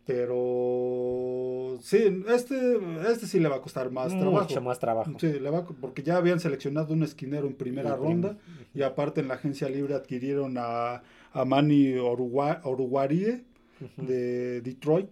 Pero 0.06 1.78
sí, 1.80 2.22
este, 2.28 2.78
este 3.10 3.26
sí 3.26 3.40
le 3.40 3.48
va 3.48 3.56
a 3.56 3.62
costar 3.62 3.90
más 3.90 4.08
trabajo. 4.08 4.48
Mucho 4.48 4.60
más 4.60 4.78
trabajo. 4.78 5.10
Sí, 5.18 5.32
le 5.32 5.48
va, 5.48 5.64
porque 5.66 6.02
ya 6.02 6.16
habían 6.16 6.40
seleccionado 6.40 6.92
un 6.92 7.02
esquinero 7.02 7.46
en 7.46 7.54
primera 7.54 7.96
ronda 7.96 8.36
y 8.74 8.82
aparte 8.82 9.22
en 9.22 9.28
la 9.28 9.34
agencia 9.34 9.68
libre 9.70 9.94
adquirieron 9.94 10.56
a, 10.58 11.02
a 11.32 11.44
Manny 11.46 11.96
Oruguarie 11.96 13.44
de 13.96 14.60
Detroit. 14.60 15.08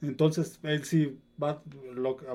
Entonces 0.00 0.60
él 0.62 0.84
sí 0.84 1.18
va, 1.42 1.62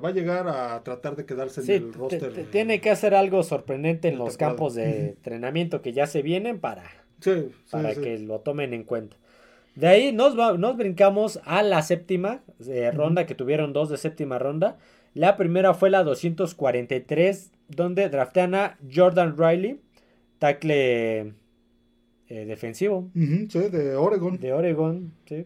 va 0.03 0.09
a 0.09 0.11
llegar 0.11 0.47
a 0.47 0.83
tratar 0.83 1.15
de 1.15 1.25
quedarse 1.25 1.61
en 1.61 1.83
el 1.83 1.93
roster. 1.93 2.45
tiene 2.51 2.79
que 2.81 2.89
hacer 2.89 3.15
algo 3.15 3.43
sorprendente 3.43 4.07
en 4.07 4.17
los 4.17 4.37
campos 4.37 4.75
de 4.75 5.09
entrenamiento 5.09 5.81
que 5.81 5.93
ya 5.93 6.07
se 6.07 6.21
vienen 6.21 6.59
para, 6.59 6.83
para 7.71 7.95
que 7.95 8.19
lo 8.19 8.39
tomen 8.39 8.73
en 8.73 8.83
cuenta. 8.83 9.17
De 9.75 9.87
ahí 9.87 10.11
nos, 10.11 10.35
nos 10.35 10.77
brincamos 10.77 11.39
a 11.45 11.63
la 11.63 11.81
séptima 11.81 12.43
eh, 12.67 12.91
ronda, 12.91 13.25
que 13.25 13.35
tuvieron 13.35 13.73
dos 13.73 13.89
de 13.89 13.97
séptima 13.97 14.37
ronda. 14.37 14.77
La 15.13 15.37
primera 15.37 15.73
fue 15.73 15.89
la 15.89 16.03
243, 16.03 17.51
donde 17.69 18.09
draftean 18.09 18.55
a 18.55 18.77
Jordan 18.93 19.35
Riley, 19.37 19.79
tackle 20.39 21.33
eh, 22.27 22.45
defensivo. 22.45 23.09
sí, 23.13 23.59
de 23.59 23.95
Oregon. 23.95 24.39
De 24.39 24.53
Oregon, 24.53 25.13
sí 25.25 25.45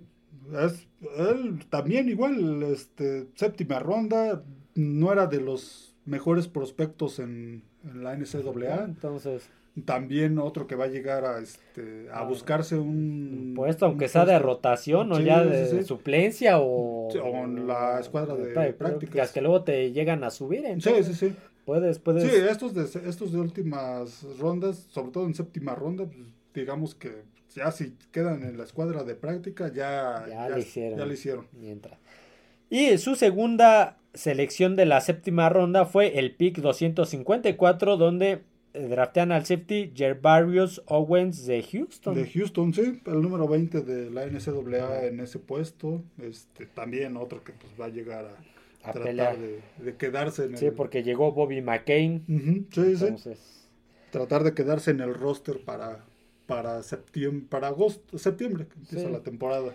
es, 0.64 0.88
él 1.18 1.66
también 1.70 2.10
igual, 2.10 2.64
este, 2.64 3.28
séptima 3.36 3.80
ronda, 3.80 4.44
no 4.76 5.12
era 5.12 5.28
de 5.28 5.42
los 5.42 5.96
mejores 6.06 6.48
prospectos 6.48 7.20
en, 7.20 7.64
la 7.84 8.16
NCAA. 8.16 8.86
Entonces. 8.86 9.50
También 9.84 10.40
otro 10.40 10.68
que 10.68 10.76
va 10.76 10.86
a 10.86 10.88
llegar 10.88 11.26
a, 11.26 11.40
este, 11.40 12.08
a 12.10 12.20
ah, 12.20 12.24
buscarse 12.24 12.78
un 12.78 13.52
puesto, 13.58 13.86
aunque 13.86 14.08
sea 14.08 14.24
de 14.26 14.40
rotación 14.40 15.12
o 15.12 15.20
ya 15.20 15.44
de 15.44 15.84
suplencia 15.84 16.60
o, 16.60 17.10
o 17.10 17.44
en 17.44 17.68
la 17.68 18.00
escuadra 18.00 18.36
de, 18.36 18.72
prácticas. 18.72 19.34
que 19.34 19.42
luego 19.42 19.64
te 19.64 19.92
llegan 19.92 20.24
a 20.24 20.30
subir. 20.30 20.64
sí, 20.80 20.92
sí, 21.04 21.14
sí. 21.14 21.36
Puedes, 21.66 22.00
puedes. 22.00 22.24
Sí, 22.24 22.30
estos 22.50 22.74
de, 22.74 22.84
estos 23.10 23.32
de 23.32 23.40
últimas 23.40 24.24
rondas, 24.40 24.88
sobre 24.92 25.12
todo 25.12 25.26
en 25.26 25.34
séptima 25.34 25.74
ronda, 25.74 26.06
pues, 26.06 26.28
digamos 26.54 26.94
que 26.94 27.24
ya 27.56 27.72
si 27.72 27.94
quedan 28.12 28.44
en 28.44 28.58
la 28.58 28.66
escuadra 28.66 29.04
de 29.04 29.16
práctica, 29.16 29.72
ya, 29.74 30.26
ya, 30.28 30.50
lo 30.50 30.58
hicieron. 30.58 31.12
hicieron. 31.12 31.48
Mientras. 31.54 31.98
Y 32.70 32.98
su 32.98 33.16
segunda 33.16 33.98
selección 34.14 34.76
de 34.76 34.86
la 34.86 35.02
séptima 35.02 35.50
ronda 35.50 35.86
fue 35.86 36.20
el 36.20 36.36
pick 36.36 36.58
254, 36.58 37.98
donde 37.98 38.42
eh, 38.74 38.88
draftean 38.90 39.32
al 39.32 39.46
safety 39.46 39.94
Gervarius 39.96 40.82
Owens 40.88 41.46
de 41.46 41.64
Houston. 41.64 42.16
De 42.16 42.30
Houston, 42.30 42.74
sí, 42.74 43.02
el 43.06 43.22
número 43.22 43.48
20 43.48 43.82
de 43.82 44.12
la 44.12 44.26
NCAA 44.26 45.06
en 45.06 45.22
ese 45.22 45.40
puesto. 45.40 46.04
Este, 46.22 46.66
también 46.66 47.16
otro 47.16 47.44
que 47.44 47.54
pues 47.54 47.72
va 47.80 47.86
a 47.86 47.90
llegar 47.90 48.26
a, 48.84 48.92
tratar 48.92 49.38
de, 49.38 49.96
quedarse 49.96 50.46
en 50.46 50.58
Sí, 50.58 50.72
porque 50.72 51.04
llegó 51.04 51.32
Bobby 51.32 51.62
McCain. 51.62 52.68
sí, 52.72 52.98
sí. 52.98 53.32
Tratar 54.12 54.44
de 54.44 54.54
quedarse 54.54 54.92
en 54.92 55.02
el 55.02 55.14
roster 55.14 55.60
para, 55.64 56.06
para 56.46 56.84
septiembre, 56.84 57.48
para 57.50 57.68
agosto, 57.68 58.18
septiembre, 58.18 58.68
que 58.68 58.80
empieza 58.80 59.10
la 59.10 59.24
temporada. 59.24 59.74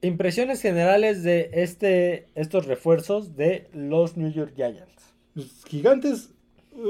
Impresiones 0.00 0.60
generales 0.60 1.22
de 1.22 1.50
este, 1.52 2.26
estos 2.34 2.66
refuerzos 2.66 3.36
de 3.36 3.68
los 3.72 4.16
New 4.16 4.32
York 4.32 4.52
Giants. 4.56 5.14
Los 5.34 5.64
gigantes 5.64 6.34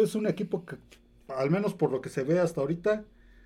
es 0.03 0.15
un 0.15 0.27
equipo 0.27 0.65
que, 0.65 0.77
al 1.29 1.51
menos 1.51 1.75
por 1.75 1.91
lo 1.93 2.01
que 2.01 2.09
se 2.09 2.23
ve 2.23 2.39
hasta 2.39 2.61
ahorita, 2.61 3.05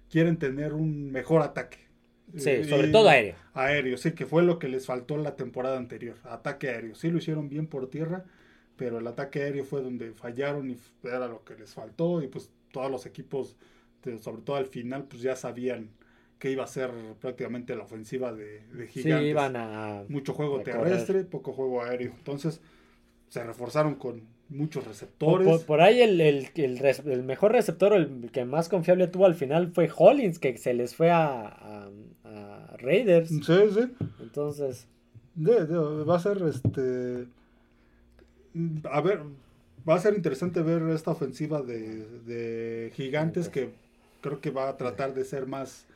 quieren 0.09 0.39
tener 0.39 0.73
un 0.73 1.11
mejor 1.11 1.43
ataque. 1.43 1.79
Sí, 2.37 2.65
sobre 2.65 2.89
todo 2.89 3.09
aéreo. 3.09 3.35
Aéreo, 3.55 3.97
sí, 3.97 4.13
que 4.13 4.27
fue 4.27 4.43
lo 4.43 4.59
que 4.59 4.69
les 4.69 4.87
faltó 4.87 5.17
la 5.17 5.37
temporada 5.37 5.79
anterior. 5.79 6.17
Ataque 6.25 6.69
aéreo. 6.69 6.95
Sí 6.95 7.11
lo 7.11 7.19
hicieron 7.19 7.49
bien 7.49 7.67
por 7.67 7.89
tierra, 7.89 8.25
pero 8.77 8.99
el 8.99 9.07
ataque 9.07 9.43
aéreo 9.43 9.65
fue 9.65 9.81
donde 9.81 10.13
fallaron 10.13 10.71
y 10.71 10.77
era 11.05 11.29
lo 11.29 11.45
que 11.45 11.55
les 11.57 11.73
faltó. 11.73 12.23
Y 12.23 12.29
pues 12.29 12.51
todos 12.73 12.91
los 12.91 13.07
equipos 13.07 13.57
este, 14.07 14.23
sobre 14.23 14.43
todo 14.43 14.57
al 14.57 14.67
final, 14.67 15.05
pues 15.05 15.23
ya 15.23 15.37
sabían 15.37 15.91
que 16.39 16.51
iba 16.51 16.65
a 16.65 16.67
ser 16.67 16.91
prácticamente 17.21 17.75
la 17.75 17.85
ofensiva 17.85 18.33
de, 18.33 18.61
de 18.73 18.87
Gigantes. 18.89 19.29
iban 19.29 19.57
a 19.57 20.05
Mucho 20.09 20.35
juego 20.35 20.61
terrestre, 20.61 21.25
poco 21.25 21.53
juego 21.53 21.83
aéreo. 21.83 22.13
Entonces, 22.17 22.61
se 23.29 23.43
reforzaron 23.43 23.95
con 23.95 24.23
muchos 24.49 24.87
receptores. 24.87 25.65
Por, 25.65 25.81
ahí 25.81 26.01
el, 26.03 26.21
el, 26.21 26.49
el, 26.55 27.23
mejor 27.23 27.53
receptor, 27.53 27.95
el 27.95 28.31
que 28.31 28.45
más 28.45 28.69
confiable 28.69 29.09
tuvo 29.09 29.27
al 29.27 29.35
final 29.35 29.73
fue 29.73 29.91
Hollins, 29.95 30.39
que 30.39 30.57
se 30.59 30.75
les 30.75 30.95
fue 30.95 31.11
a, 31.11 31.89
a, 32.25 32.77
Raiders. 32.79 33.31
Sí, 33.31 33.41
sí. 33.43 33.93
Entonces. 34.21 34.87
va 35.37 36.17
a 36.17 36.21
ser 36.21 36.43
este. 36.43 37.27
A 38.91 39.01
ver, 39.01 39.23
va 39.89 39.95
a 39.95 39.99
ser 39.99 40.15
interesante 40.15 40.61
ver 40.63 40.83
esta 40.91 41.13
ofensiva 41.13 41.63
de, 41.63 42.05
de 42.21 42.93
gigantes 42.95 43.49
que 43.49 43.71
creo 44.21 44.41
que 44.41 44.51
va 44.51 44.69
a 44.69 44.77
tratar 44.77 45.15
de 45.15 45.25
ser 45.25 45.47
más... 45.47 45.87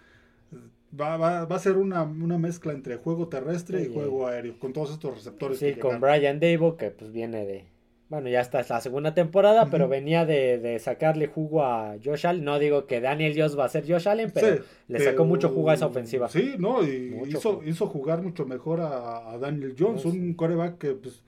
Va, 0.99 1.17
va, 1.17 1.45
va 1.45 1.57
a 1.57 1.59
ser 1.61 1.77
una, 1.77 2.03
una, 2.03 2.37
mezcla 2.37 2.73
entre 2.73 2.97
juego 2.97 3.29
terrestre 3.29 3.83
y 3.83 3.93
juego 3.93 4.27
aéreo, 4.27 4.59
con 4.59 4.73
todos 4.73 4.91
estos 4.91 5.15
receptores. 5.15 5.59
Sí, 5.59 5.75
con 5.75 6.01
Brian 6.01 6.41
Davo, 6.41 6.77
que 6.77 6.91
pues 6.91 7.13
viene 7.13 7.47
de... 7.47 7.65
Bueno, 8.09 8.29
ya 8.29 8.41
está, 8.41 8.59
es 8.59 8.69
la 8.69 8.81
segunda 8.81 9.15
temporada, 9.15 9.69
pero 9.71 9.89
venía 9.89 10.27
de, 10.27 10.59
de, 10.59 10.81
sacarle 10.81 11.29
jugo 11.29 11.63
a 11.63 11.95
Josh 12.05 12.27
Allen. 12.27 12.43
No 12.45 12.59
digo 12.59 12.87
que 12.87 13.01
Daniel 13.01 13.35
Dios 13.35 13.57
va 13.57 13.67
a 13.67 13.69
ser 13.69 13.89
Josh 13.89 14.09
Allen, 14.09 14.33
pero 14.35 14.65
le 14.89 14.99
sacó 14.99 15.25
mucho 15.25 15.51
jugo 15.51 15.71
a 15.71 15.75
esa 15.75 15.87
ofensiva. 15.87 16.29
Sí, 16.29 16.55
no, 16.59 16.83
y 16.83 17.23
hizo, 17.29 17.63
hizo, 17.65 17.87
jugar 17.87 18.21
mucho 18.21 18.45
mejor 18.47 18.81
a, 18.81 19.39
Daniel 19.41 19.77
Jones, 19.79 20.05
un 20.07 20.35
coreback 20.35 20.79
que 20.79 20.91
pues... 20.95 21.23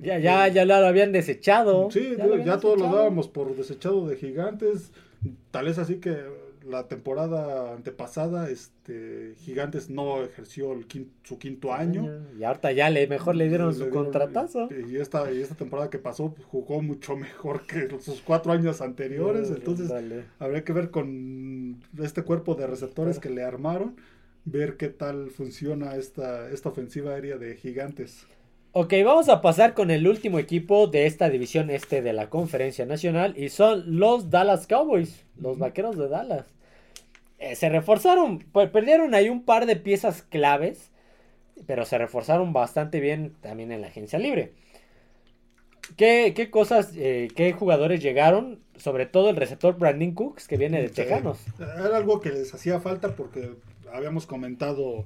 Ya, 0.00 0.18
ya, 0.18 0.48
ya 0.48 0.64
lo 0.64 0.74
habían 0.74 1.12
desechado. 1.12 1.90
Sí, 1.90 2.16
ya, 2.46 2.58
todos 2.58 2.80
lo 2.80 2.86
dábamos 2.86 3.28
por 3.28 3.54
desechado 3.54 4.08
de 4.08 4.16
gigantes. 4.16 4.90
Tal 5.50 5.68
es 5.68 5.78
así 5.78 5.96
que 5.96 6.24
la 6.64 6.88
temporada 6.88 7.74
antepasada, 7.74 8.50
este 8.50 9.34
Gigantes 9.38 9.90
no 9.90 10.22
ejerció 10.22 10.72
el 10.72 10.86
su 11.22 11.38
quinto 11.38 11.72
año. 11.72 12.22
Y 12.38 12.44
ahorita 12.44 12.72
ya 12.72 12.90
le 12.90 13.06
mejor 13.06 13.36
le 13.36 13.48
dieron 13.48 13.74
su 13.74 13.90
contratazo. 13.90 14.68
Y 14.88 14.96
esta, 14.96 15.30
y 15.32 15.40
esta 15.40 15.54
temporada 15.54 15.90
que 15.90 15.98
pasó 15.98 16.34
pues, 16.34 16.46
jugó 16.46 16.82
mucho 16.82 17.16
mejor 17.16 17.66
que 17.66 17.88
sus 18.00 18.20
cuatro 18.20 18.52
años 18.52 18.80
anteriores. 18.80 19.50
entonces 19.50 19.92
habría 20.38 20.64
que 20.64 20.72
ver 20.72 20.90
con 20.90 21.82
este 22.00 22.22
cuerpo 22.22 22.54
de 22.54 22.66
receptores 22.66 23.18
que 23.18 23.30
le 23.30 23.42
armaron, 23.42 23.96
ver 24.44 24.76
qué 24.76 24.88
tal 24.88 25.30
funciona 25.30 25.96
esta, 25.96 26.50
esta 26.50 26.68
ofensiva 26.68 27.12
aérea 27.12 27.38
de 27.38 27.56
Gigantes. 27.56 28.26
Ok, 28.74 28.94
vamos 29.04 29.28
a 29.28 29.42
pasar 29.42 29.74
con 29.74 29.90
el 29.90 30.08
último 30.08 30.38
equipo 30.38 30.86
de 30.86 31.04
esta 31.04 31.28
división 31.28 31.68
este 31.68 32.00
de 32.00 32.14
la 32.14 32.30
conferencia 32.30 32.86
nacional 32.86 33.34
y 33.36 33.50
son 33.50 33.98
los 33.98 34.30
Dallas 34.30 34.66
Cowboys, 34.66 35.26
los 35.38 35.58
vaqueros 35.58 35.98
de 35.98 36.08
Dallas. 36.08 36.46
Eh, 37.38 37.54
se 37.54 37.68
reforzaron, 37.68 38.38
pues, 38.38 38.70
perdieron 38.70 39.14
ahí 39.14 39.28
un 39.28 39.44
par 39.44 39.66
de 39.66 39.76
piezas 39.76 40.22
claves, 40.22 40.90
pero 41.66 41.84
se 41.84 41.98
reforzaron 41.98 42.54
bastante 42.54 43.00
bien 43.00 43.34
también 43.42 43.72
en 43.72 43.82
la 43.82 43.88
agencia 43.88 44.18
libre. 44.18 44.54
¿Qué, 45.98 46.48
cosas, 46.50 46.92
eh, 46.96 47.28
qué 47.36 47.52
jugadores 47.52 48.00
llegaron? 48.00 48.60
Sobre 48.78 49.04
todo 49.04 49.28
el 49.28 49.36
receptor 49.36 49.76
Brandon 49.76 50.12
Cooks, 50.12 50.48
que 50.48 50.56
viene 50.56 50.80
de 50.80 50.88
Tejanos. 50.88 51.40
Era 51.58 51.94
algo 51.94 52.22
que 52.22 52.30
les 52.30 52.54
hacía 52.54 52.80
falta 52.80 53.16
porque 53.16 53.50
habíamos 53.92 54.24
comentado 54.24 55.04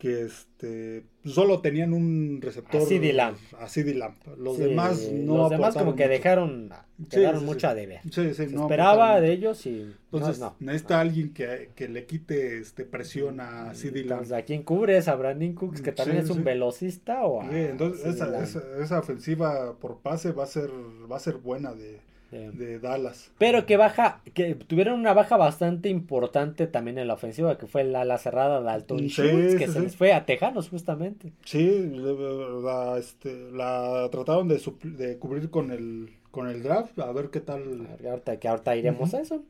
que 0.00 0.22
este 0.22 1.04
solo 1.26 1.60
tenían 1.60 1.92
un 1.92 2.40
receptor 2.40 2.80
así 2.80 2.98
de 2.98 3.12
Lamp. 3.12 3.36
Así 3.60 3.82
de 3.82 3.94
Lamp. 3.94 4.16
Los 4.38 4.56
demás 4.56 5.10
no 5.12 5.36
Los 5.36 5.50
demás 5.50 5.76
como 5.76 5.94
que 5.94 6.08
dejaron 6.08 6.72
quedaron 7.10 7.44
mucho 7.44 7.68
a 7.68 7.74
deber. 7.74 8.00
Se 8.10 8.30
esperaba 8.30 9.20
de 9.20 9.30
ellos 9.30 9.66
y 9.66 9.94
entonces 10.10 10.40
no, 10.40 10.56
necesita 10.58 11.00
alguien 11.00 11.34
que, 11.34 11.70
que, 11.74 11.86
le 11.88 12.06
quite 12.06 12.58
este 12.58 12.86
presión 12.86 13.40
a 13.40 13.74
CD 13.74 14.04
Lamp. 14.04 14.32
¿A 14.32 14.42
quién 14.42 14.62
cubres? 14.62 15.06
¿A 15.06 15.16
Brandon 15.16 15.52
Cooks 15.52 15.82
que 15.82 15.92
también 15.92 16.18
es 16.18 16.30
un 16.30 16.44
velocista 16.44 17.22
o 17.26 17.42
a 17.42 17.50
entonces 17.50 18.14
esa, 18.14 18.42
esa, 18.42 18.62
esa, 18.82 18.98
ofensiva 18.98 19.76
por 19.78 19.98
pase 19.98 20.32
va 20.32 20.44
a 20.44 20.46
ser 20.46 20.70
va 21.10 21.16
a 21.16 21.20
ser 21.20 21.36
buena 21.36 21.74
de 21.74 22.00
de 22.30 22.78
Dallas. 22.78 23.32
Pero 23.38 23.66
que 23.66 23.76
baja, 23.76 24.22
que 24.34 24.54
tuvieron 24.54 24.98
una 24.98 25.12
baja 25.12 25.36
bastante 25.36 25.88
importante 25.88 26.66
también 26.66 26.98
en 26.98 27.08
la 27.08 27.14
ofensiva, 27.14 27.58
que 27.58 27.66
fue 27.66 27.82
la 27.84 28.02
ala 28.02 28.18
cerrada 28.18 28.62
de 28.62 28.70
Alton 28.70 29.08
Schultz, 29.08 29.56
que 29.56 29.66
se 29.68 29.80
les 29.80 29.96
fue 29.96 30.12
a 30.12 30.26
Tejanos 30.26 30.68
justamente. 30.68 31.32
Sí, 31.44 31.90
la, 31.92 32.98
este, 32.98 33.50
la 33.50 34.08
trataron 34.12 34.48
de, 34.48 34.60
de, 34.84 35.18
cubrir 35.18 35.50
con 35.50 35.72
el, 35.72 36.10
con 36.30 36.48
el 36.48 36.62
draft, 36.62 36.98
a 37.00 37.12
ver 37.12 37.30
qué 37.30 37.40
tal. 37.40 37.88
ahorita, 38.08 38.38
que 38.38 38.48
ahorita 38.48 38.76
iremos 38.76 39.12
a 39.14 39.20
eso. 39.20 39.42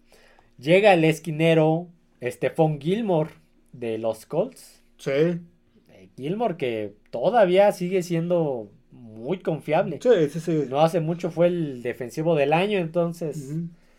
Llega 0.59 0.95
el 0.95 1.05
esquinero 1.05 1.89
Stephon 2.23 2.81
Gilmore 2.81 3.31
de 3.73 3.99
los 3.99 4.27
Colts. 4.27 4.83
Sí. 4.97 5.11
Eh, 5.11 6.09
Gilmore 6.17 6.57
que 6.57 6.95
todavía 7.11 7.73
sigue 7.73 8.03
siendo 8.03 8.71
muy 8.93 9.39
confiable. 9.39 9.99
Sí, 10.03 10.29
sí, 10.31 10.41
sí. 10.41 10.67
No 10.69 10.81
hace 10.81 11.01
mucho 11.01 11.31
fue 11.31 11.47
el 11.47 11.83
defensivo 11.83 12.35
del 12.35 12.53
año, 12.53 12.79
entonces. 12.79 13.55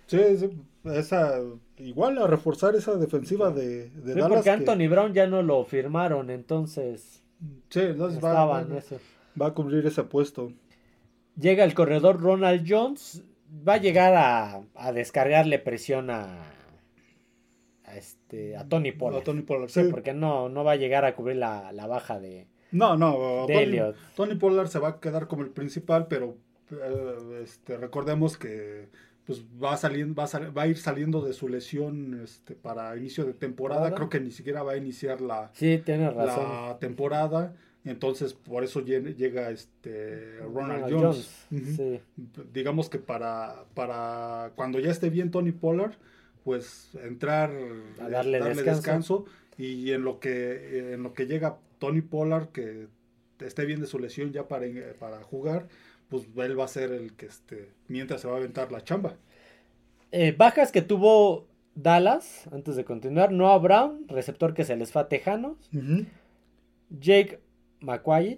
Sí, 0.07 0.19
esa, 0.85 1.39
igual 1.77 2.17
a 2.17 2.27
reforzar 2.27 2.75
esa 2.75 2.95
defensiva 2.95 3.51
de, 3.51 3.89
de 3.89 4.15
Dallas 4.15 4.29
Porque 4.29 4.49
Anthony 4.49 4.89
Brown 4.89 5.13
ya 5.13 5.27
no 5.27 5.41
lo 5.43 5.63
firmaron, 5.63 6.29
entonces. 6.29 7.23
Sí, 7.69 7.79
entonces 7.79 8.23
va, 8.23 8.45
va, 8.45 9.45
a 9.45 9.53
cubrir 9.53 9.85
ese 9.85 10.03
puesto. 10.03 10.51
Llega 11.39 11.63
el 11.63 11.73
corredor 11.73 12.19
Ronald 12.19 12.65
Jones, 12.67 13.23
va 13.67 13.75
a 13.75 13.77
llegar 13.77 14.13
a, 14.15 14.61
a 14.75 14.91
descargarle 14.91 15.59
presión 15.59 16.09
a, 16.09 16.51
a, 17.85 17.95
este, 17.95 18.57
a 18.57 18.67
Tony 18.67 18.91
Pollard. 18.91 19.21
A 19.21 19.23
Tony 19.23 19.41
Pollard, 19.41 19.69
sí. 19.69 19.83
Porque 19.89 20.13
no, 20.13 20.49
no 20.49 20.63
va 20.63 20.73
a 20.73 20.77
llegar 20.77 21.05
a 21.05 21.15
cubrir 21.15 21.37
la, 21.37 21.71
la 21.71 21.87
baja 21.87 22.19
de, 22.19 22.47
no, 22.71 22.97
no, 22.97 23.45
Tony, 24.15 24.35
Pollard 24.35 24.67
se 24.67 24.79
va 24.79 24.89
a 24.89 24.99
quedar 24.99 25.27
como 25.27 25.43
el 25.43 25.49
principal, 25.49 26.07
pero 26.07 26.37
eh, 26.71 27.41
este, 27.43 27.77
recordemos 27.77 28.37
que 28.37 28.87
pues 29.25 29.43
va 29.61 29.75
a, 29.75 30.51
va 30.51 30.63
a 30.63 30.67
ir 30.67 30.77
saliendo 30.77 31.21
de 31.21 31.33
su 31.33 31.47
lesión 31.47 32.21
este, 32.23 32.55
para 32.55 32.95
inicio 32.97 33.25
de 33.25 33.33
temporada. 33.33 33.93
Creo 33.93 34.09
que 34.09 34.19
ni 34.19 34.31
siquiera 34.31 34.63
va 34.63 34.73
a 34.73 34.77
iniciar 34.77 35.21
la, 35.21 35.51
la 35.59 36.77
temporada. 36.79 37.53
Entonces, 37.83 38.33
por 38.33 38.63
eso 38.63 38.81
llega 38.81 39.49
este 39.49 40.39
Ronald, 40.53 40.93
Jones. 40.93 41.47
Digamos 42.53 42.89
que 42.89 42.99
para, 42.99 43.65
para 43.73 44.51
cuando 44.55 44.79
ya 44.79 44.91
esté 44.91 45.09
bien 45.09 45.31
Tony 45.31 45.51
Pollard, 45.51 45.93
pues 46.43 46.91
entrar, 47.03 47.51
a 47.99 48.09
darle, 48.09 48.39
descanso. 48.39 48.75
descanso. 48.75 49.25
y 49.57 49.91
en 49.91 50.03
lo 50.03 50.19
que 50.19 50.93
en 50.93 51.03
lo 51.03 51.13
que 51.13 51.25
llega 51.25 51.57
Tony 51.81 52.01
Pollard, 52.01 52.49
que 52.49 52.87
esté 53.39 53.65
bien 53.65 53.81
de 53.81 53.87
su 53.87 53.97
lesión 53.97 54.31
ya 54.31 54.47
para, 54.47 54.67
para 54.99 55.23
jugar, 55.23 55.67
pues 56.09 56.27
él 56.37 56.57
va 56.57 56.65
a 56.65 56.67
ser 56.67 56.91
el 56.91 57.13
que 57.13 57.25
este, 57.25 57.71
mientras 57.87 58.21
se 58.21 58.27
va 58.27 58.35
a 58.35 58.37
aventar 58.37 58.71
la 58.71 58.83
chamba. 58.83 59.15
Eh, 60.11 60.35
bajas 60.37 60.71
que 60.71 60.83
tuvo 60.83 61.47
Dallas, 61.73 62.47
antes 62.51 62.75
de 62.75 62.85
continuar, 62.85 63.31
Noah 63.31 63.57
Brown, 63.57 64.05
receptor 64.07 64.53
que 64.53 64.63
se 64.63 64.75
les 64.75 64.91
fue 64.91 65.01
a 65.01 65.07
Tejanos. 65.07 65.57
Jake 66.91 67.39
McQuaid, 67.79 68.37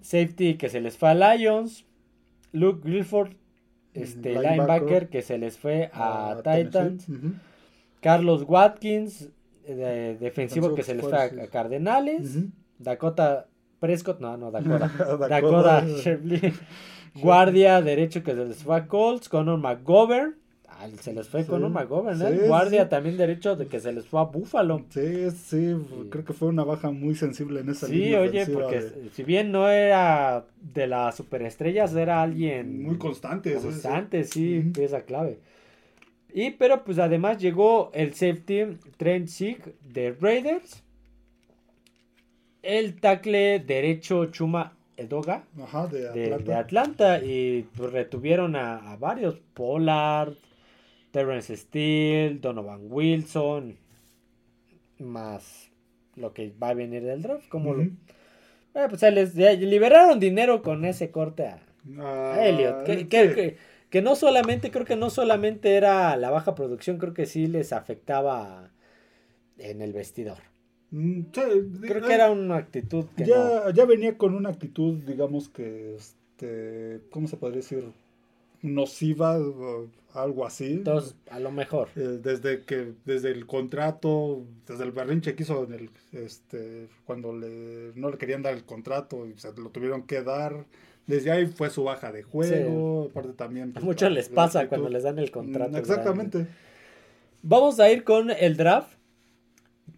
safety 0.00 0.56
que 0.56 0.68
se 0.68 0.80
les 0.80 0.98
fue 0.98 1.10
a 1.10 1.14
Lions. 1.14 1.86
Luke 2.50 2.86
Guilford, 2.86 3.34
este, 3.94 4.34
linebacker, 4.34 5.08
que 5.08 5.22
se 5.22 5.38
les 5.38 5.56
fue 5.56 5.88
a, 5.92 6.42
Titans. 6.42 7.06
Carlos 8.00 8.42
Watkins, 8.48 9.28
eh, 9.66 10.16
defensivo 10.18 10.74
que 10.74 10.82
se 10.82 10.96
les 10.96 11.04
fue 11.04 11.16
a, 11.16 11.46
Cardenales. 11.46 12.38
Dakota 12.82 13.46
Prescott, 13.82 14.20
no, 14.20 14.36
no, 14.36 14.50
Dakota. 14.50 14.88
Dakota, 15.28 15.84
Guardia 17.14 17.82
derecho 17.82 18.22
que 18.22 18.32
se 18.32 18.44
les 18.44 18.62
fue 18.62 18.76
a 18.76 18.86
Colts. 18.86 19.28
Conor 19.28 19.58
McGovern. 19.58 20.36
se 21.00 21.12
les 21.12 21.28
fue 21.28 21.44
Conor 21.44 21.70
McGovern, 21.70 22.22
¿eh? 22.22 22.46
Guardia 22.46 22.88
también 22.88 23.16
derecho 23.16 23.56
de 23.56 23.66
que 23.66 23.80
se 23.80 23.92
les 23.92 24.06
fue 24.06 24.20
a 24.20 24.24
Buffalo. 24.24 24.84
Sí, 24.88 25.30
sí, 25.32 25.74
creo 26.10 26.24
que 26.24 26.32
fue 26.32 26.48
una 26.48 26.64
baja 26.64 26.90
muy 26.90 27.14
sensible 27.14 27.60
en 27.60 27.70
esa 27.70 27.86
Sí, 27.86 28.14
oye, 28.14 28.46
porque 28.46 29.10
si 29.12 29.24
bien 29.24 29.52
no 29.52 29.68
era 29.68 30.46
de 30.60 30.86
las 30.86 31.16
superestrellas, 31.16 31.94
era 31.94 32.22
alguien 32.22 32.82
muy 32.82 32.96
constante. 32.98 33.54
Constante, 33.54 34.24
sí, 34.24 34.72
esa 34.78 35.02
clave. 35.02 35.38
Y 36.32 36.52
pero 36.52 36.84
pues 36.84 36.98
además 36.98 37.38
llegó 37.38 37.90
el 37.92 38.14
safety 38.14 38.78
Trent 38.96 39.28
Sieg 39.28 39.74
de 39.82 40.16
Raiders 40.18 40.82
el 42.62 43.00
tackle 43.00 43.58
derecho 43.60 44.26
Chuma 44.26 44.76
Edoga 44.96 45.44
de, 45.90 46.54
Atlanta. 46.54 47.18
y 47.18 47.68
pues, 47.76 47.92
retuvieron 47.92 48.56
a, 48.56 48.96
varios 48.96 49.40
Pollard, 49.54 50.34
Terrence 51.10 51.56
Steele, 51.56 52.38
Donovan 52.38 52.86
Wilson, 52.88 53.76
más 54.98 55.70
lo 56.16 56.32
que 56.32 56.52
va 56.62 56.70
a 56.70 56.74
venir 56.74 57.02
del 57.02 57.22
draft, 57.22 57.48
como 57.48 57.74
lo, 57.74 57.82
eh, 57.82 58.86
pues 58.88 59.02
les 59.02 59.34
liberaron 59.34 60.20
dinero 60.20 60.62
con 60.62 60.84
ese 60.84 61.10
corte 61.10 61.46
a, 61.46 61.60
ah, 61.98 62.36
Elliot, 62.46 62.84
que, 62.84 63.56
que, 63.90 64.02
no 64.02 64.14
solamente, 64.14 64.70
creo 64.70 64.84
que 64.84 64.96
no 64.96 65.10
solamente 65.10 65.76
era 65.76 66.16
la 66.16 66.30
baja 66.30 66.54
producción, 66.54 66.98
creo 66.98 67.14
que 67.14 67.26
sí 67.26 67.46
les 67.46 67.72
afectaba 67.72 68.70
en 69.58 69.82
el 69.82 69.92
vestidor. 69.92 70.51
Mm, 70.92 71.22
Creo 71.32 72.06
que 72.06 72.14
era 72.14 72.30
una 72.30 72.56
actitud 72.56 73.06
que 73.16 73.24
ya, 73.24 73.72
ya 73.74 73.86
venía 73.86 74.18
con 74.18 74.34
una 74.34 74.50
actitud, 74.50 75.02
digamos 75.04 75.48
que, 75.48 75.96
este, 75.96 77.00
¿cómo 77.10 77.28
se 77.28 77.38
podría 77.38 77.56
decir? 77.56 77.84
Nociva, 78.60 79.38
algo 80.12 80.46
así. 80.46 80.72
Entonces, 80.74 81.16
a 81.30 81.40
lo 81.40 81.50
mejor. 81.50 81.88
Eh, 81.96 82.20
desde 82.22 82.62
que, 82.62 82.92
desde 83.06 83.30
el 83.30 83.46
contrato, 83.46 84.42
desde 84.68 84.84
el 84.84 84.92
berrinche 84.92 85.34
que 85.34 85.44
hizo 85.44 85.64
en 85.64 85.72
el, 85.72 85.90
este, 86.12 86.88
cuando 87.06 87.32
le, 87.32 87.92
no 87.94 88.10
le 88.10 88.18
querían 88.18 88.42
dar 88.42 88.52
el 88.52 88.64
contrato 88.64 89.26
y 89.26 89.32
se 89.38 89.52
lo 89.54 89.70
tuvieron 89.70 90.02
que 90.02 90.22
dar. 90.22 90.66
Desde 91.06 91.32
ahí 91.32 91.46
fue 91.46 91.70
su 91.70 91.84
baja 91.84 92.12
de 92.12 92.22
juego, 92.22 93.08
aparte 93.10 93.32
también. 93.32 93.72
Pues, 93.72 93.82
a 93.82 93.86
muchos 93.86 94.12
les 94.12 94.28
pasa 94.28 94.68
cuando 94.68 94.90
les 94.90 95.02
dan 95.02 95.18
el 95.18 95.30
contrato. 95.30 95.76
Exactamente. 95.78 96.46
Vamos 97.42 97.80
a 97.80 97.90
ir 97.90 98.04
con 98.04 98.30
el 98.30 98.56
draft 98.56 99.01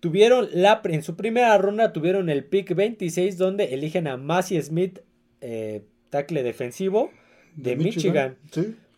tuvieron 0.04 0.48
la, 0.52 0.82
en 0.84 1.02
su 1.02 1.16
primera 1.16 1.56
ronda 1.56 1.94
tuvieron 1.94 2.28
el 2.28 2.44
pick 2.44 2.74
26 2.74 3.38
donde 3.38 3.72
eligen 3.72 4.06
a 4.06 4.18
Massey 4.18 4.60
Smith, 4.60 4.98
eh, 5.40 5.86
tackle 6.10 6.42
defensivo 6.42 7.10
de, 7.56 7.74
Michigan. 7.74 8.36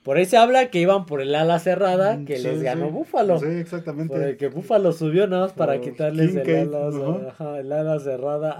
Por 0.02 0.16
ahí 0.16 0.26
se 0.26 0.36
habla 0.36 0.68
que 0.68 0.80
iban 0.80 1.06
por 1.06 1.20
el 1.20 1.32
ala 1.36 1.60
cerrada 1.60 2.16
mm, 2.16 2.24
que 2.24 2.40
les 2.40 2.60
ganó 2.60 2.90
Búfalo. 2.90 3.38
Sí, 3.38 3.46
exactamente. 3.46 4.12
Por 4.12 4.20
el 4.20 4.36
que 4.36 4.48
Búfalo 4.48 4.90
subió 4.90 5.28
nada 5.28 5.42
más 5.42 5.52
para 5.52 5.80
quitarles 5.80 6.34
el 6.34 6.74
ala, 7.72 8.00
cerrada 8.00 8.56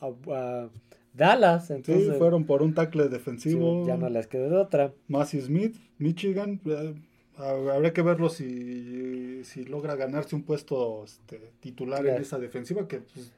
a, 0.00 0.68
Dallas. 1.12 1.70
Entonces, 1.70 2.06
sí, 2.06 2.12
fueron 2.16 2.44
por 2.44 2.62
un 2.62 2.72
tackle 2.72 3.08
defensivo. 3.08 3.86
ya 3.86 3.98
no 3.98 4.08
les 4.08 4.26
quedó 4.26 4.58
otra. 4.58 4.94
Massey 5.08 5.42
Smith, 5.42 5.76
Michigan. 5.98 6.62
Eh, 6.64 6.94
Habría 7.36 7.92
que 7.92 8.02
verlo 8.02 8.28
si, 8.28 9.42
si 9.44 9.64
logra 9.64 9.96
ganarse 9.96 10.36
un 10.36 10.44
puesto 10.44 11.04
este, 11.04 11.52
titular 11.60 12.06
en 12.06 12.22
esa 12.22 12.38
defensiva, 12.38 12.86
que 12.86 13.00
pues, 13.00 13.32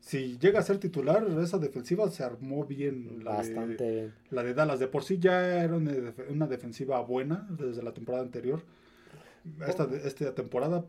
si 0.00 0.38
llega 0.38 0.60
a 0.60 0.62
ser 0.62 0.78
titular, 0.78 1.26
esa 1.42 1.58
defensiva 1.58 2.10
se 2.10 2.24
armó 2.24 2.64
bien. 2.64 3.22
La 3.22 3.32
Bastante 3.32 3.84
de, 3.84 3.92
bien. 3.92 4.14
La 4.30 4.42
de 4.42 4.54
Dallas, 4.54 4.80
de 4.80 4.86
por 4.86 5.04
sí 5.04 5.18
ya 5.18 5.62
era 5.62 5.76
una, 5.76 6.46
defensiva 6.46 7.00
buena 7.02 7.46
desde 7.50 7.82
la 7.82 7.92
temporada 7.92 8.24
anterior. 8.24 8.62
Esta, 9.66 9.86
esta 10.02 10.34
temporada 10.34 10.86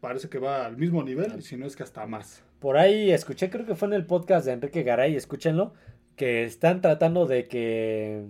parece 0.00 0.28
que 0.28 0.38
va 0.38 0.66
al 0.66 0.76
mismo 0.76 1.04
nivel, 1.04 1.42
si 1.42 1.56
no 1.56 1.64
es 1.66 1.76
que 1.76 1.84
hasta 1.84 2.04
más. 2.06 2.42
Por 2.58 2.76
ahí 2.76 3.12
escuché, 3.12 3.50
creo 3.50 3.66
que 3.66 3.76
fue 3.76 3.86
en 3.86 3.94
el 3.94 4.04
podcast 4.04 4.46
de 4.46 4.52
Enrique 4.52 4.82
Garay, 4.82 5.14
escúchenlo, 5.14 5.74
que 6.16 6.42
están 6.42 6.80
tratando 6.80 7.26
de 7.26 7.46
que 7.46 8.24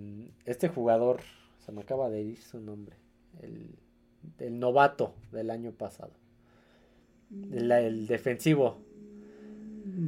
este 0.45 0.67
jugador, 0.67 1.21
se 1.65 1.71
me 1.71 1.81
acaba 1.81 2.11
de 2.11 2.21
ir 2.21 2.37
su 2.37 2.59
nombre 2.59 2.95
el, 3.41 4.59
novato 4.59 5.13
del 5.31 5.49
año 5.49 5.71
pasado. 5.71 6.11
El, 7.51 8.07
defensivo. 8.07 8.79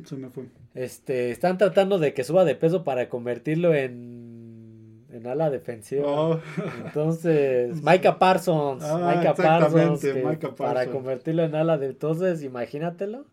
Se 0.06 0.16
me 0.16 0.30
fue. 0.30 0.46
Este, 0.74 1.32
están 1.32 1.58
tratando 1.58 2.00
de 2.00 2.14
que 2.14 2.24
suba 2.24 2.46
de 2.46 2.56
peso 2.56 2.84
para 2.84 3.10
convertirlo 3.10 3.74
en 3.74 4.32
en 5.12 5.28
ala 5.28 5.50
defensiva. 5.50 6.04
Oh. 6.06 6.40
Entonces, 6.86 7.76
Micah 7.84 8.18
Parsons, 8.18 8.84
ah, 8.84 9.14
Micah 9.16 9.34
Parsons, 9.34 10.04
para 10.58 10.88
convertirlo 10.88 11.44
en 11.44 11.56
ala 11.56 11.78
de 11.78 11.88
entonces, 11.88 12.44
imagínatelo, 12.44 13.26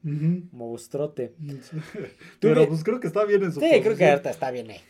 monstruote. 0.53 1.33
Pero 2.41 2.69
pues 2.69 2.85
creo 2.85 3.01
que 3.01 3.07
está 3.07 3.25
bien 3.25 3.43
en 3.45 3.53
su 3.53 3.61
Sí, 3.61 3.81
creo 3.83 3.97
que 3.97 4.11
ahorita 4.11 4.31
está 4.31 4.51
bien 4.51 4.71
ahí. 4.71 4.81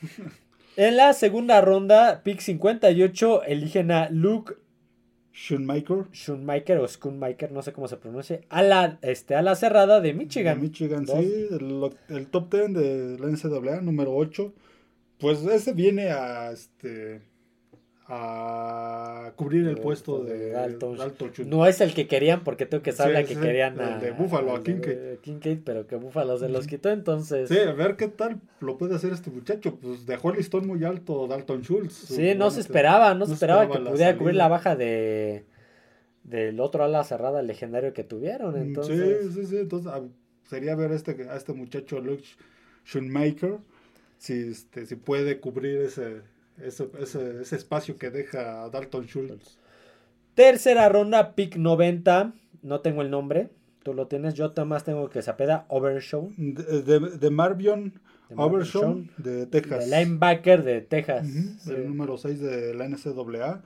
En 0.77 0.97
la 0.97 1.13
segunda 1.13 1.61
ronda, 1.61 2.23
pick 2.23 2.41
58, 2.41 3.45
eligen 3.45 3.91
a 3.91 4.09
Luke 4.11 4.55
Schoonmaker. 5.39 6.07
Schoonmaker 6.13 6.79
o 6.79 6.89
Schoonmaker, 6.89 7.53
no 7.53 7.63
sé 7.63 7.73
cómo 7.73 7.87
se 7.87 7.97
pronuncia. 7.97 8.41
A 8.49 8.63
la, 8.63 8.99
este, 9.03 9.37
a 9.37 9.43
la 9.43 9.55
cerrada 9.55 10.01
de 10.01 10.13
Michigan. 10.13 10.61
Michigan, 10.61 11.07
sí. 11.07 11.49
El, 12.09 12.27
top 12.27 12.53
10 12.53 12.75
de 12.75 13.19
la 13.19 13.29
NCAA, 13.29 13.81
número 13.83 14.17
8. 14.17 14.53
Pues 15.19 15.45
ese 15.45 15.73
viene 15.73 16.11
a 16.11 16.51
este 16.51 17.23
a 18.11 19.33
cubrir 19.37 19.69
el 19.69 19.77
puesto 19.77 20.25
de, 20.25 20.53
Dalton. 20.53 20.97
No 21.47 21.67
es 21.67 21.83
el 21.83 21.93
que 21.93 22.07
querían, 22.09 22.43
porque 22.43 22.65
tengo 22.65 22.83
que 22.83 22.93
saber 22.93 23.27
que 23.27 23.37
querían 23.37 23.79
a, 23.79 23.99
de 23.99 24.13
Buffalo, 24.13 24.57
a 24.57 24.63
Kincaid. 24.63 25.59
pero 25.63 25.87
que 25.87 25.97
Buffalo 25.97 26.39
se 26.39 26.49
los 26.49 26.67
quitó, 26.67 26.91
entonces. 26.91 27.51
Sí, 27.51 27.59
a 27.59 27.73
ver 27.73 27.97
qué 27.97 28.09
tal 28.09 28.41
lo 28.61 28.79
puede 28.79 28.95
hacer 28.95 29.13
este 29.13 29.31
muchacho. 29.31 29.77
Pues 29.77 30.07
dejó 30.07 30.31
el 30.31 30.39
listón 30.39 30.67
muy 30.67 30.85
alto 30.85 31.27
Dalton 31.27 31.63
Schultz. 31.63 31.93
Sí, 31.93 32.35
no 32.35 32.51
se 32.51 32.61
esperaba, 32.61 33.13
no, 33.13 33.27
se 33.27 33.35
esperaba, 33.35 33.71
que 33.71 33.79
pudiera 33.79 34.17
cubrir 34.17 34.37
la 34.37 34.49
baja 34.49 34.75
de 34.75 35.45
del 36.25 36.61
otro 36.61 36.85
ala 36.85 37.05
cerrada 37.05 37.43
legendario 37.43 37.93
que 37.93 38.05
tuvieron. 38.05 38.55
Mm, 38.55 38.63
entonces... 38.63 39.21
Sí, 39.23 39.33
sí, 39.33 39.47
sí. 39.47 39.57
Entonces 39.59 39.91
ah, 39.93 40.03
sería 40.45 40.75
ver 40.77 40.93
a 40.93 40.95
este, 40.95 41.27
a 41.29 41.37
este 41.37 41.53
muchacho 41.55 42.01
Luke 42.01 42.25
Schoonmaker 42.87 43.59
si, 44.19 44.51
este, 44.51 44.85
si 44.85 44.97
puede 44.97 45.41
cubrir 45.41 45.81
ese 45.81 46.23
ese, 46.63 46.89
ese, 47.01 47.57
espacio 47.57 47.97
que 47.97 48.11
deja 48.11 48.69
Dalton 48.71 49.07
Schultz. 49.07 49.59
Tercera 50.35 50.89
ronda, 50.89 51.35
pick 51.35 51.57
90. 51.57 52.33
No 52.63 52.81
tengo 52.81 53.03
el 53.03 53.11
nombre. 53.11 53.51
Tú 53.83 53.95
lo 53.95 54.07
tienes. 54.07 54.35
Yo 54.35 54.53
más 54.67 54.85
tengo 54.85 55.09
que 55.09 55.23
sapeda 55.23 55.67
Overshow. 55.69 56.33
De, 56.37 57.01
de, 57.19 57.31
Marvion 57.31 58.01
Overshow 58.37 59.05
de 59.17 59.47
Texas. 59.47 59.85
El 59.85 59.91
linebacker 59.91 60.63
de 60.63 60.81
Texas. 60.81 61.27
El 61.67 61.89
número 61.89 62.17
6 62.17 62.41
de 62.41 62.75
la 62.75 62.89
NCAA. 62.89 63.63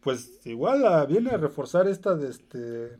Pues 0.00 0.40
igual 0.44 0.84
ah, 0.84 1.06
viene 1.06 1.30
a 1.30 1.36
reforzar 1.36 1.86
esta, 1.86 2.16
de 2.16 2.30
este, 2.30 2.90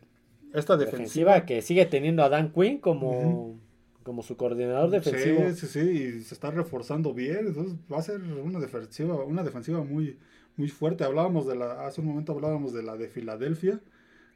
esta 0.55 0.76
defensiva. 0.76 1.45
que 1.45 1.61
sigue 1.61 1.85
teniendo 1.87 2.22
a 2.22 2.28
Dan 2.28 2.53
Quinn 2.53 2.78
como 2.78 3.59
como 4.03 4.22
su 4.22 4.36
coordinador 4.36 4.90
defensivo. 4.90 5.48
Sí, 5.50 5.55
sí, 5.55 5.66
sí, 5.66 5.80
y 5.80 6.20
se 6.22 6.34
está 6.34 6.50
reforzando 6.50 7.12
bien, 7.14 7.46
entonces 7.46 7.76
va 7.90 7.98
a 7.98 8.03
ser 8.03 8.20
una 8.22 8.61
defensiva, 8.61 9.24
una 9.24 9.42
defensiva 9.42 9.82
muy, 9.82 10.18
muy 10.57 10.68
fuerte. 10.68 11.05
Hablábamos 11.05 11.46
de 11.46 11.57
la, 11.57 11.86
hace 11.86 12.00
un 12.00 12.09
momento 12.09 12.32
hablábamos 12.32 12.72
de 12.72 12.82
la 12.82 12.96
de 12.96 13.09
Filadelfia, 13.09 13.80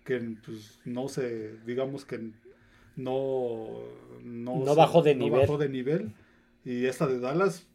que 0.04 0.18
pues 0.44 0.78
no 0.84 1.08
se, 1.08 1.58
digamos 1.64 2.04
que 2.04 2.32
no, 2.96 3.66
no, 4.22 4.74
bajó 4.74 5.02
de 5.02 5.14
nivel. 5.14 5.40
bajó 5.40 5.58
de 5.58 5.68
nivel. 5.68 6.12
Y 6.64 6.86
esta 6.86 7.06
de 7.06 7.20
Dallas, 7.20 7.66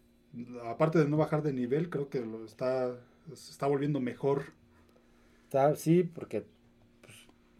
aparte 0.65 0.99
de 0.99 1.07
no 1.07 1.17
bajar 1.17 1.43
de 1.43 1.53
nivel, 1.53 1.89
creo 1.89 2.09
que 2.09 2.21
lo 2.21 2.45
está, 2.45 2.95
se 3.33 3.51
está 3.51 3.67
volviendo 3.67 3.99
mejor. 3.99 4.45
Está, 5.43 5.75
sí, 5.75 6.03
porque 6.03 6.45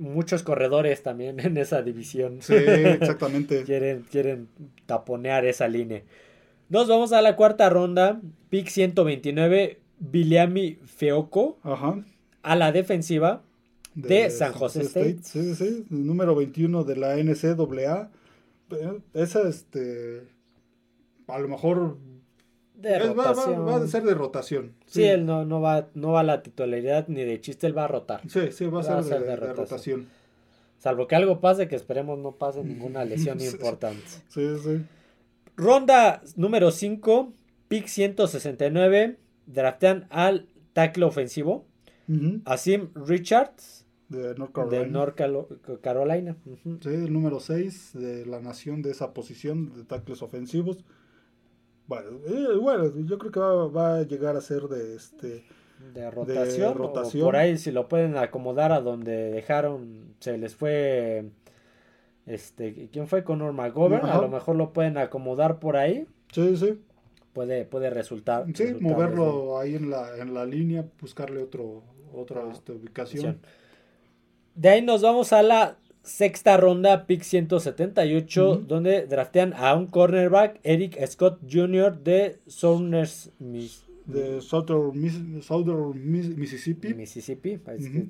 muchos 0.02 0.43
corredores 0.43 1.04
también 1.04 1.39
en 1.39 1.58
esa 1.58 1.82
división. 1.82 2.41
Sí, 2.41 2.56
exactamente. 2.56 3.64
quieren, 3.66 4.06
quieren 4.10 4.47
taponear 4.86 5.45
esa 5.45 5.68
línea. 5.68 6.04
Nos 6.70 6.88
vamos 6.88 7.14
a 7.14 7.22
la 7.22 7.36
cuarta 7.36 7.70
ronda. 7.70 8.20
Pick 8.49 8.68
129, 8.68 9.80
Biliami 9.99 10.80
Feoco. 10.86 11.60
Ajá. 11.64 12.04
A 12.41 12.56
la 12.56 12.72
defensiva 12.72 13.43
de, 13.93 14.30
San 14.30 14.54
José 14.54 14.82
State. 14.82 15.20
Sí, 15.24 15.54
sí, 15.54 15.56
sí. 15.56 15.86
Número 15.89 16.36
21 16.36 16.84
de 16.84 16.95
la 16.95 17.16
NCAA. 17.18 18.10
Esa, 19.14 19.47
este. 19.47 20.24
A 21.28 21.39
lo 21.39 21.47
mejor 21.47 21.97
de 22.82 22.99
rotación. 22.99 23.67
Va, 23.67 23.75
a 23.77 23.88
ser 23.88 24.03
de 24.03 24.13
rotación. 24.13 24.73
Sí, 24.86 25.03
él 25.03 25.25
no, 25.25 25.45
no, 25.45 25.61
va, 25.61 25.88
no 25.93 26.11
va 26.11 26.21
a 26.21 26.23
la 26.23 26.41
titularidad 26.41 27.07
ni 27.07 27.23
de 27.23 27.39
chiste, 27.39 27.67
él 27.67 27.77
va 27.77 27.86
a 27.86 27.88
rotar. 27.88 28.21
Sí, 28.27 28.51
sí, 28.51 28.65
va 28.65 28.82
a, 28.82 29.03
ser, 29.03 29.23
de, 29.23 29.36
rotación. 29.36 30.07
Salvo 30.79 31.07
que 31.07 31.15
algo 31.15 31.39
pase, 31.39 31.67
que 31.67 31.75
esperemos 31.75 32.17
no 32.17 32.34
pase 32.34 32.63
ninguna 32.63 33.05
lesión 33.05 33.39
importante. 33.41 34.03
Sí, 34.29 34.47
sí. 34.63 34.82
Ronda 35.55 36.21
número 36.36 36.71
5, 36.71 37.34
pick 37.67 37.88
169. 37.88 39.17
Draftean 39.45 40.07
al 40.09 40.47
tackle 40.73 41.05
ofensivo. 41.05 41.65
Asim 42.45 42.89
Richards. 42.95 43.86
De 44.09 44.36
North 44.36 44.51
Carolina. 44.51 44.84
De 44.84 44.89
North 44.89 45.82
Carolina. 45.82 46.36
Sí, 46.82 46.89
el 46.89 47.13
número 47.13 47.39
6 47.39 47.91
de 47.93 48.25
la 48.25 48.41
nación 48.41 48.82
de 48.82 48.91
esa 48.91 49.13
posición 49.13 49.73
de 49.73 49.86
tackles 49.86 50.21
ofensivos. 50.21 50.84
Bueno, 51.91 52.19
eh, 52.25 53.03
yo 53.05 53.17
creo 53.17 53.31
que 53.33 53.39
va, 53.39 53.97
a 53.97 54.03
llegar 54.03 54.37
a 54.37 54.41
ser 54.41 54.63
de 54.69 54.95
este 54.95 55.43
de 55.93 56.09
rotación, 56.09 56.73
por 56.73 57.35
ahí 57.35 57.57
si 57.57 57.69
lo 57.71 57.89
pueden 57.89 58.15
acomodar 58.15 58.71
a 58.71 58.79
donde 58.79 59.31
dejaron 59.31 60.13
se 60.19 60.37
les 60.37 60.55
fue 60.55 61.31
este 62.25 62.87
quién 62.93 63.07
fue 63.07 63.25
Conor 63.25 63.51
McGovern 63.51 64.05
a 64.05 64.21
lo 64.21 64.29
mejor 64.29 64.55
lo 64.55 64.71
pueden 64.71 64.97
acomodar 64.97 65.59
por 65.59 65.75
ahí. 65.75 66.07
Sí 66.31 66.55
sí. 66.55 66.79
Puede 67.33 67.65
puede 67.65 67.89
resultar 67.89 68.45
sí 68.53 68.73
moverlo 68.79 69.59
ahí. 69.59 69.75
en 69.75 69.89
la 69.89 70.17
en 70.17 70.33
la 70.33 70.45
línea 70.45 70.85
buscarle 71.01 71.43
otro 71.43 71.83
otra 72.13 72.43
ah, 72.47 72.51
este, 72.53 72.71
ubicación. 72.71 73.41
de 74.55 74.69
ahí 74.69 74.81
nos 74.81 75.01
vamos 75.01 75.33
a 75.33 75.43
la 75.43 75.77
sexta 76.04 76.58
ronda, 76.58 77.06
pick 77.06 77.24
178, 77.24 78.58
donde 78.68 79.08
draftean 79.08 79.54
a 79.54 79.76
un 79.76 79.88
cornerback, 79.88 80.60
Eric 80.64 80.97
Scott 81.08 81.39
Jr. 81.49 81.97
de 82.04 82.39
Southern, 82.47 83.06
de 84.06 84.41
Southern, 84.41 84.91
Mississippi. 86.36 86.93
Mississippi, 86.93 87.60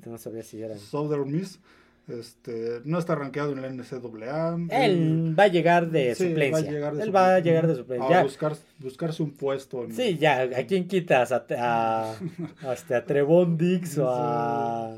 no 0.06 0.18
sabía 0.18 0.42
si 0.42 0.62
era. 0.62 0.76
Southern 0.78 1.30
Miss. 1.30 1.60
Este, 2.08 2.80
no 2.84 2.98
está 2.98 3.14
rankeado 3.14 3.52
en 3.52 3.62
la 3.62 3.68
NCAA. 3.70 4.58
Él 4.70 5.38
va 5.38 5.44
a 5.44 5.48
llegar 5.48 5.88
de 5.88 6.14
suplencia. 6.16 6.68
Él 6.68 7.14
va 7.14 7.36
a 7.36 7.38
llegar 7.38 7.66
de 7.68 7.76
suplencia. 7.76 8.20
A 8.20 8.22
buscar, 8.24 8.56
buscarse 8.80 9.22
un 9.22 9.30
puesto. 9.30 9.86
Sí, 9.90 10.18
ya. 10.18 10.42
¿A 10.42 10.66
quién 10.66 10.88
quitas? 10.88 11.30
¿A, 11.30 11.44
a, 11.58 12.14
este, 12.72 12.96
a 12.96 13.04
Trevon 13.04 13.56
Dix 13.56 13.98
o 13.98 14.08
a. 14.08 14.96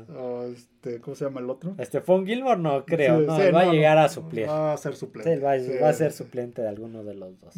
este, 0.51 0.99
¿Cómo 0.99 1.15
se 1.15 1.25
llama 1.25 1.41
el 1.41 1.49
otro? 1.49 1.75
Stephon 1.79 2.25
Gilmore, 2.25 2.59
no 2.59 2.85
creo. 2.85 3.19
no, 3.19 3.39
él 3.39 3.53
va 3.53 3.61
a 3.61 3.71
llegar 3.71 3.99
a 3.99 4.09
suplir. 4.09 4.47
Va 4.49 4.73
a 4.73 4.77
ser 4.77 4.95
suplente. 4.95 5.35
Sí, 5.35 5.77
va, 5.79 5.89
a 5.89 5.93
ser 5.93 6.11
suplente 6.11 6.63
de 6.63 6.69
alguno 6.69 7.03
de 7.03 7.13
los 7.13 7.39
dos. 7.39 7.53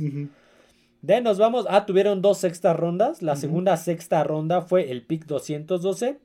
De 1.01 1.21
nos 1.21 1.37
vamos. 1.37 1.65
Ah, 1.69 1.85
tuvieron 1.85 2.21
dos 2.21 2.37
sextas 2.39 2.75
rondas. 2.75 3.21
La 3.21 3.37
segunda 3.37 3.77
sexta 3.77 4.25
ronda 4.25 4.61
fue 4.61 4.91
el 4.91 5.03
pick 5.03 5.25
212. 5.25 6.19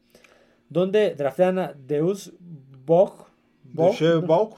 Donde 0.68 1.14
draftean 1.14 1.58
a 1.58 1.74
Deus 1.74 2.32
Bog. 2.84 3.26
De 3.64 3.92
Chef 3.92 4.24
Bog. 4.24 4.56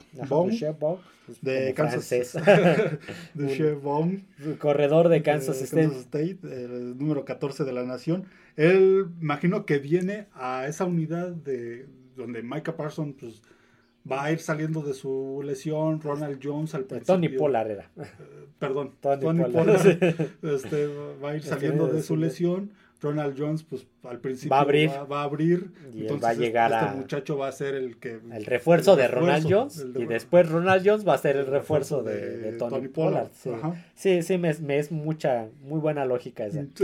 De 1.41 1.73
Kansas 1.73 2.33
de 3.33 3.73
Bog. 3.81 4.09
Corredor 4.59 5.09
de 5.09 5.23
Kansas, 5.23 5.61
State. 5.61 6.37
el 6.43 6.97
número 6.97 7.25
14 7.25 7.63
de 7.63 7.73
la 7.73 7.83
nación. 7.83 8.25
Él, 8.55 9.07
imagino 9.21 9.65
que 9.65 9.79
viene 9.79 10.27
a 10.33 10.67
esa 10.67 10.85
unidad 10.85 11.29
de 11.29 11.87
donde 12.15 12.41
Micah 12.43 12.75
Parsons 12.75 13.15
pues, 13.19 13.41
va 14.09 14.25
a 14.25 14.31
ir 14.31 14.39
saliendo 14.39 14.81
de 14.81 14.93
su 14.93 15.41
lesión. 15.43 16.01
Ronald 16.01 16.39
Jones 16.41 16.75
al 16.75 16.85
principio. 16.85 17.15
Tony 17.15 17.29
Pollard 17.29 17.71
era. 17.71 17.91
Eh, 17.97 18.03
perdón. 18.59 18.93
Tony, 19.01 19.43
Pollard. 19.43 19.85
este, 20.43 20.87
va 21.23 21.31
a 21.31 21.35
ir 21.35 21.43
saliendo 21.43 21.87
de 21.87 22.01
su 22.03 22.15
lesión 22.15 22.71
Ronald 23.01 23.35
Jones, 23.37 23.63
pues 23.63 23.85
al 24.03 24.19
principio 24.19 24.51
va 24.51 24.59
a 24.59 24.61
abrir, 24.61 24.89
va, 24.89 25.21
a 25.21 25.23
abrir 25.23 25.71
y 25.93 26.01
entonces 26.01 26.23
va 26.23 26.29
a 26.29 26.33
llegar 26.33 26.71
este, 26.71 26.85
este 26.85 26.97
muchacho 26.97 27.37
va 27.37 27.47
a 27.47 27.51
ser 27.51 27.75
el 27.75 27.97
que 27.97 28.19
el 28.31 28.45
refuerzo 28.45 28.95
de 28.95 29.07
Ronald 29.07 29.47
Jones 29.49 29.85
y 29.95 30.05
después 30.05 30.49
Ronald 30.49 30.87
Jones 30.87 31.07
va 31.07 31.13
a 31.13 31.17
ser 31.17 31.37
el, 31.37 31.47
refuerzo, 31.47 32.03
de, 32.03 32.53
Tony, 32.57 32.87
Pollard. 32.87 33.29
Sí, 33.95 34.21
sí, 34.21 34.37
me, 34.37 34.49
es 34.49 34.91
mucha, 34.91 35.47
muy 35.61 35.79
buena 35.79 36.05
lógica 36.05 36.45
esa. 36.45 36.65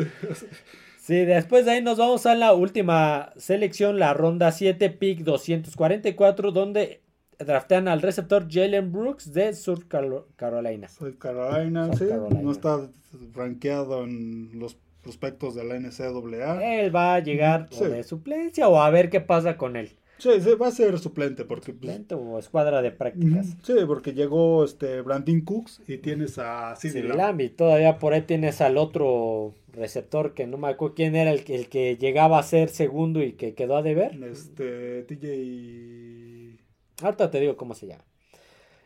Sí, 1.02 1.26
después 1.26 1.66
de 1.66 1.72
ahí 1.72 1.82
nos 1.82 1.98
vamos 1.98 2.28
a 2.28 2.36
la 2.36 2.54
última 2.54 3.34
selección, 3.36 3.98
la 3.98 4.14
ronda 4.14 4.52
7, 4.52 4.92
pick 4.92 5.22
244, 5.24 6.52
donde 6.52 7.02
draftean 7.40 7.88
al 7.88 8.04
receptor 8.04 8.46
Jalen 8.48 8.92
Brooks 8.92 9.34
de 9.34 9.54
South 9.54 9.86
Carolina. 9.88 10.88
South 10.90 11.18
Carolina, 11.18 11.92
sí, 11.94 12.06
no 12.42 12.52
está 12.52 12.88
rankeado 13.34 14.04
en 14.04 14.60
los 14.60 14.78
prospectos 15.02 15.56
de 15.56 15.64
la 15.64 15.80
NCAA. 15.80 16.80
Él 16.80 16.96
va 16.96 17.16
a 17.16 17.20
llegar 17.20 17.70
de 17.70 18.04
suplencia 18.04 18.68
o 18.68 18.80
a 18.80 18.90
ver 18.90 19.10
qué 19.10 19.22
pasa 19.22 19.58
con 19.58 19.76
él. 19.76 19.92
Sí, 20.22 20.30
va 20.62 20.68
a 20.68 20.72
ser 20.72 21.00
suplente 21.00 21.46
porque... 21.46 21.74
Pues, 21.74 21.94
suplente 21.94 22.14
o 22.14 22.38
escuadra 22.38 22.84
de 22.84 22.92
prácticas. 22.92 23.58
Sí, 23.64 23.74
porque 23.88 24.14
llegó 24.14 24.64
este 24.64 25.02
Brandon 25.02 25.42
Cooks 25.42 25.82
y 25.88 25.98
tienes 25.98 26.38
a 26.38 26.76
CD 26.76 27.02
Lamb. 27.02 27.42
Y 27.42 27.50
todavía 27.50 27.98
por 27.98 28.14
ahí 28.14 28.22
tienes 28.22 28.62
al 28.62 28.78
otro 28.78 29.56
receptor 29.74 30.36
que 30.36 30.46
no 30.46 30.58
me 30.58 30.68
acuerdo 30.68 30.94
quién 30.94 31.16
era 31.16 31.32
el, 31.32 31.44
el 31.48 31.70
que 31.70 31.98
llegaba 31.98 32.38
a 32.38 32.44
ser 32.44 32.70
segundo 32.70 33.24
y 33.24 33.34
que 33.34 33.56
quedó 33.56 33.78
a 33.78 33.82
deber. 33.82 34.24
Este, 34.24 35.02
TJ... 35.04 36.60
Ahorita 37.04 37.32
te 37.32 37.40
digo 37.40 37.58
cómo 37.58 37.74
se 37.74 37.88
llama. 37.88 38.04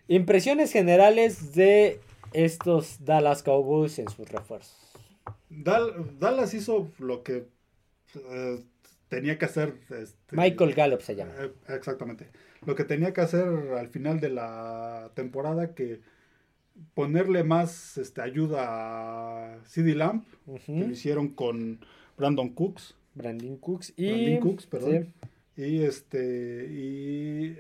Impresiones 0.07 0.71
generales 0.71 1.53
de 1.53 1.99
estos 2.31 3.03
Dallas 3.03 3.43
Cowboys 3.43 3.99
en 3.99 4.07
sus 4.07 4.29
refuerzos. 4.29 4.84
Dallas 5.49 6.53
hizo 6.53 6.91
lo 6.99 7.23
que 7.23 7.47
eh, 8.15 8.59
tenía 9.09 9.37
que 9.37 9.45
hacer. 9.45 9.75
Este, 9.89 10.35
Michael 10.35 10.73
Gallup 10.73 11.01
se 11.01 11.15
llama. 11.15 11.33
Eh, 11.39 11.51
exactamente. 11.69 12.29
Lo 12.65 12.75
que 12.75 12.83
tenía 12.83 13.13
que 13.13 13.21
hacer 13.21 13.47
al 13.47 13.89
final 13.89 14.19
de 14.19 14.29
la 14.29 15.11
temporada, 15.13 15.75
que 15.75 16.01
ponerle 16.93 17.43
más 17.43 17.97
este, 17.97 18.21
ayuda 18.21 19.53
a 19.53 19.65
CD 19.65 19.95
Lamp, 19.95 20.25
que 20.65 20.73
lo 20.73 20.91
hicieron 20.91 21.29
con 21.29 21.79
Brandon 22.17 22.49
Cooks. 22.49 22.95
Brandon 23.13 23.57
Cooks 23.57 23.93
y. 23.95 24.07
Brandon 24.07 24.39
Cooks, 24.39 24.65
perdón. 24.65 25.13
Y 25.55 25.83
este. 25.83 26.67
Y 26.71 27.57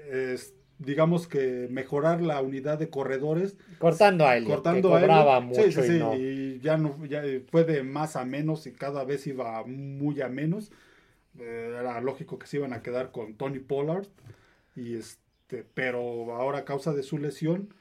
digamos 0.79 1.27
que 1.27 1.67
mejorar 1.69 2.21
la 2.21 2.41
unidad 2.41 2.77
de 2.77 2.89
corredores. 2.89 3.55
Cortando 3.79 4.25
a 4.27 4.37
él. 4.37 4.45
Cortando 4.45 4.89
que 4.93 4.99
cobraba 4.99 5.39
mucho. 5.39 5.61
Sí, 5.63 5.71
sí, 5.71 5.99
y, 6.17 6.21
y, 6.21 6.59
ya 6.59 6.77
no, 6.77 7.05
ya 7.05 7.23
fue 7.49 7.63
de 7.63 7.83
más 7.83 8.15
a 8.15 8.25
menos 8.25 8.67
y 8.67 8.71
cada 8.71 9.03
vez 9.03 9.25
iba 9.27 9.63
muy 9.65 10.21
a 10.21 10.29
menos. 10.29 10.71
Eh, 11.39 11.75
era 11.79 11.99
lógico 12.01 12.39
que 12.39 12.47
se 12.47 12.57
iban 12.57 12.73
a 12.73 12.81
quedar 12.81 13.11
con 13.11 13.35
Tony 13.35 13.59
Pollard. 13.59 14.07
Y 14.75 14.95
este, 14.95 15.65
pero 15.73 16.33
ahora 16.35 16.59
a 16.59 16.65
causa 16.65 16.93
de 16.93 17.03
su 17.03 17.17
lesión 17.17 17.73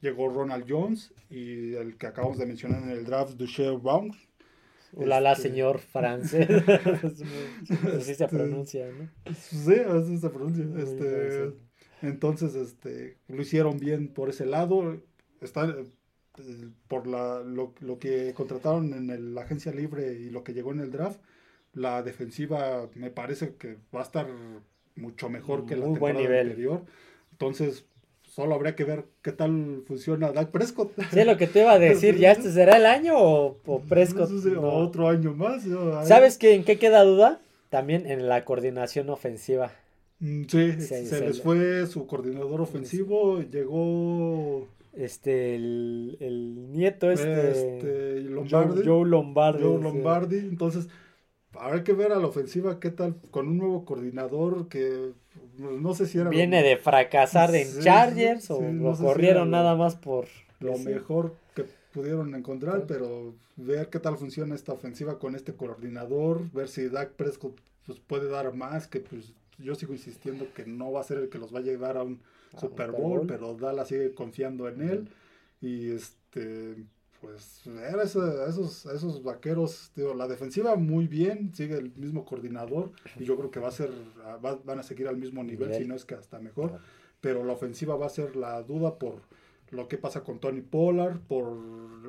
llegó 0.00 0.28
Ronald 0.28 0.66
Jones 0.68 1.12
y 1.30 1.74
el 1.74 1.96
que 1.96 2.06
acabamos 2.06 2.38
de 2.38 2.46
mencionar 2.46 2.82
en 2.82 2.90
el 2.90 3.04
draft, 3.04 3.34
Duchelle 3.34 3.78
Brown. 3.78 4.12
Hola, 4.94 5.20
la 5.20 5.32
este, 5.32 5.48
señor 5.48 5.78
francés. 5.92 6.48
así 7.98 8.14
se 8.14 8.28
pronuncia, 8.28 8.86
¿no? 8.86 9.34
Sí, 9.34 9.74
así 9.74 10.18
se 10.18 10.30
pronuncia. 10.30 10.64
Este, 10.82 11.52
entonces, 12.02 12.54
este, 12.54 13.16
lo 13.28 13.42
hicieron 13.42 13.78
bien 13.78 14.08
por 14.08 14.28
ese 14.28 14.46
lado. 14.46 15.00
Está, 15.40 15.64
eh, 15.68 16.68
por 16.88 17.06
la, 17.06 17.42
lo, 17.42 17.74
lo, 17.80 17.98
que 17.98 18.34
contrataron 18.34 18.92
en 18.92 19.34
la 19.34 19.42
agencia 19.42 19.72
libre 19.72 20.14
y 20.14 20.30
lo 20.30 20.44
que 20.44 20.52
llegó 20.52 20.72
en 20.72 20.80
el 20.80 20.90
draft, 20.90 21.18
la 21.72 22.02
defensiva 22.02 22.88
me 22.94 23.10
parece 23.10 23.54
que 23.54 23.76
va 23.94 24.00
a 24.00 24.04
estar 24.04 24.26
mucho 24.96 25.28
mejor 25.28 25.66
que 25.66 25.76
la 25.76 25.84
temporada 25.84 26.00
buen 26.00 26.16
nivel. 26.16 26.48
anterior. 26.48 26.84
Entonces, 27.32 27.84
solo 28.22 28.54
habría 28.54 28.74
que 28.74 28.84
ver 28.84 29.04
qué 29.22 29.32
tal 29.32 29.82
funciona 29.86 30.32
Dak 30.32 30.50
Prescott. 30.50 30.92
Sí, 31.12 31.24
lo 31.24 31.36
que 31.36 31.46
te 31.46 31.60
iba 31.60 31.72
a 31.72 31.78
decir, 31.78 32.16
¿ya 32.16 32.32
este 32.32 32.50
será 32.50 32.76
el 32.76 32.86
año 32.86 33.14
o, 33.18 33.82
Prescott? 33.88 34.30
Otro 34.58 35.08
año 35.08 35.34
más. 35.34 35.64
¿Sabes 36.06 36.38
qué, 36.38 36.54
en 36.54 36.64
qué 36.64 36.78
queda 36.78 37.02
duda? 37.02 37.40
También 37.70 38.06
en 38.06 38.28
la 38.28 38.44
coordinación 38.44 39.10
ofensiva. 39.10 39.72
Mm, 40.18 40.44
sí, 40.48 40.80
se, 40.80 41.20
les 41.20 41.42
fue 41.42 41.86
su 41.86 42.06
coordinador 42.06 42.60
ofensivo, 42.60 43.42
llegó... 43.42 44.68
Este, 44.94 45.56
el, 45.56 46.72
nieto 46.72 47.10
este... 47.10 47.50
este 47.50 48.20
Lombardi. 48.22 48.82
Joe, 48.82 49.06
Lombardi. 49.06 49.62
Joe 49.62 49.82
Lombardi, 49.82 50.38
entonces 50.38 50.88
habrá 51.58 51.84
que 51.84 51.92
ver 51.92 52.12
a 52.12 52.18
la 52.18 52.26
ofensiva 52.26 52.80
qué 52.80 52.90
tal 52.90 53.16
con 53.30 53.48
un 53.48 53.58
nuevo 53.58 53.84
coordinador 53.84 54.68
que 54.68 55.12
no 55.58 55.94
sé 55.94 56.06
si 56.06 56.18
era 56.18 56.30
viene 56.30 56.62
de 56.62 56.76
fracasar 56.76 57.54
en 57.54 57.80
Chargers 57.80 58.50
o 58.50 58.60
lo 58.60 58.96
corrieron 58.96 59.50
nada 59.50 59.74
más 59.74 59.96
por 59.96 60.26
lo 60.60 60.76
mejor 60.78 61.34
que 61.54 61.64
pudieron 61.92 62.34
encontrar 62.34 62.84
pero 62.86 63.34
ver 63.56 63.88
qué 63.88 63.98
tal 63.98 64.16
funciona 64.16 64.54
esta 64.54 64.72
ofensiva 64.72 65.18
con 65.18 65.34
este 65.34 65.54
coordinador 65.54 66.50
ver 66.52 66.68
si 66.68 66.88
Dak 66.88 67.12
Prescott 67.12 67.58
pues, 67.86 68.00
puede 68.00 68.28
dar 68.28 68.52
más 68.54 68.86
que 68.86 69.00
pues 69.00 69.32
yo 69.58 69.74
sigo 69.74 69.92
insistiendo 69.92 70.52
que 70.54 70.66
no 70.66 70.92
va 70.92 71.00
a 71.00 71.04
ser 71.04 71.18
el 71.18 71.28
que 71.28 71.38
los 71.38 71.54
va 71.54 71.60
a 71.60 71.62
llevar 71.62 71.96
a 71.96 72.02
un 72.02 72.20
Super 72.58 72.92
Bowl, 72.92 73.26
pero 73.26 73.54
Dallas 73.54 73.88
sigue 73.88 74.14
confiando 74.14 74.68
en 74.68 74.82
él. 74.82 75.08
Y 75.60 75.90
este 75.90 76.76
pues 77.20 77.62
ver 77.64 77.98
a 77.98 78.02
esos, 78.02 78.86
esos 78.86 79.22
vaqueros, 79.22 79.90
la 79.96 80.28
defensiva 80.28 80.76
muy 80.76 81.06
bien, 81.06 81.54
sigue 81.54 81.76
el 81.76 81.92
mismo 81.96 82.24
coordinador 82.24 82.92
y 83.18 83.24
yo 83.24 83.36
creo 83.36 83.50
que 83.50 83.60
va 83.60 83.68
a 83.68 83.72
ser, 83.72 83.90
van 84.40 84.78
a 84.78 84.82
seguir 84.82 85.08
al 85.08 85.16
mismo 85.16 85.42
nivel, 85.42 85.74
si 85.74 85.86
no 85.86 85.94
es 85.94 86.04
que 86.04 86.14
hasta 86.14 86.38
mejor, 86.38 86.78
pero 87.20 87.44
la 87.44 87.54
ofensiva 87.54 87.96
va 87.96 88.06
a 88.06 88.10
ser 88.10 88.36
la 88.36 88.62
duda 88.62 88.98
por 88.98 89.22
lo 89.70 89.88
que 89.88 89.98
pasa 89.98 90.22
con 90.22 90.38
Tony 90.38 90.60
Pollard, 90.60 91.18
por 91.20 91.56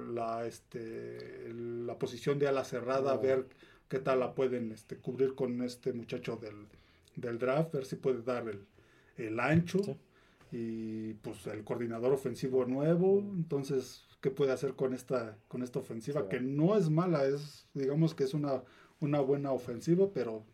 la, 0.09 0.45
este, 0.45 1.51
la 1.53 1.97
posición 1.97 2.37
de 2.37 2.47
ala 2.47 2.63
cerrada, 2.63 3.17
ver 3.17 3.47
qué 3.87 3.99
tal 3.99 4.19
la 4.19 4.35
pueden 4.35 4.71
este, 4.71 4.97
cubrir 4.97 5.33
con 5.33 5.61
este 5.63 5.93
muchacho 5.93 6.35
del, 6.35 6.67
del 7.17 7.37
draft, 7.37 7.73
ver 7.73 7.85
si 7.85 7.97
puede 7.97 8.21
dar 8.21 8.45
el, 9.17 9.39
ancho. 9.39 9.79
Y 10.49 11.15
pues 11.15 11.45
el 11.47 11.65
coordinador 11.65 12.13
ofensivo 12.13 12.63
nuevo, 12.65 13.19
entonces 13.19 14.05
qué 14.21 14.31
puede 14.31 14.53
hacer 14.53 14.75
con 14.75 14.93
esta, 14.93 15.37
con 15.49 15.61
esta 15.61 15.79
ofensiva, 15.79 16.29
que 16.29 16.39
no 16.39 16.77
es 16.77 16.89
mala, 16.89 17.25
es, 17.25 17.67
digamos 17.73 18.15
que 18.15 18.23
es 18.23 18.33
una, 18.33 18.63
una 19.01 19.19
buena 19.19 19.51
ofensiva, 19.51 20.07
pero 20.13 20.45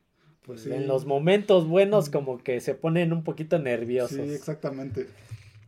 pues 0.41 0.65
En 0.65 0.87
los 0.87 1.05
momentos 1.05 1.67
buenos 1.67 2.09
como 2.09 2.37
que 2.37 2.59
se 2.59 2.75
ponen 2.75 3.13
un 3.13 3.23
poquito 3.23 3.59
nerviosos. 3.59 4.17
Sí, 4.17 4.33
exactamente. 4.33 5.07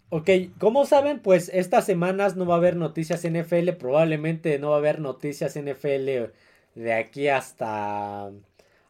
Ok, 0.09 0.29
como 0.59 0.85
saben, 0.85 1.19
pues 1.21 1.49
estas 1.53 1.85
semanas 1.85 2.35
no 2.35 2.45
va 2.45 2.55
a 2.55 2.57
haber 2.57 2.75
noticias 2.75 3.23
NFL, 3.23 3.69
probablemente 3.79 4.59
no 4.59 4.69
va 4.69 4.75
a 4.75 4.79
haber 4.79 4.99
noticias 4.99 5.57
NFL 5.57 6.31
de 6.75 6.93
aquí 6.93 7.29
hasta 7.29 8.31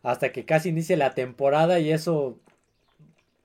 hasta 0.05 0.31
que 0.31 0.45
casi 0.45 0.69
inicie 0.69 0.97
la 0.97 1.15
temporada 1.15 1.79
y 1.79 1.91
eso 1.91 2.37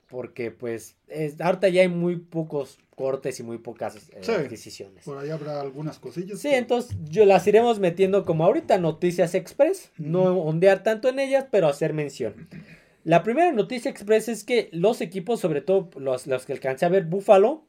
porque 0.08 0.50
pues 0.50 0.96
es, 1.08 1.40
ahorita 1.40 1.70
ya 1.70 1.80
hay 1.80 1.88
muy 1.88 2.16
pocos 2.16 2.78
cortes 2.96 3.40
y 3.40 3.42
muy 3.42 3.56
pocas 3.56 4.10
eh, 4.10 4.30
adquisiciones. 4.30 5.04
Por 5.04 5.16
ahí 5.16 5.30
habrá 5.30 5.60
algunas 5.62 5.98
cosillas. 5.98 6.38
Sí, 6.38 6.48
entonces 6.48 6.94
yo 7.08 7.24
las 7.24 7.46
iremos 7.46 7.78
metiendo 7.78 8.26
como 8.26 8.44
ahorita 8.44 8.76
noticias 8.76 9.34
express, 9.34 9.90
no 9.96 10.36
ondear 10.36 10.82
tanto 10.82 11.08
en 11.08 11.18
ellas, 11.18 11.46
pero 11.50 11.66
hacer 11.66 11.94
mención. 11.94 12.46
La 13.04 13.22
primera 13.22 13.52
noticia 13.52 13.90
express 13.90 14.28
es 14.28 14.44
que 14.44 14.68
los 14.72 15.00
equipos, 15.00 15.40
sobre 15.40 15.62
todo 15.62 15.88
los, 15.96 16.26
los 16.26 16.44
que 16.44 16.52
alcancé 16.52 16.84
a 16.84 16.90
ver, 16.90 17.04
Buffalo, 17.04 17.64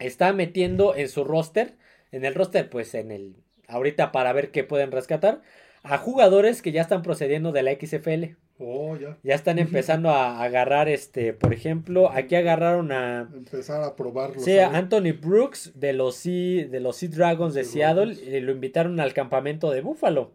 está 0.00 0.32
metiendo 0.32 0.96
en 0.96 1.08
su 1.08 1.22
roster, 1.22 1.76
en 2.10 2.24
el 2.24 2.34
roster, 2.34 2.68
pues 2.68 2.92
en 2.96 3.12
el, 3.12 3.36
ahorita 3.68 4.10
para 4.10 4.32
ver 4.32 4.50
qué 4.50 4.64
pueden 4.64 4.90
rescatar, 4.90 5.42
a 5.88 5.98
jugadores 5.98 6.62
que 6.62 6.72
ya 6.72 6.82
están 6.82 7.02
procediendo 7.02 7.52
de 7.52 7.62
la 7.62 7.72
XFL. 7.72 8.36
Oh, 8.58 8.96
ya. 8.96 9.18
Ya 9.22 9.34
están 9.34 9.58
empezando 9.58 10.10
a 10.10 10.42
agarrar, 10.42 10.88
este, 10.88 11.32
por 11.32 11.52
ejemplo, 11.52 12.10
aquí 12.10 12.34
agarraron 12.34 12.90
a... 12.90 13.28
Empezar 13.32 13.82
a 13.82 13.94
probarlo. 13.94 14.40
Sí, 14.40 14.58
a 14.58 14.76
Anthony 14.76 15.12
Brooks 15.12 15.72
de 15.74 15.92
los 15.92 16.16
Sea, 16.16 16.66
de 16.66 16.80
los 16.80 16.96
sea 16.96 17.08
Dragons 17.10 17.54
de 17.54 17.64
Seattle 17.64 18.14
y 18.14 18.40
lo 18.40 18.52
invitaron 18.52 18.98
al 18.98 19.12
campamento 19.12 19.70
de 19.70 19.82
Buffalo. 19.82 20.32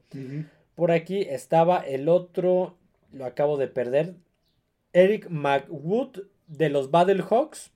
Por 0.75 0.91
aquí 0.91 1.21
estaba 1.21 1.79
el 1.79 2.09
otro, 2.09 2.77
lo 3.11 3.25
acabo 3.25 3.57
de 3.57 3.67
perder, 3.67 4.15
Eric 4.93 5.29
McWood 5.29 6.23
de 6.47 6.69
los 6.69 6.91
Battlehawks. 6.91 7.71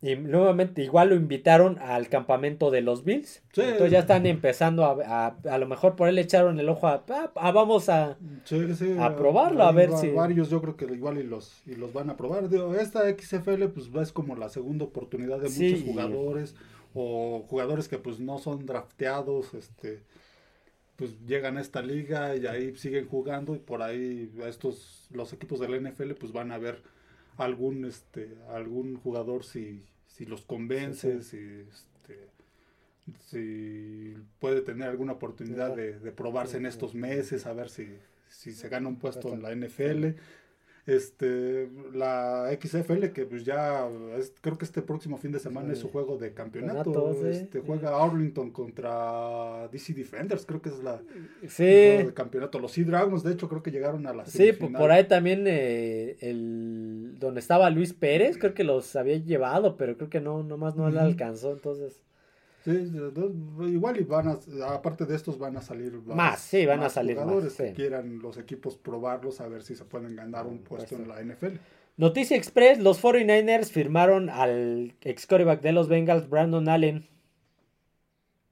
Y 0.00 0.14
nuevamente 0.14 0.82
igual 0.82 1.08
lo 1.08 1.16
invitaron 1.16 1.78
al 1.80 2.08
campamento 2.08 2.70
de 2.70 2.82
los 2.82 3.02
Bills. 3.02 3.42
Entonces 3.56 3.90
ya 3.90 3.98
están 3.98 4.26
empezando 4.26 4.84
a, 4.84 5.26
a, 5.26 5.58
lo 5.58 5.66
mejor 5.66 5.96
por 5.96 6.08
él 6.08 6.14
le 6.14 6.20
echaron 6.20 6.60
el 6.60 6.68
ojo 6.68 6.86
a, 6.86 7.02
a 7.34 7.50
vamos 7.50 7.88
a, 7.88 8.16
a 9.00 9.16
probarlo, 9.16 9.64
a 9.64 9.72
ver 9.72 9.90
si... 9.96 10.10
Varios 10.10 10.50
yo 10.50 10.60
creo 10.60 10.76
que 10.76 10.84
igual 10.84 11.18
y 11.18 11.24
los, 11.24 11.62
y 11.66 11.74
los 11.74 11.92
van 11.92 12.10
a 12.10 12.16
probar. 12.16 12.48
esta 12.78 13.10
XFL 13.10 13.64
pues 13.66 13.90
es 14.00 14.12
como 14.12 14.36
la 14.36 14.48
segunda 14.48 14.84
oportunidad 14.84 15.40
de 15.40 15.48
muchos 15.48 15.82
jugadores 15.82 16.54
o 16.94 17.44
jugadores 17.48 17.88
que 17.88 17.98
pues 17.98 18.20
no 18.20 18.38
son 18.38 18.66
drafteados, 18.66 19.54
este 19.54 20.02
pues 20.94 21.16
llegan 21.26 21.56
a 21.56 21.60
esta 21.60 21.80
liga 21.80 22.34
y 22.34 22.46
ahí 22.46 22.74
siguen 22.74 23.06
jugando 23.06 23.54
y 23.54 23.60
por 23.60 23.82
ahí 23.82 24.32
estos 24.46 25.06
los 25.12 25.32
equipos 25.32 25.60
de 25.60 25.68
la 25.68 25.76
NFL 25.76 26.12
pues 26.12 26.32
van 26.32 26.50
a 26.50 26.58
ver 26.58 26.82
algún 27.38 27.84
este 27.84 28.36
algún 28.50 28.96
jugador 28.96 29.44
si, 29.44 29.86
si 30.06 30.26
los 30.26 30.42
convence, 30.42 31.22
si 31.22 31.38
este, 31.38 32.28
si 33.20 34.16
puede 34.40 34.60
tener 34.60 34.88
alguna 34.88 35.12
oportunidad 35.12 35.74
de, 35.74 35.92
probarse 36.12 36.58
en 36.58 36.66
estos 36.66 36.94
meses, 36.94 37.46
a 37.46 37.52
ver 37.52 37.70
si, 37.70 37.88
si 38.28 38.52
se 38.52 38.68
gana 38.68 38.88
un 38.88 38.98
puesto 38.98 39.32
en 39.32 39.42
la 39.42 39.54
NFL. 39.54 40.18
Este 40.88 41.68
la 41.92 42.48
XFL 42.58 43.08
que 43.08 43.26
pues 43.26 43.44
ya 43.44 43.86
creo 44.40 44.56
que 44.56 44.64
este 44.64 44.80
próximo 44.80 45.18
fin 45.18 45.32
de 45.32 45.38
semana 45.38 45.74
es 45.74 45.80
su 45.80 45.88
juego 45.90 46.16
de 46.16 46.32
campeonato 46.32 47.14
este 47.26 47.60
juega 47.60 48.02
Arlington 48.02 48.50
contra 48.50 49.68
DC 49.70 49.92
Defenders 49.92 50.46
creo 50.46 50.62
que 50.62 50.70
es 50.70 50.82
la 50.82 51.02
sí. 51.46 51.64
de 51.64 52.12
campeonato. 52.14 52.58
Los 52.58 52.72
Sea 52.72 52.86
Dragons 52.86 53.22
de 53.22 53.32
hecho 53.34 53.50
creo 53.50 53.62
que 53.62 53.70
llegaron 53.70 54.06
a 54.06 54.14
la 54.14 54.24
sí 54.24 54.52
por 54.52 54.90
ahí 54.90 55.04
también 55.04 55.44
eh, 55.46 56.16
el 56.20 57.16
donde 57.18 57.40
estaba 57.40 57.68
Luis 57.68 57.92
Pérez 57.92 58.38
creo 58.38 58.54
que 58.54 58.64
los 58.64 58.96
había 58.96 59.16
llevado 59.16 59.76
pero 59.76 59.96
creo 59.98 60.08
que 60.08 60.20
no 60.20 60.42
nomás 60.42 60.74
no 60.74 60.88
le 60.88 61.00
alcanzó 61.00 61.52
entonces 61.52 62.00
Sí, 62.64 62.90
igual 63.60 64.00
y 64.00 64.04
van 64.04 64.28
a, 64.28 64.38
aparte 64.74 65.06
de 65.06 65.14
estos 65.14 65.38
van 65.38 65.56
a 65.56 65.62
salir 65.62 65.92
más, 66.06 66.40
sí, 66.40 66.66
van 66.66 66.82
a 66.82 66.88
salir 66.88 67.16
jugadores 67.16 67.54
que 67.54 67.72
quieran 67.72 68.18
los 68.18 68.36
equipos 68.36 68.76
probarlos 68.76 69.40
a 69.40 69.48
ver 69.48 69.62
si 69.62 69.74
se 69.76 69.84
pueden 69.84 70.16
ganar 70.16 70.46
un 70.46 70.58
puesto 70.58 70.96
en 70.96 71.08
la 71.08 71.22
NFL. 71.22 71.56
Noticia 71.96 72.36
Express, 72.36 72.78
los 72.78 73.02
49ers 73.02 73.70
firmaron 73.70 74.28
al 74.30 74.94
ex 75.00 75.26
coreback 75.26 75.60
de 75.62 75.72
los 75.72 75.88
Bengals, 75.88 76.28
Brandon 76.28 76.68
Allen. 76.68 77.08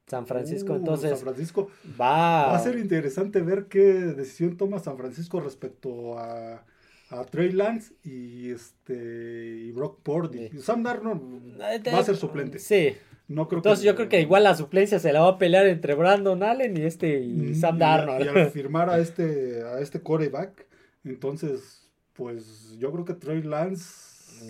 San 0.06 0.26
Francisco, 0.26 0.72
uh, 0.72 0.76
entonces. 0.76 1.10
San 1.10 1.18
Francisco. 1.18 1.70
Va. 2.00 2.46
va 2.46 2.56
a 2.56 2.60
ser 2.60 2.78
interesante 2.78 3.40
ver 3.42 3.66
qué 3.66 3.80
decisión 3.80 4.56
toma 4.56 4.78
San 4.78 4.96
Francisco 4.96 5.40
respecto 5.40 6.18
a, 6.18 6.64
a 7.10 7.24
Trey 7.24 7.52
Lance 7.52 7.94
y 8.04 8.50
este 8.50 9.64
y 9.64 9.72
Brock 9.72 10.00
Purdy. 10.02 10.50
Sam 10.60 10.82
Darnold 10.82 11.60
va 11.60 11.98
a 11.98 12.04
ser 12.04 12.16
suplente. 12.16 12.58
Sí. 12.58 12.96
Entonces 13.28 13.84
yo 13.84 13.96
creo 13.96 14.08
que 14.08 14.20
igual 14.20 14.44
la 14.44 14.54
suplencia 14.54 15.00
se 15.00 15.12
la 15.12 15.20
va 15.20 15.30
a 15.30 15.38
pelear 15.38 15.66
entre 15.66 15.94
Brandon 15.94 16.42
Allen 16.42 16.76
y 16.76 16.82
este 16.82 17.18
y 17.20 17.54
Sam 17.56 17.78
Darnold. 17.78 18.24
Y, 18.24 18.28
al 18.28 18.50
firmar 18.50 18.88
a 18.88 18.98
este, 18.98 19.62
a 19.62 19.80
este 19.80 20.00
coreback, 20.00 20.66
entonces, 21.04 21.88
pues 22.12 22.76
yo 22.78 22.92
creo 22.92 23.04
que 23.04 23.14
Trey 23.14 23.42
Lance 23.42 24.05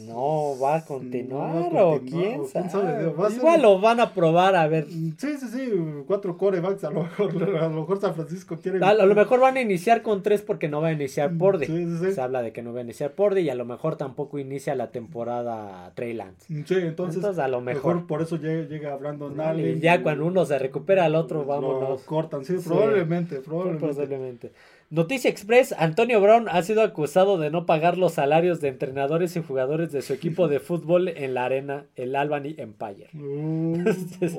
no, 0.07 0.59
va 0.63 0.77
a 0.77 0.85
continuar, 0.85 1.71
o 1.77 2.01
quién 2.01 2.47
sabe. 2.47 3.13
Igual 3.35 3.63
lo 3.63 3.81
van 3.81 4.01
a 4.01 4.13
probar 4.13 4.55
a 4.57 4.67
ver. 4.67 4.87
Sí, 4.89 5.37
sí, 5.39 5.47
sí, 5.53 5.71
cuatro 6.07 6.37
corebacks, 6.37 6.85
a 6.85 6.91
lo 6.91 7.05
mejor, 7.05 7.31
a 7.61 7.69
lo 7.69 7.81
mejor 7.81 8.01
San 8.01 8.15
Francisco 8.15 8.59
quiere. 8.61 8.85
A, 8.85 8.95
lo 8.95 9.15
mejor 9.15 9.41
van 9.41 9.57
a 9.57 9.61
iniciar 9.61 10.03
con 10.03 10.23
tres 10.23 10.43
porque 10.43 10.69
no 10.69 10.81
va 10.81 10.89
a 10.89 10.93
iniciar 10.93 11.37
Pordy. 11.37 11.67
Se 12.13 12.21
habla 12.21 12.43
de 12.43 12.53
que 12.53 12.63
no 12.63 12.73
va 12.73 12.81
a 12.81 12.83
iniciar 12.83 13.13
Pordy 13.13 13.43
y 13.43 13.51
a 13.51 13.55
lo 13.55 13.65
mejor 13.65 13.97
tampoco 13.97 14.39
inicia 14.39 14.75
la 14.75 14.91
temporada 14.91 15.93
Trey 15.95 16.15
Lance. 16.15 16.47
Sí, 16.67 16.75
entonces, 16.75 17.25
a 17.39 17.49
lo 17.49 17.61
mejor. 17.61 18.07
por 18.07 18.23
eso 18.23 18.37
llega, 18.37 18.97
Brandon 18.97 19.41
Allen. 19.41 19.79
Y 19.79 19.81
ya 19.81 20.03
cuando 20.03 20.27
uno 20.27 20.45
se 20.45 20.59
recupera 20.59 21.05
al 21.05 21.15
otro, 21.15 21.45
vámonos. 21.45 21.89
Lo 21.89 22.07
cortan, 22.07 22.45
sí, 22.45 22.57
probablemente, 22.65 23.41
probablemente. 23.41 23.87
probablemente. 23.87 24.53
Noticia 24.89 25.29
Express, 25.29 25.73
Antonio 25.73 26.21
Brown 26.21 26.49
ha 26.49 26.63
sido 26.63 26.83
acusado 26.83 27.39
de 27.39 27.51
no 27.51 27.67
pagar 27.67 27.99
los 27.99 28.15
salarios 28.15 28.61
de 28.61 28.69
entrenadores 28.69 29.35
y 29.35 29.43
jugadores 29.43 29.91
de 29.91 30.01
su 30.01 30.13
equipo 30.13 30.47
de 30.47 30.61
fútbol 30.61 31.09
en 31.09 31.35
la 31.35 31.45
arena, 31.45 31.87
el 31.97 32.15
Albany 32.15 32.55
Empire. 32.57 33.09
Uh, 33.13 33.83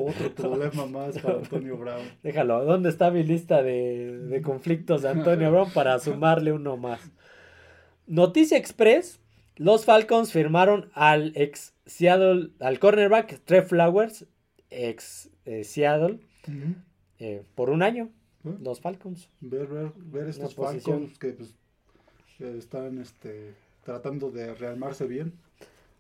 otro 0.08 0.34
problema 0.34 0.86
más 0.86 1.20
para 1.20 1.40
Antonio 1.40 1.76
Brown. 1.76 2.02
Déjalo, 2.24 2.64
¿dónde 2.64 2.88
está 2.88 3.12
mi 3.12 3.24
lista 3.24 3.62
de, 3.62 4.42
conflictos 4.42 5.02
de 5.02 5.10
Antonio 5.10 5.52
Brown 5.52 5.70
para 5.72 6.00
sumarle 6.00 6.54
uno 6.54 6.78
más? 6.78 7.02
Noticia 8.06 8.58
Express, 8.58 9.20
los 9.58 9.84
Falcons 9.84 10.32
firmaron 10.32 10.90
al 10.94 11.34
ex 11.36 11.74
Seattle, 11.86 12.52
al 12.62 12.80
cornerback 12.80 13.42
Trev 13.44 13.68
Flowers, 13.68 14.26
ex 14.70 15.30
eh, 15.44 15.66
Seattle, 15.66 16.20
eh, 17.20 17.44
por 17.54 17.70
un 17.70 17.84
año. 17.84 18.12
Los 18.62 18.82
Falcons. 18.82 19.30
Ver, 19.42 19.68
ver, 19.68 19.92
ver 19.96 20.28
estos 20.28 20.56
Falcons 20.56 21.18
que 21.20 21.34
pues, 21.34 21.54
están 22.40 23.00
este, 23.00 23.54
tratando 23.84 24.32
de 24.32 24.54
rearmarse 24.54 25.06
bien. 25.06 25.34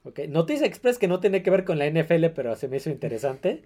Ok, 0.03 0.19
Noticia 0.29 0.65
Express 0.65 0.97
que 0.97 1.07
no 1.07 1.19
tiene 1.19 1.43
que 1.43 1.49
ver 1.49 1.65
con 1.65 1.77
la 1.77 1.89
NFL, 1.89 2.27
pero 2.35 2.55
se 2.55 2.67
me 2.67 2.77
hizo 2.77 2.89
interesante. 2.89 3.63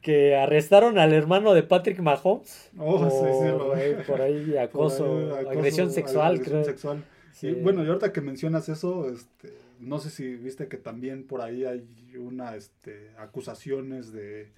Que 0.00 0.34
arrestaron 0.34 0.98
al 0.98 1.12
hermano 1.12 1.54
de 1.54 1.62
Patrick 1.62 2.00
Mahomes. 2.00 2.70
Oh, 2.76 2.98
por, 2.98 3.10
sí, 3.10 3.16
sí, 3.40 4.02
por 4.06 4.20
ahí 4.20 4.56
acoso, 4.56 5.36
agresión 5.36 5.92
sexual, 5.92 6.42
creo. 6.42 6.64
Sexual. 6.64 7.04
Sí. 7.32 7.52
bueno, 7.52 7.84
y 7.84 7.88
ahorita 7.88 8.12
que 8.12 8.20
mencionas 8.20 8.68
eso, 8.68 9.08
este, 9.08 9.52
no 9.80 9.98
sé 9.98 10.10
si 10.10 10.34
viste 10.34 10.68
que 10.68 10.76
también 10.76 11.24
por 11.24 11.40
ahí 11.40 11.64
hay 11.64 11.86
una 12.18 12.56
este, 12.56 13.10
acusaciones 13.16 14.12
de 14.12 14.48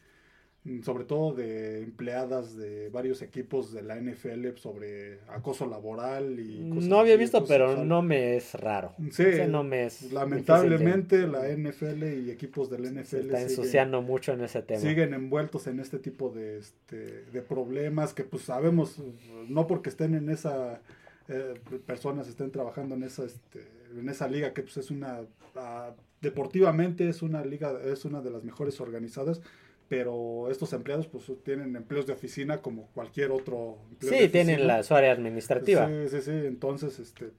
sobre 0.83 1.05
todo 1.05 1.35
de 1.35 1.83
empleadas 1.83 2.57
de 2.57 2.89
varios 2.89 3.21
equipos 3.21 3.73
de 3.73 3.83
la 3.83 3.97
NFL 3.97 4.57
sobre 4.57 5.19
acoso 5.29 5.67
laboral 5.67 6.41
y 6.41 6.71
cosas 6.71 6.89
No 6.89 6.99
había 6.99 7.17
visto, 7.17 7.45
pero 7.45 7.85
no 7.85 8.01
me 8.01 8.37
es 8.37 8.55
raro. 8.55 8.95
Sí, 9.11 9.25
no 9.47 9.62
me 9.62 9.85
es 9.85 10.11
lamentablemente 10.11 11.27
la 11.27 11.49
NFL 11.49 12.05
y 12.05 12.31
equipos 12.31 12.71
del 12.71 12.85
NFL 12.95 13.05
se 13.05 13.21
está 13.21 13.43
ensuciando 13.43 14.01
mucho 14.01 14.33
en 14.33 14.41
ese 14.41 14.62
tema. 14.62 14.81
Siguen 14.81 15.12
envueltos 15.12 15.67
en 15.67 15.81
este 15.81 15.99
tipo 15.99 16.31
de, 16.31 16.59
este, 16.59 17.25
de 17.25 17.43
problemas 17.43 18.15
que 18.15 18.25
pues 18.25 18.45
sabemos, 18.45 19.03
no 19.49 19.67
porque 19.67 19.91
estén 19.91 20.15
en 20.15 20.31
esa 20.31 20.81
eh, 21.29 21.55
personas 21.87 22.27
estén 22.29 22.51
trabajando 22.51 22.95
en 22.95 23.03
esa 23.03 23.25
este, 23.25 23.67
en 23.99 24.09
esa 24.09 24.29
liga 24.29 24.53
que 24.53 24.62
pues 24.62 24.77
es 24.79 24.91
una 24.91 25.21
ah, 25.57 25.93
deportivamente 26.21 27.09
es 27.09 27.23
una 27.23 27.43
liga 27.45 27.79
es 27.83 28.05
una 28.05 28.21
de 28.21 28.31
las 28.31 28.45
mejores 28.45 28.79
organizadas 28.81 29.41
pero 29.89 30.51
estos 30.51 30.72
empleados 30.72 31.07
pues 31.07 31.30
tienen 31.43 31.76
empleos 31.76 32.07
de 32.07 32.12
oficina 32.12 32.62
como 32.62 32.89
cualquier 32.89 33.30
otro 33.30 33.78
sí 34.01 34.28
tienen 34.28 34.66
la 34.66 34.82
su 34.82 34.95
área 34.95 35.12
administrativa. 35.12 35.87
Sí 35.89 36.09
sí 36.09 36.22
sí 36.22 36.30
entonces 36.30 36.99
este 36.99 37.32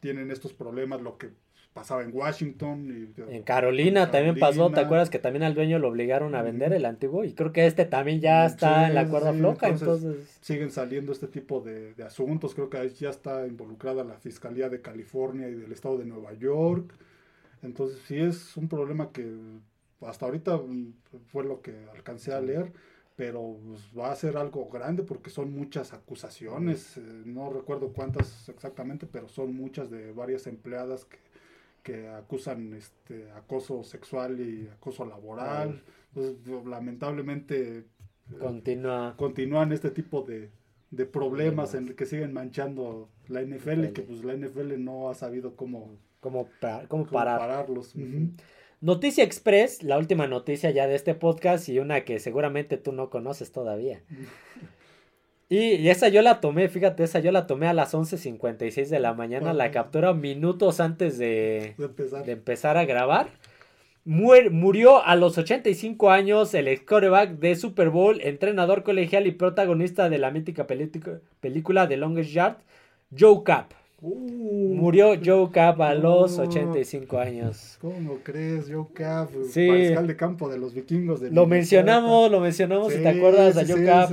tienen 0.00 0.30
estos 0.30 0.52
problemas 0.52 1.00
lo 1.00 1.18
que 1.18 1.30
pasaba 1.74 2.02
en 2.02 2.10
Washington 2.12 3.12
y 3.16 3.22
en 3.32 3.42
Carolina, 3.42 4.10
también 4.10 4.36
pasó 4.36 4.70
te 4.70 4.80
acuerdas 4.80 5.10
que 5.10 5.20
también 5.20 5.44
al 5.44 5.54
dueño 5.54 5.78
lo 5.78 5.88
obligaron 5.88 6.34
a 6.34 6.42
vender 6.42 6.72
el 6.72 6.84
antiguo 6.84 7.24
y 7.24 7.34
creo 7.34 7.52
que 7.52 7.66
este 7.66 7.84
también 7.84 8.20
ya 8.20 8.46
está 8.46 8.88
en 8.88 8.94
la 8.94 9.06
cuerda 9.06 9.32
floja 9.32 9.68
entonces, 9.68 10.38
siguen 10.40 10.72
saliendo 10.72 11.12
este 11.12 11.28
tipo 11.28 11.60
de, 11.60 11.94
de 11.94 12.02
asuntos. 12.02 12.54
Creo 12.54 12.68
que 12.68 12.78
ahí 12.78 12.88
ya 12.90 13.10
está 13.10 13.46
involucrada 13.46 14.02
la 14.02 14.14
fiscalía 14.14 14.68
de 14.68 14.80
California 14.80 15.48
y 15.48 15.54
del 15.54 15.70
estado 15.70 15.98
de 15.98 16.06
Nueva 16.06 16.32
York. 16.34 16.94
Entonces 17.62 18.00
sí 18.06 18.18
es 18.18 18.56
un 18.56 18.68
problema 18.68 19.12
que 19.12 19.24
hasta 20.00 20.26
ahorita 20.26 20.56
mm, 20.56 20.92
fue 21.26 21.44
lo 21.44 21.60
que 21.60 21.74
alcancé 21.94 22.32
a 22.32 22.40
leer, 22.40 22.72
pero 23.16 23.58
pues, 23.66 23.90
va 23.98 24.12
a 24.12 24.16
ser 24.16 24.36
algo 24.36 24.68
grande 24.68 25.02
porque 25.02 25.30
son 25.30 25.52
muchas 25.52 25.92
acusaciones, 25.92 26.96
eh, 26.96 27.02
no 27.24 27.50
recuerdo 27.50 27.92
cuántas 27.92 28.48
exactamente, 28.48 29.06
pero 29.06 29.28
son 29.28 29.54
muchas 29.56 29.90
de 29.90 30.12
varias 30.12 30.46
empleadas 30.46 31.04
que, 31.04 31.18
que 31.82 32.08
acusan 32.08 32.74
este 32.74 33.30
acoso 33.32 33.82
sexual 33.82 34.40
y 34.40 34.68
acoso 34.68 35.04
laboral. 35.04 35.82
Pues, 36.14 36.34
lamentablemente 36.64 37.78
eh, 37.78 37.84
Continúa. 38.38 39.14
continúan 39.16 39.72
este 39.72 39.90
tipo 39.90 40.22
de, 40.22 40.50
de 40.90 41.06
problemas 41.06 41.74
en 41.74 41.94
que 41.94 42.06
siguen 42.06 42.32
manchando 42.32 43.08
la 43.28 43.42
NFL, 43.42 43.84
y 43.84 43.92
que 43.92 44.02
pues 44.02 44.24
la 44.24 44.34
NFL 44.34 44.82
no 44.82 45.10
ha 45.10 45.14
sabido 45.14 45.54
cómo, 45.54 45.96
cómo, 46.20 46.48
pararlos. 47.10 47.94
Noticia 48.80 49.24
Express, 49.24 49.82
la 49.82 49.98
última 49.98 50.28
noticia 50.28 50.70
ya 50.70 50.86
de 50.86 50.94
este 50.94 51.14
podcast 51.14 51.68
y 51.68 51.80
una 51.80 52.02
que 52.02 52.20
seguramente 52.20 52.76
tú 52.76 52.92
no 52.92 53.10
conoces 53.10 53.52
todavía. 53.52 54.02
Y, 55.50 55.88
esa 55.88 56.08
yo 56.08 56.20
la 56.20 56.40
tomé, 56.40 56.68
fíjate, 56.68 57.04
esa 57.04 57.20
yo 57.20 57.32
la 57.32 57.46
tomé 57.46 57.68
a 57.68 57.72
las 57.72 57.94
11.56 57.94 58.88
de 58.88 59.00
la 59.00 59.14
mañana, 59.14 59.54
la 59.54 59.70
captura 59.70 60.12
minutos 60.12 60.78
antes 60.78 61.16
de, 61.16 61.74
empezar. 62.26 62.76
a 62.76 62.84
grabar. 62.84 63.28
murió 64.04 65.02
a 65.02 65.16
los 65.16 65.38
85 65.38 66.10
años 66.10 66.52
el 66.52 66.68
ex 66.68 66.82
coreback 66.82 67.38
de 67.38 67.56
Super 67.56 67.88
Bowl, 67.88 68.20
entrenador 68.20 68.82
colegial 68.82 69.26
y 69.26 69.32
protagonista 69.32 70.10
de 70.10 70.18
la 70.18 70.30
mítica 70.30 70.66
película 70.66 71.88
The 71.88 71.96
Longest 71.96 72.30
Yard, 72.30 72.56
Joe 73.18 73.42
Cap. 73.42 73.72
Uh. 74.00 74.74
Murió 74.76 75.14
Joe 75.22 75.50
Cap 75.50 75.80
a 75.82 75.92
los 75.92 76.38
85 76.38 77.18
años. 77.18 77.78
¿Cómo 77.80 78.18
crees, 78.22 78.70
Joe 78.70 78.86
Cap? 78.94 79.28
Sí. 79.50 79.66
Mariscal 79.66 80.06
de 80.06 80.16
campo 80.16 80.48
de 80.48 80.56
los 80.56 80.72
vikingos. 80.72 81.20
De 81.20 81.32
lo 81.32 81.46
mencionamos, 81.46 82.30
lo 82.30 82.38
mencionamos, 82.38 82.92
si 82.92 83.00
te 83.00 83.08
acuerdas 83.08 83.56
de 83.56 83.72
Joe 83.72 83.84
Cap. 83.84 84.12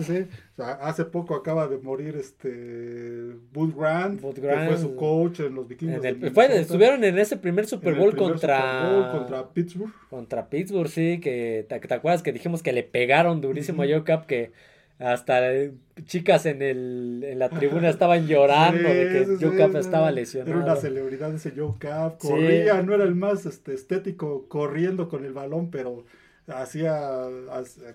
hace 0.81 1.05
poco 1.05 1.35
acaba 1.35 1.67
de 1.67 1.77
morir 1.77 2.15
este 2.15 3.35
Bull 3.53 3.75
Grant, 3.77 4.21
que 4.21 4.41
fue 4.41 4.77
su 4.79 4.95
coach 4.95 5.41
en 5.41 5.53
los 5.53 5.67
vikingos. 5.67 6.03
estuvieron 6.03 7.03
en 7.03 7.19
ese 7.19 7.37
primer 7.37 7.67
Super 7.67 7.93
Bowl 7.93 8.15
contra 8.15 9.11
contra 9.11 9.49
Pittsburgh. 9.53 9.93
Contra 10.09 10.49
Pittsburgh, 10.49 10.89
sí, 10.89 11.19
que 11.19 11.63
te, 11.69 11.93
acuerdas 11.93 12.23
que 12.23 12.33
dijimos 12.33 12.63
que 12.63 12.73
le 12.73 12.81
pegaron 12.81 13.39
durísimo 13.39 13.83
a 13.83 13.85
Joe 13.85 14.03
Cap, 14.03 14.25
que 14.25 14.51
hasta 14.99 15.53
eh, 15.53 15.73
chicas 16.05 16.45
en, 16.45 16.61
el, 16.61 17.23
en 17.25 17.39
la 17.39 17.49
tribuna 17.49 17.89
estaban 17.89 18.27
llorando 18.27 18.87
de 18.87 19.09
que 19.37 19.45
Joe 19.45 19.57
Cap 19.57 19.75
estaba 19.75 20.11
lesionado. 20.11 20.57
Era 20.57 20.65
una 20.65 20.75
celebridad 20.75 21.33
ese 21.33 21.51
Joe 21.51 21.73
Cap. 21.77 22.17
Corría, 22.17 22.81
no 22.81 22.93
era 22.93 23.03
el 23.03 23.15
más 23.15 23.45
este, 23.45 23.73
estético 23.73 24.47
corriendo 24.47 25.09
con 25.09 25.25
el 25.25 25.33
balón, 25.33 25.69
pero 25.69 26.05
hacía, 26.47 27.27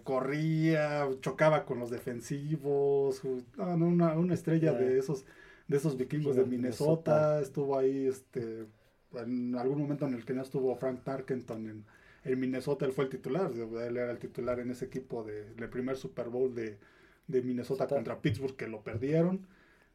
corría, 0.02 1.08
chocaba 1.20 1.64
con 1.64 1.78
los 1.78 1.90
defensivos. 1.90 3.22
una, 3.56 4.14
una, 4.14 4.34
estrella 4.34 4.72
de 4.72 4.98
esos 4.98 5.24
de 5.68 5.76
esos 5.76 5.96
vikingos 5.96 6.36
de 6.36 6.44
Minnesota. 6.44 7.40
Estuvo 7.40 7.78
ahí, 7.78 8.06
este, 8.06 8.66
en 9.14 9.54
algún 9.54 9.80
momento 9.80 10.06
en 10.06 10.14
el 10.14 10.24
que 10.24 10.34
no 10.34 10.42
estuvo 10.42 10.74
Frank 10.76 11.04
Tarkenton 11.04 11.68
en, 11.68 11.84
en 12.24 12.40
Minnesota, 12.40 12.84
él 12.86 12.92
fue 12.92 13.04
el 13.04 13.10
titular. 13.10 13.50
Él 13.52 13.96
era 13.96 14.10
el 14.10 14.18
titular 14.18 14.60
en 14.60 14.70
ese 14.70 14.86
equipo 14.86 15.24
de, 15.24 15.54
del 15.54 15.68
primer 15.68 15.96
Super 15.96 16.28
Bowl 16.28 16.54
de, 16.54 16.78
de 17.26 17.42
Minnesota 17.42 17.86
contra 17.86 18.20
Pittsburgh, 18.20 18.56
que 18.56 18.68
lo 18.68 18.82
perdieron. 18.82 19.46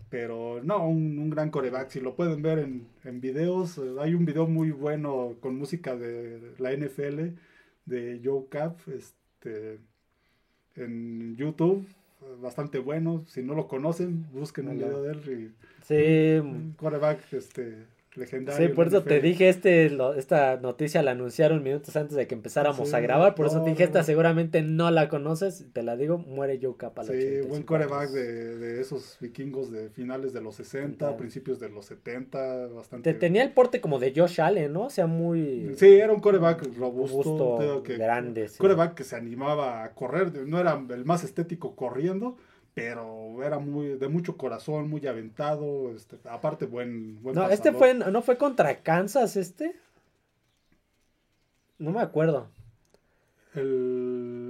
Pero 0.10 0.62
no, 0.64 0.88
un, 0.88 1.30
gran 1.30 1.50
coreback. 1.50 1.90
Si 1.90 2.00
lo 2.00 2.16
pueden 2.16 2.42
ver 2.42 2.60
en, 2.60 2.88
en, 3.04 3.22
videos, 3.22 3.78
eh, 3.78 3.96
hay 4.00 4.14
un 4.14 4.26
video 4.26 4.48
muy 4.48 4.72
bueno 4.72 5.36
con 5.40 5.56
música 5.58 5.96
de 5.96 6.54
la 6.58 6.74
NFL 6.76 7.36
de 7.86 8.22
Joe 8.24 8.46
Cap 8.50 8.80
este, 8.88 9.80
en 10.76 11.36
YouTube. 11.36 11.88
Bastante 12.42 12.80
bueno. 12.80 13.24
Si 13.28 13.44
no 13.44 13.54
lo 13.54 13.68
conocen, 13.68 14.26
busquen 14.32 14.68
un 14.68 14.78
video 14.78 15.02
de 15.04 15.12
él. 15.12 15.20
Y, 15.28 15.86
sí. 15.86 16.40
Un 16.40 16.74
coreback 16.74 17.34
este, 17.34 17.86
legendario. 18.18 18.68
Sí, 18.68 18.74
por 18.74 18.88
eso 18.88 19.04
te 19.04 19.20
dije, 19.20 19.50
este, 19.50 19.92
esta 20.18 20.58
noticia 20.58 21.02
la 21.04 21.12
anunciaron 21.12 21.64
minutos 21.64 21.96
antes 21.96 22.16
de 22.16 22.28
que 22.28 22.36
empezáramos 22.36 22.94
a 22.94 23.00
grabar, 23.00 23.36
por 23.36 23.48
eso 23.48 23.62
te 23.62 23.72
dije, 23.72 23.84
esta 23.84 24.04
seguramente 24.04 24.62
no 24.62 24.92
la 24.92 25.10
conoces, 25.10 25.66
te 25.74 25.84
la 25.84 25.96
digo, 25.96 26.18
muere 26.18 26.60
Joe 26.62 26.76
Capa. 26.78 27.04
Sí, 27.04 27.42
buen 27.48 27.64
coreback 27.64 28.10
de, 28.10 28.58
de, 28.58 28.82
esos 28.82 29.18
vikingos 29.20 29.72
de 29.72 29.90
finales 29.90 30.34
de 30.34 30.42
los 30.42 30.56
60, 30.56 31.18
principios 31.18 31.60
de 31.60 31.70
los 31.70 31.86
70, 31.86 32.68
bastante. 32.68 33.14
Te 33.14 33.20
tenía 33.20 33.44
el 33.44 33.52
porte 33.52 33.82
como 33.82 34.00
de 34.00 34.14
Josh 34.16 34.42
Allen, 34.42 34.74
¿no? 34.74 34.84
O 34.84 34.90
sea, 34.90 35.08
muy... 35.08 35.74
Sí, 35.76 35.88
era 35.88 36.14
un 36.14 36.20
coreback 36.20 36.64
robusto, 36.78 37.24
robusto 37.24 37.84
grande. 37.86 38.48
Sí. 38.48 38.58
Coreback 38.58 38.96
que 38.96 39.04
se 39.04 39.16
animaba 39.16 39.84
a 39.84 39.94
correr, 39.94 40.46
no 40.48 40.60
era 40.60 40.82
el 40.90 41.06
más 41.06 41.24
estético 41.24 41.76
corriendo, 41.76 42.38
pero 42.76 43.42
era 43.42 43.58
muy 43.58 43.98
de 43.98 44.08
mucho 44.10 44.38
corazón, 44.38 44.90
muy 44.90 45.08
aventado, 45.08 45.96
este, 45.96 46.18
aparte 46.30 46.66
buen, 46.66 47.22
buen 47.24 47.34
No, 47.34 47.50
este 47.50 47.72
fue 47.72 47.94
no 47.96 48.22
fue 48.22 48.38
contra 48.38 48.84
Kansas 48.84 49.38
este? 49.38 49.76
No 51.80 51.92
me 51.92 52.02
acuerdo. 52.02 52.50
El 53.56 54.45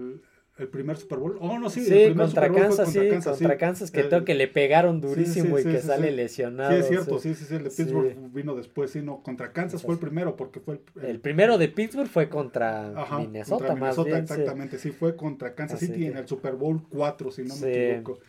el 0.58 0.70
primer 0.70 0.96
Super 0.96 1.20
Bowl. 1.20 1.38
Oh, 1.42 1.60
no, 1.60 1.70
sí. 1.70 1.84
Sí, 1.84 2.14
contra, 2.16 2.52
Kansas, 2.52 2.92
sí, 2.92 3.00
contra 3.10 3.58
Kansas, 3.58 3.92
que, 3.92 4.04
tengo 4.04 4.24
que 4.24 4.36
le 4.36 4.48
pegaron 4.48 5.02
durísimo 5.02 5.60
y 5.60 5.64
que 5.64 5.82
sale 5.82 6.12
lesionado. 6.12 6.72
Sí, 6.72 6.78
es 6.78 6.88
cierto, 6.88 7.20
sí, 7.20 7.36
sí, 7.36 7.46
sí. 7.46 7.56
El 7.56 7.64
de 7.66 7.70
Pittsburgh 7.72 8.16
vino 8.32 8.56
después, 8.56 8.92
sí, 8.92 9.02
no. 9.02 9.22
Contra 9.22 9.52
Kansas 9.52 9.82
fue 9.82 9.96
el 9.96 10.00
primero 10.00 10.36
porque 10.38 10.62
fue 10.62 10.80
el. 10.96 11.06
El, 11.06 11.20
primero 11.20 11.58
de 11.58 11.68
Pittsburgh 11.68 12.08
fue 12.08 12.30
contra 12.30 12.94
Minnesota, 13.20 13.68
contra 13.68 13.76
Minnesota, 13.76 14.10
más 14.12 14.32
exactamente, 14.32 14.78
sí. 14.78 14.92
fue 14.92 15.16
contra 15.16 15.54
Kansas 15.54 15.80
City 15.80 16.06
en 16.06 16.18
el 16.18 16.28
Super 16.28 16.54
Bowl 16.54 16.82
4, 16.90 17.32
si 17.32 17.44
no 17.44 17.56
me 17.58 17.88
equivoco. 17.88 18.20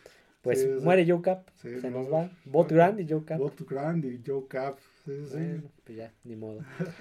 Pues 0.43 0.83
muere 0.83 1.05
Joe 1.09 1.23
Cap, 1.23 1.49
se 1.61 1.91
nos 1.91 2.13
va. 2.13 2.31
Bot 2.45 2.71
Grand 2.71 3.01
y 3.01 3.07
Joe 3.09 3.25
Cap. 3.25 3.39
Bot 3.39 3.69
Grand 3.69 4.05
y 4.05 4.21
Joe 4.25 4.47
Cap, 4.49 4.79
sí, 5.05 5.13
sí. 5.31 5.39
pues 5.85 5.97
ya, 5.97 6.13
ni 6.25 6.35
modo. 6.37 6.61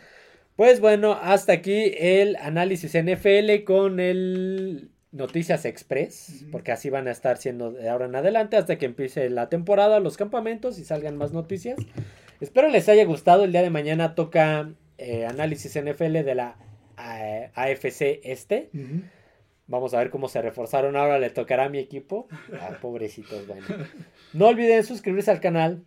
Pues 0.55 0.79
bueno, 0.79 1.11
hasta 1.21 1.51
aquí 1.51 1.91
el 1.97 2.37
análisis 2.37 2.93
NFL 2.93 3.65
con 3.65 3.99
el 3.99 4.89
Noticias 5.15 5.63
Express, 5.63 6.45
porque 6.51 6.73
así 6.73 6.89
van 6.89 7.07
a 7.07 7.11
estar 7.11 7.37
siendo 7.37 7.71
de 7.71 7.87
ahora 7.87 8.05
en 8.05 8.15
adelante 8.15 8.57
hasta 8.57 8.77
que 8.77 8.85
empiece 8.85 9.29
la 9.29 9.47
temporada, 9.47 10.01
los 10.01 10.17
campamentos 10.17 10.77
y 10.77 10.83
salgan 10.83 11.15
más 11.15 11.31
noticias. 11.31 11.79
Espero 12.41 12.67
les 12.67 12.89
haya 12.89 13.05
gustado. 13.05 13.45
El 13.45 13.53
día 13.53 13.61
de 13.61 13.69
mañana 13.69 14.13
toca 14.13 14.73
eh, 14.97 15.25
análisis 15.25 15.79
NFL 15.81 16.23
de 16.23 16.35
la 16.35 16.57
AFC 16.97 18.01
eh, 18.01 18.21
Este. 18.25 18.69
Vamos 19.67 19.93
a 19.93 19.99
ver 19.99 20.09
cómo 20.09 20.27
se 20.27 20.41
reforzaron. 20.41 20.97
Ahora 20.97 21.17
le 21.17 21.29
tocará 21.29 21.63
a 21.63 21.69
mi 21.69 21.79
equipo. 21.79 22.27
Ah, 22.59 22.77
pobrecitos, 22.81 23.47
bueno. 23.47 23.65
No 24.33 24.47
olviden 24.47 24.83
suscribirse 24.83 25.31
al 25.31 25.39
canal, 25.39 25.85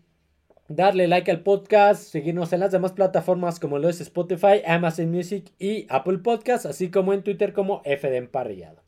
darle 0.68 1.06
like 1.06 1.30
al 1.30 1.42
podcast, 1.42 2.02
seguirnos 2.02 2.54
en 2.54 2.60
las 2.60 2.72
demás 2.72 2.92
plataformas 2.92 3.60
como 3.60 3.78
lo 3.78 3.90
es 3.90 4.00
Spotify, 4.00 4.62
Amazon 4.66 5.10
Music 5.10 5.52
y 5.58 5.86
Apple 5.90 6.18
Podcast, 6.18 6.64
así 6.64 6.90
como 6.90 7.12
en 7.12 7.22
Twitter 7.22 7.52
como 7.52 7.82
F 7.84 8.08
de 8.08 8.16
Emparrillado. 8.16 8.87